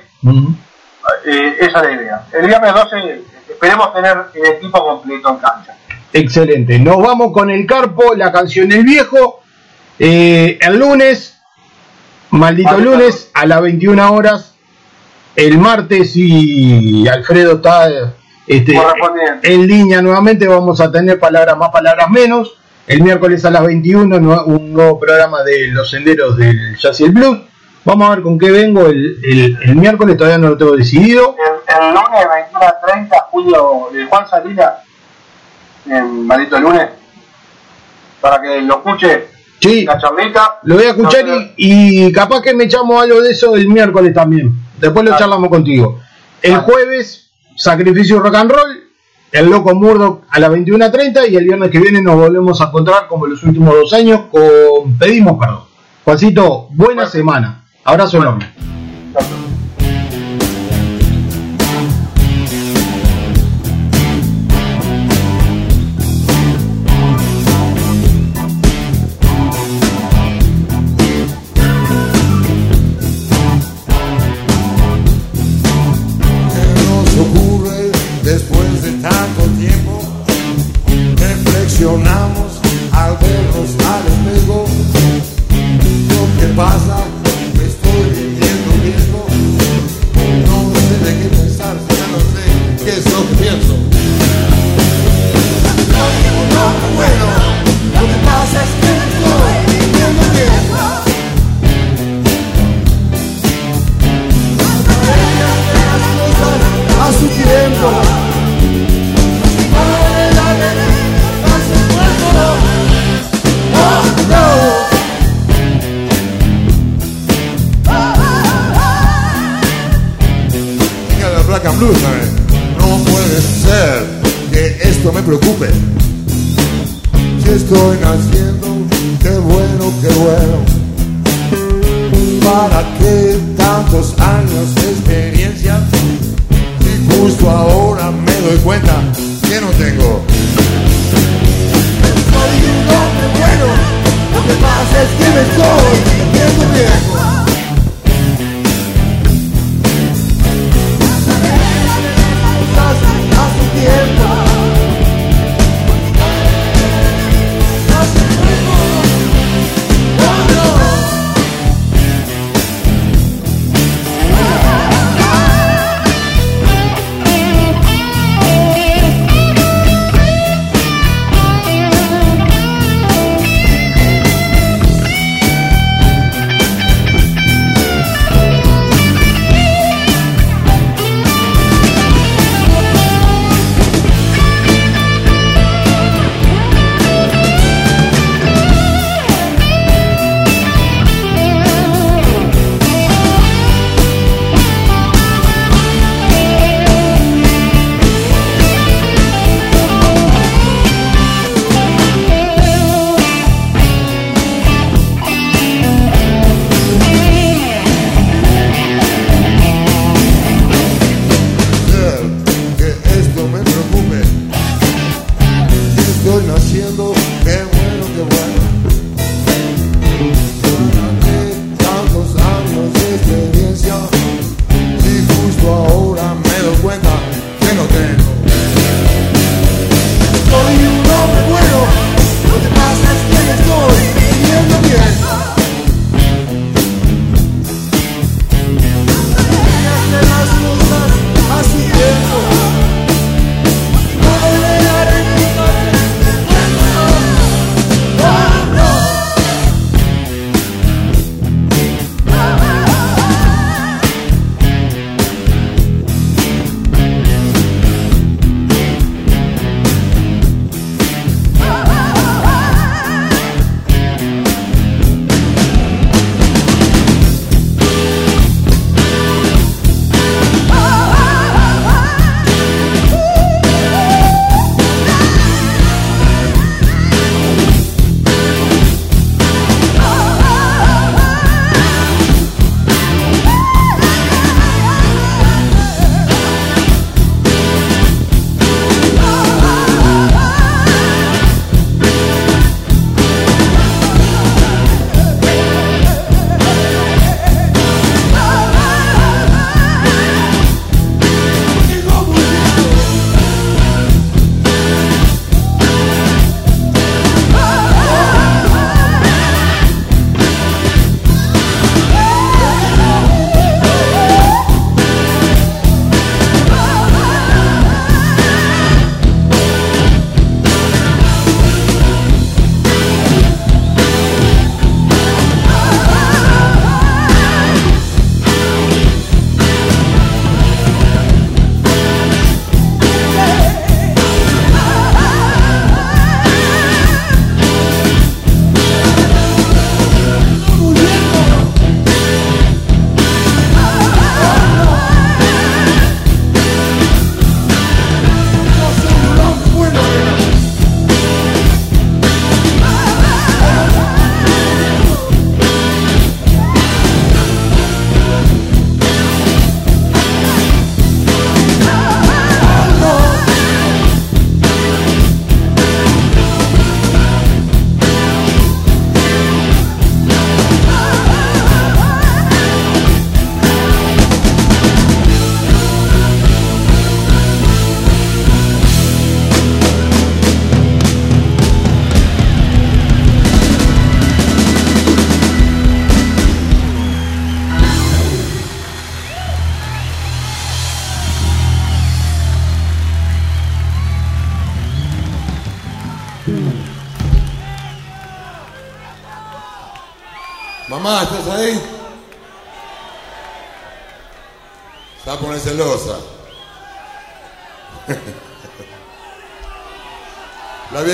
[1.26, 2.28] Eh, esa es la idea.
[2.34, 5.76] El viernes 12 esperemos tener el equipo completo en cancha.
[6.14, 6.80] Excelente.
[6.80, 9.42] Nos vamos con el Carpo, la canción El Viejo.
[9.98, 11.38] Eh, el lunes,
[12.32, 14.56] maldito lunes, a las 21 horas.
[15.36, 17.88] El martes, y Alfredo está
[18.48, 18.74] este,
[19.44, 22.56] en línea nuevamente, vamos a tener palabras más, palabras menos.
[22.88, 27.04] El miércoles a las 21, nue- un nuevo programa de Los Senderos del Jazz y
[27.06, 27.40] el Blues.
[27.86, 31.36] Vamos a ver con qué vengo el, el- el miércoles, todavía no lo tengo decidido.
[31.38, 34.74] El, el lunes 21 a 30, Julio de Juan Salinas,
[35.86, 36.90] en Maldito Lunes,
[38.22, 39.28] para que lo escuche
[39.62, 39.84] Sí.
[39.86, 40.60] la charlita.
[40.64, 43.68] Lo voy a escuchar No, y, y capaz que me echamos algo de eso el
[43.68, 44.54] miércoles también.
[44.80, 46.00] Después lo charlamos contigo.
[46.42, 48.84] El jueves, Sacrificio Rock and Roll,
[49.34, 53.08] el Loco Murdoch a las 21.30 y el viernes que viene nos volvemos a encontrar
[53.08, 55.64] como en los últimos dos años con Pedimos Perdón.
[56.06, 57.66] Juancito, buena semana.
[57.90, 58.46] Abrazo enorme.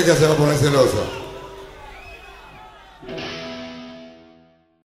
[0.06, 0.35] La vieja